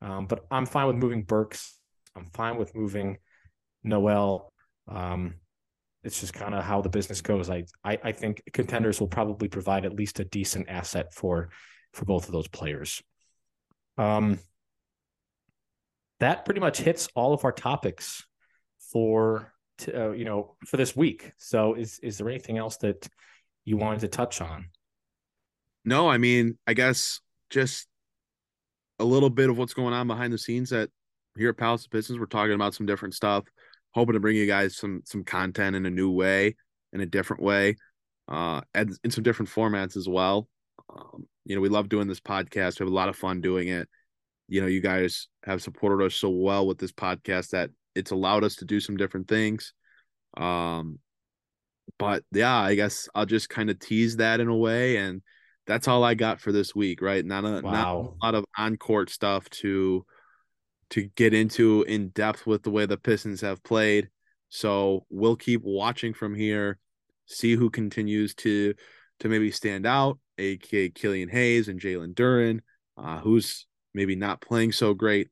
Um, 0.00 0.26
but 0.26 0.44
I'm 0.50 0.66
fine 0.66 0.86
with 0.86 0.96
moving 0.96 1.22
Burks. 1.22 1.76
I'm 2.16 2.30
fine 2.32 2.56
with 2.56 2.74
moving 2.74 3.18
Noel. 3.82 4.52
Um, 4.88 5.34
it's 6.02 6.20
just 6.20 6.32
kind 6.32 6.54
of 6.54 6.64
how 6.64 6.80
the 6.80 6.88
business 6.88 7.20
goes. 7.20 7.50
I, 7.50 7.64
I, 7.84 7.98
I 8.04 8.12
think 8.12 8.42
contenders 8.52 9.00
will 9.00 9.08
probably 9.08 9.48
provide 9.48 9.84
at 9.84 9.94
least 9.94 10.20
a 10.20 10.24
decent 10.24 10.68
asset 10.68 11.12
for 11.12 11.50
for 11.92 12.04
both 12.04 12.26
of 12.26 12.32
those 12.32 12.48
players. 12.48 13.02
Um, 13.98 14.38
that 16.20 16.44
pretty 16.44 16.60
much 16.60 16.78
hits 16.78 17.08
all 17.14 17.34
of 17.34 17.44
our 17.44 17.52
topics 17.52 18.24
for 18.92 19.52
uh, 19.92 20.10
you 20.10 20.24
know 20.24 20.56
for 20.66 20.76
this 20.76 20.96
week. 20.96 21.32
So 21.38 21.74
is 21.74 21.98
is 22.02 22.18
there 22.18 22.28
anything 22.28 22.58
else 22.58 22.76
that 22.78 23.08
you 23.64 23.76
wanted 23.76 24.00
to 24.00 24.08
touch 24.08 24.40
on? 24.40 24.68
No, 25.84 26.08
I 26.08 26.18
mean, 26.18 26.58
I 26.66 26.74
guess 26.74 27.20
just 27.48 27.88
a 28.98 29.04
little 29.04 29.30
bit 29.30 29.48
of 29.48 29.56
what's 29.56 29.74
going 29.74 29.94
on 29.94 30.06
behind 30.06 30.32
the 30.32 30.38
scenes 30.38 30.72
at 30.72 30.90
here 31.36 31.50
at 31.50 31.56
Palace 31.56 31.84
of 31.84 31.90
Pistons. 31.90 32.18
We're 32.18 32.26
talking 32.26 32.54
about 32.54 32.74
some 32.74 32.86
different 32.86 33.14
stuff, 33.14 33.44
hoping 33.92 34.14
to 34.14 34.20
bring 34.20 34.36
you 34.36 34.46
guys 34.46 34.76
some 34.76 35.02
some 35.04 35.24
content 35.24 35.76
in 35.76 35.86
a 35.86 35.90
new 35.90 36.10
way, 36.10 36.56
in 36.92 37.00
a 37.00 37.06
different 37.06 37.42
way, 37.42 37.76
uh, 38.28 38.60
and 38.74 38.96
in 39.04 39.10
some 39.10 39.24
different 39.24 39.50
formats 39.50 39.96
as 39.96 40.08
well. 40.08 40.48
Um, 40.94 41.26
you 41.44 41.54
know, 41.54 41.60
we 41.60 41.68
love 41.68 41.88
doing 41.88 42.08
this 42.08 42.20
podcast. 42.20 42.78
We 42.78 42.84
have 42.84 42.92
a 42.92 42.96
lot 42.96 43.08
of 43.08 43.16
fun 43.16 43.40
doing 43.40 43.68
it. 43.68 43.88
You 44.48 44.60
know, 44.60 44.66
you 44.66 44.80
guys 44.80 45.28
have 45.44 45.62
supported 45.62 46.04
us 46.04 46.14
so 46.14 46.30
well 46.30 46.66
with 46.66 46.78
this 46.78 46.92
podcast 46.92 47.50
that 47.50 47.70
it's 47.94 48.10
allowed 48.10 48.44
us 48.44 48.56
to 48.56 48.64
do 48.64 48.80
some 48.80 48.96
different 48.96 49.28
things. 49.28 49.72
Um, 50.36 50.98
but 51.98 52.24
yeah, 52.32 52.56
I 52.56 52.74
guess 52.74 53.08
I'll 53.14 53.26
just 53.26 53.48
kind 53.48 53.70
of 53.70 53.78
tease 53.78 54.16
that 54.16 54.40
in 54.40 54.48
a 54.48 54.56
way, 54.56 54.96
and 54.96 55.22
that's 55.66 55.88
all 55.88 56.04
I 56.04 56.14
got 56.14 56.40
for 56.40 56.52
this 56.52 56.74
week. 56.74 57.02
Right? 57.02 57.24
Not 57.24 57.44
a 57.44 57.60
wow. 57.62 57.70
not 57.70 57.88
a 57.88 58.26
lot 58.26 58.34
of 58.34 58.44
on 58.56 58.76
court 58.76 59.10
stuff 59.10 59.48
to 59.50 60.04
to 60.90 61.02
get 61.16 61.34
into 61.34 61.82
in 61.84 62.08
depth 62.08 62.46
with 62.46 62.62
the 62.62 62.70
way 62.70 62.86
the 62.86 62.96
Pistons 62.96 63.40
have 63.40 63.62
played. 63.62 64.08
So 64.48 65.06
we'll 65.08 65.36
keep 65.36 65.62
watching 65.62 66.12
from 66.12 66.34
here, 66.34 66.78
see 67.26 67.54
who 67.54 67.70
continues 67.70 68.34
to 68.36 68.74
to 69.20 69.28
maybe 69.28 69.50
stand 69.50 69.86
out, 69.86 70.18
aka 70.38 70.88
Killian 70.90 71.28
Hayes 71.28 71.68
and 71.68 71.80
Jalen 71.80 72.14
Duren, 72.14 72.60
uh, 72.96 73.20
who's 73.20 73.66
maybe 73.94 74.16
not 74.16 74.40
playing 74.40 74.72
so 74.72 74.94
great, 74.94 75.28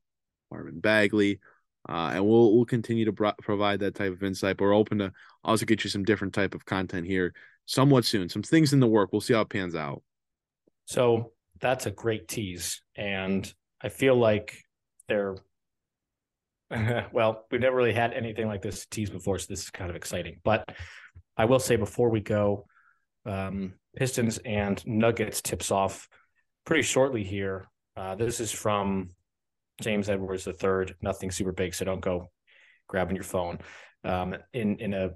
Marvin 0.50 0.80
Bagley. 0.80 1.40
Uh, 1.88 2.12
and 2.14 2.26
we'll 2.26 2.54
we'll 2.54 2.66
continue 2.66 3.04
to 3.06 3.12
bro- 3.12 3.32
provide 3.42 3.80
that 3.80 3.94
type 3.94 4.12
of 4.12 4.22
insight. 4.22 4.56
But 4.56 4.64
we're 4.64 4.74
open 4.74 4.98
to 4.98 5.12
also 5.42 5.66
get 5.66 5.82
you 5.84 5.90
some 5.90 6.04
different 6.04 6.34
type 6.34 6.54
of 6.54 6.64
content 6.64 7.06
here 7.06 7.34
somewhat 7.66 8.04
soon. 8.04 8.28
Some 8.28 8.42
things 8.42 8.72
in 8.72 8.80
the 8.80 8.86
work. 8.86 9.11
We'll 9.12 9.20
see 9.20 9.34
how 9.34 9.40
it 9.40 9.48
pans 9.48 9.74
out. 9.74 10.02
So 10.84 11.32
that's 11.61 11.86
a 11.86 11.90
great 11.90 12.28
tease, 12.28 12.82
and 12.94 13.52
I 13.80 13.88
feel 13.88 14.16
like 14.16 14.64
they're 15.09 15.36
well. 17.12 17.46
We've 17.50 17.60
never 17.60 17.76
really 17.76 17.92
had 17.92 18.12
anything 18.12 18.46
like 18.46 18.62
this 18.62 18.86
tease 18.86 19.10
before, 19.10 19.38
so 19.38 19.46
this 19.48 19.62
is 19.62 19.70
kind 19.70 19.90
of 19.90 19.96
exciting. 19.96 20.40
But 20.44 20.68
I 21.36 21.44
will 21.44 21.58
say 21.58 21.76
before 21.76 22.10
we 22.10 22.20
go, 22.20 22.66
um, 23.26 23.74
Pistons 23.96 24.38
and 24.38 24.84
Nuggets 24.86 25.42
tips 25.42 25.70
off 25.70 26.08
pretty 26.64 26.82
shortly 26.82 27.24
here. 27.24 27.68
Uh, 27.96 28.14
this 28.14 28.40
is 28.40 28.52
from 28.52 29.10
James 29.80 30.08
Edwards 30.08 30.44
the 30.44 30.52
third. 30.52 30.94
Nothing 31.00 31.30
super 31.30 31.52
big, 31.52 31.74
so 31.74 31.84
don't 31.84 32.00
go 32.00 32.30
grabbing 32.88 33.16
your 33.16 33.24
phone 33.24 33.58
um, 34.04 34.36
in 34.52 34.78
in 34.78 34.94
a 34.94 35.10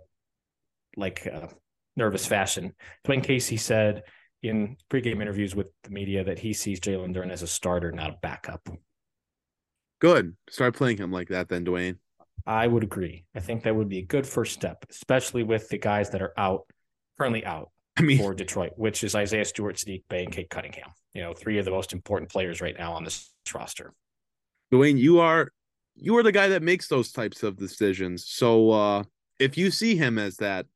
like 0.96 1.26
uh, 1.32 1.48
nervous 1.96 2.26
fashion. 2.26 2.72
Dwane 3.06 3.22
Casey 3.22 3.56
said 3.56 4.02
in 4.42 4.76
pregame 4.90 5.22
interviews 5.22 5.54
with 5.54 5.68
the 5.84 5.90
media 5.90 6.24
that 6.24 6.38
he 6.38 6.52
sees 6.52 6.80
Jalen 6.80 7.14
Duren 7.14 7.30
as 7.30 7.42
a 7.42 7.46
starter, 7.46 7.92
not 7.92 8.10
a 8.10 8.16
backup. 8.20 8.68
Good. 10.02 10.34
Start 10.50 10.74
playing 10.74 10.96
him 10.96 11.12
like 11.12 11.28
that, 11.28 11.48
then, 11.48 11.64
Dwane. 11.64 11.96
I 12.44 12.66
would 12.66 12.82
agree. 12.82 13.24
I 13.36 13.40
think 13.40 13.62
that 13.62 13.76
would 13.76 13.88
be 13.88 13.98
a 13.98 14.04
good 14.04 14.26
first 14.26 14.52
step, 14.52 14.84
especially 14.90 15.44
with 15.44 15.68
the 15.68 15.78
guys 15.78 16.10
that 16.10 16.20
are 16.20 16.32
out 16.36 16.62
currently 17.16 17.46
out. 17.46 17.70
I 17.96 18.02
mean, 18.02 18.18
for 18.18 18.34
Detroit, 18.34 18.72
which 18.74 19.04
is 19.04 19.14
Isaiah 19.14 19.44
Stewart, 19.44 19.76
Saddiq 19.76 20.02
Bey, 20.08 20.24
and 20.24 20.32
Cade 20.32 20.50
Cunningham. 20.50 20.88
You 21.14 21.22
know, 21.22 21.34
three 21.34 21.58
of 21.58 21.64
the 21.64 21.70
most 21.70 21.92
important 21.92 22.32
players 22.32 22.60
right 22.60 22.74
now 22.76 22.94
on 22.94 23.04
this 23.04 23.30
roster. 23.54 23.92
Dwane, 24.72 24.98
you 24.98 25.20
are 25.20 25.52
you 25.94 26.16
are 26.16 26.24
the 26.24 26.32
guy 26.32 26.48
that 26.48 26.64
makes 26.64 26.88
those 26.88 27.12
types 27.12 27.44
of 27.44 27.56
decisions. 27.56 28.26
So 28.26 28.72
uh 28.72 29.04
if 29.38 29.56
you 29.56 29.70
see 29.70 29.94
him 29.94 30.18
as 30.18 30.36
that, 30.38 30.66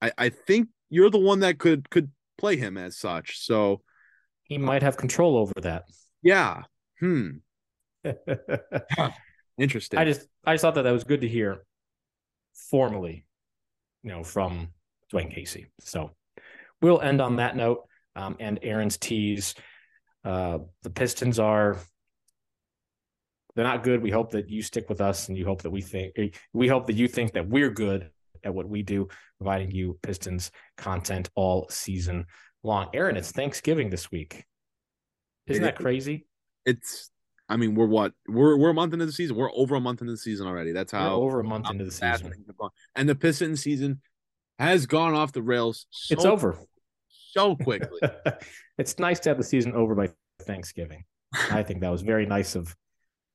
I, 0.00 0.10
I 0.18 0.28
think 0.30 0.70
you're 0.90 1.10
the 1.10 1.18
one 1.18 1.38
that 1.40 1.58
could 1.58 1.88
could 1.88 2.10
play 2.36 2.56
him 2.56 2.76
as 2.76 2.96
such. 2.96 3.38
So 3.38 3.82
he 4.42 4.58
might 4.58 4.82
have 4.82 4.96
control 4.96 5.36
over 5.36 5.52
that. 5.60 5.84
Yeah. 6.22 6.62
Hmm. 6.98 7.28
Interesting. 9.58 9.98
I 9.98 10.04
just 10.04 10.26
I 10.44 10.54
just 10.54 10.62
thought 10.62 10.74
that 10.76 10.82
that 10.82 10.92
was 10.92 11.04
good 11.04 11.20
to 11.20 11.28
hear 11.28 11.64
formally, 12.70 13.26
you 14.02 14.10
know, 14.10 14.24
from 14.24 14.68
Dwane 15.12 15.32
Casey. 15.32 15.66
So 15.80 16.10
we'll 16.80 17.00
end 17.00 17.20
on 17.20 17.36
that 17.36 17.56
note. 17.56 17.86
Um, 18.16 18.36
and 18.40 18.58
Aaron's 18.62 18.98
tease. 18.98 19.54
Uh, 20.24 20.58
the 20.82 20.90
Pistons 20.90 21.38
are 21.38 21.78
they're 23.54 23.64
not 23.64 23.82
good. 23.82 24.02
We 24.02 24.10
hope 24.10 24.32
that 24.32 24.48
you 24.48 24.62
stick 24.62 24.88
with 24.88 25.00
us 25.00 25.28
and 25.28 25.36
you 25.36 25.44
hope 25.44 25.62
that 25.62 25.70
we 25.70 25.82
think 25.82 26.14
we 26.52 26.68
hope 26.68 26.86
that 26.86 26.96
you 26.96 27.08
think 27.08 27.32
that 27.32 27.48
we're 27.48 27.70
good 27.70 28.10
at 28.44 28.54
what 28.54 28.68
we 28.68 28.82
do, 28.82 29.08
providing 29.38 29.70
you 29.70 29.98
Pistons 30.02 30.50
content 30.76 31.30
all 31.34 31.68
season 31.70 32.26
long. 32.62 32.88
Aaron, 32.94 33.16
it's 33.16 33.30
Thanksgiving 33.30 33.90
this 33.90 34.10
week. 34.10 34.44
Isn't 35.46 35.62
that 35.62 35.76
crazy? 35.76 36.26
It's 36.64 37.10
I 37.52 37.56
mean, 37.56 37.74
we're 37.74 37.86
what? 37.86 38.12
We're 38.26 38.56
we're 38.56 38.70
a 38.70 38.74
month 38.74 38.94
into 38.94 39.06
the 39.06 39.12
season. 39.12 39.36
We're 39.36 39.52
over 39.54 39.74
a 39.74 39.80
month 39.80 40.00
into 40.00 40.12
the 40.12 40.18
season 40.18 40.46
already. 40.46 40.72
That's 40.72 40.92
how 40.92 41.18
we're 41.18 41.26
over 41.26 41.40
a 41.40 41.44
month 41.44 41.70
into 41.70 41.84
the 41.84 41.90
season. 41.90 42.32
And 42.96 43.08
the 43.08 43.14
Pistons 43.14 43.62
season 43.62 44.00
has 44.58 44.86
gone 44.86 45.14
off 45.14 45.32
the 45.32 45.42
rails. 45.42 45.86
So 45.90 46.14
it's 46.14 46.24
over 46.24 46.58
so 47.08 47.56
quickly. 47.56 48.00
it's 48.78 48.98
nice 48.98 49.20
to 49.20 49.30
have 49.30 49.38
the 49.38 49.44
season 49.44 49.74
over 49.74 49.94
by 49.94 50.08
Thanksgiving. 50.42 51.04
I 51.50 51.62
think 51.62 51.80
that 51.80 51.90
was 51.90 52.02
very 52.02 52.26
nice 52.26 52.54
of 52.54 52.74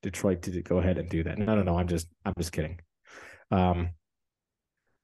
Detroit 0.04 0.44
to 0.44 0.62
go 0.62 0.78
ahead 0.78 0.98
and 0.98 1.10
do 1.10 1.24
that. 1.24 1.38
No, 1.38 1.56
no, 1.56 1.64
no. 1.64 1.78
I'm 1.78 1.88
just, 1.88 2.08
I'm 2.26 2.34
just 2.38 2.52
kidding. 2.52 2.80
Um, 3.52 3.90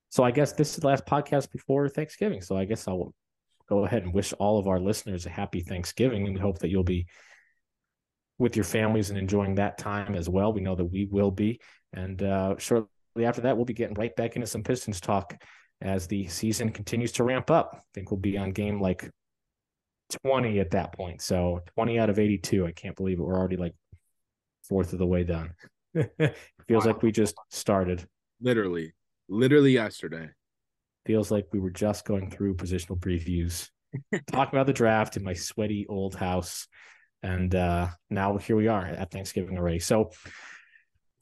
so 0.10 0.24
I 0.24 0.32
guess 0.32 0.54
this 0.54 0.72
is 0.72 0.78
the 0.78 0.88
last 0.88 1.06
podcast 1.06 1.52
before 1.52 1.90
Thanksgiving. 1.90 2.42
So 2.42 2.56
I 2.58 2.66
guess 2.66 2.88
I'll 2.88 3.14
go 3.68 3.86
ahead 3.86 4.04
and 4.04 4.14
wish 4.14 4.34
all 4.34 4.60
of 4.60 4.68
our 4.68 4.80
listeners 4.80 5.26
a 5.26 5.30
happy 5.30 5.62
Thanksgiving 5.62 6.28
and 6.28 6.38
hope 6.38 6.60
that 6.60 6.70
you'll 6.70 6.84
be 6.84 7.08
with 8.44 8.58
your 8.58 8.66
families 8.66 9.10
and 9.10 9.18
enjoying 9.18 9.56
that 9.56 9.78
time 9.78 10.16
as 10.16 10.28
well. 10.28 10.52
We 10.52 10.60
know 10.60 10.76
that 10.76 10.84
we 10.84 11.06
will 11.06 11.32
be. 11.32 11.62
And 11.94 12.22
uh, 12.22 12.56
shortly 12.58 12.90
after 13.24 13.40
that, 13.42 13.56
we'll 13.56 13.66
be 13.66 13.74
getting 13.74 13.96
right 13.96 14.14
back 14.18 14.36
into 14.36 14.46
some 14.46 14.64
Pistons 14.64 15.00
talk 15.00 15.42
as 15.82 16.08
the 16.08 16.28
season 16.28 16.70
continues 16.70 17.14
to 17.14 17.24
ramp 17.24 17.50
up. 17.50 17.72
I 17.78 17.80
think 17.94 18.12
we'll 18.12 18.20
be 18.20 18.38
on 18.38 18.52
game 18.52 18.82
like 18.82 19.10
20 20.26 20.60
at 20.60 20.72
that 20.72 20.92
point. 20.92 21.22
So 21.22 21.62
20 21.76 21.98
out 21.98 22.10
of 22.10 22.20
82. 22.20 22.66
I 22.66 22.74
can't 22.74 22.98
believe 22.98 23.18
it. 23.18 23.24
We're 23.24 23.40
already 23.40 23.56
like 23.56 23.76
fourth 24.68 24.92
of 24.92 25.00
the 25.00 25.08
way 25.08 25.24
done. 25.24 25.54
Feels 25.96 26.86
wow. 26.86 26.92
like 26.92 27.02
we 27.02 27.14
just 27.14 27.36
started. 27.50 28.06
Literally, 28.42 28.92
literally 29.30 29.72
yesterday. 29.72 30.28
Feels 31.06 31.32
like 31.32 31.46
we 31.54 31.60
were 31.60 31.72
just 31.72 32.04
going 32.04 32.30
through 32.30 32.56
positional 32.56 33.00
previews, 33.00 33.70
talking 34.28 34.60
about 34.60 34.68
the 34.68 34.74
draft 34.74 35.16
in 35.16 35.24
my 35.24 35.34
sweaty 35.34 35.86
old 35.88 36.16
house. 36.16 36.68
And 37.24 37.56
uh, 37.56 37.88
now 38.10 38.38
here 38.38 38.56
we 38.56 38.68
are 38.68 38.86
at 38.86 39.12
Thanksgiving 39.12 39.58
already. 39.58 39.80
So, 39.80 40.12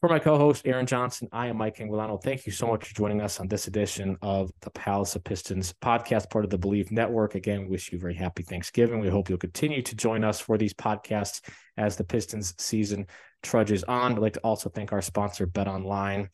for 0.01 0.09
my 0.09 0.17
co-host 0.17 0.63
Aaron 0.65 0.87
Johnson, 0.87 1.27
I 1.31 1.45
am 1.45 1.57
Mike 1.57 1.77
Anguilano. 1.77 2.19
Thank 2.23 2.47
you 2.47 2.51
so 2.51 2.65
much 2.65 2.87
for 2.87 2.95
joining 2.95 3.21
us 3.21 3.39
on 3.39 3.47
this 3.47 3.67
edition 3.67 4.17
of 4.23 4.49
the 4.61 4.71
Palace 4.71 5.15
of 5.15 5.23
Pistons 5.23 5.75
podcast, 5.79 6.31
part 6.31 6.43
of 6.43 6.49
the 6.49 6.57
Bleav 6.57 6.89
Network. 6.89 7.35
Again, 7.35 7.61
we 7.61 7.67
wish 7.67 7.91
you 7.91 7.99
a 7.99 8.01
very 8.01 8.15
happy 8.15 8.41
Thanksgiving. 8.41 8.99
We 8.99 9.09
hope 9.09 9.29
you'll 9.29 9.37
continue 9.37 9.83
to 9.83 9.95
join 9.95 10.23
us 10.23 10.39
for 10.39 10.57
these 10.57 10.73
podcasts 10.73 11.41
as 11.77 11.97
the 11.97 12.03
Pistons 12.03 12.55
season 12.57 13.05
trudges 13.43 13.83
on. 13.83 14.13
I'd 14.13 14.17
like 14.17 14.33
to 14.33 14.39
also 14.39 14.71
thank 14.71 14.91
our 14.91 15.03
sponsor, 15.03 15.45
Bet 15.45 15.67
Online, 15.67 16.29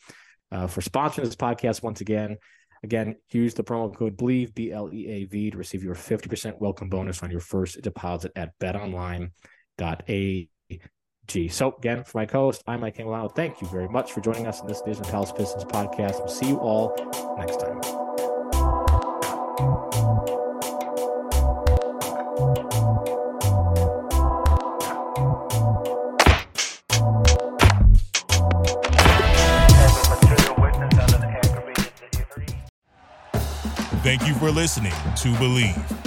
uh, 0.50 0.68
for 0.68 0.80
sponsoring 0.80 1.26
this 1.26 1.36
podcast 1.36 1.84
once 1.84 2.00
again. 2.00 2.38
Again, 2.84 3.18
use 3.32 3.54
the 3.54 3.66
promo 3.66 3.94
code 3.94 4.16
BLEAV, 4.16 4.56
B 4.56 4.72
L 4.72 4.90
E 4.94 5.08
A 5.10 5.26
V, 5.26 5.52
to 5.52 5.58
receive 5.58 5.84
your 5.84 5.96
50% 5.96 6.62
welcome 6.62 6.88
bonus 6.88 7.22
on 7.22 7.32
your 7.32 7.42
first 7.42 7.82
deposit 7.82 8.32
at 8.38 8.58
betonline.ag. 9.78 10.50
So, 11.50 11.76
again, 11.78 12.04
for 12.04 12.20
my 12.20 12.26
co 12.26 12.46
host, 12.46 12.64
I'm 12.68 12.80
Mike 12.82 12.98
Anguilano. 12.98 13.34
Thank 13.34 13.62
you 13.62 13.68
very 13.68 13.90
much 13.90 14.14
for 14.14 14.22
joining 14.22 14.48
us 14.48 14.62
in 14.62 14.68
this 14.68 14.82
edition 14.82 15.04
of 15.04 15.12
Palace 15.12 15.32
Pistons 15.32 15.66
podcast. 15.66 16.20
We'll 16.20 16.28
see 16.30 16.48
you 16.48 16.58
all 16.58 16.96
next 17.38 17.60
time. 17.60 17.82
Thank 34.02 34.26
you 34.26 34.34
for 34.36 34.50
listening 34.50 34.94
to 34.94 35.34
Bleav. 35.34 36.07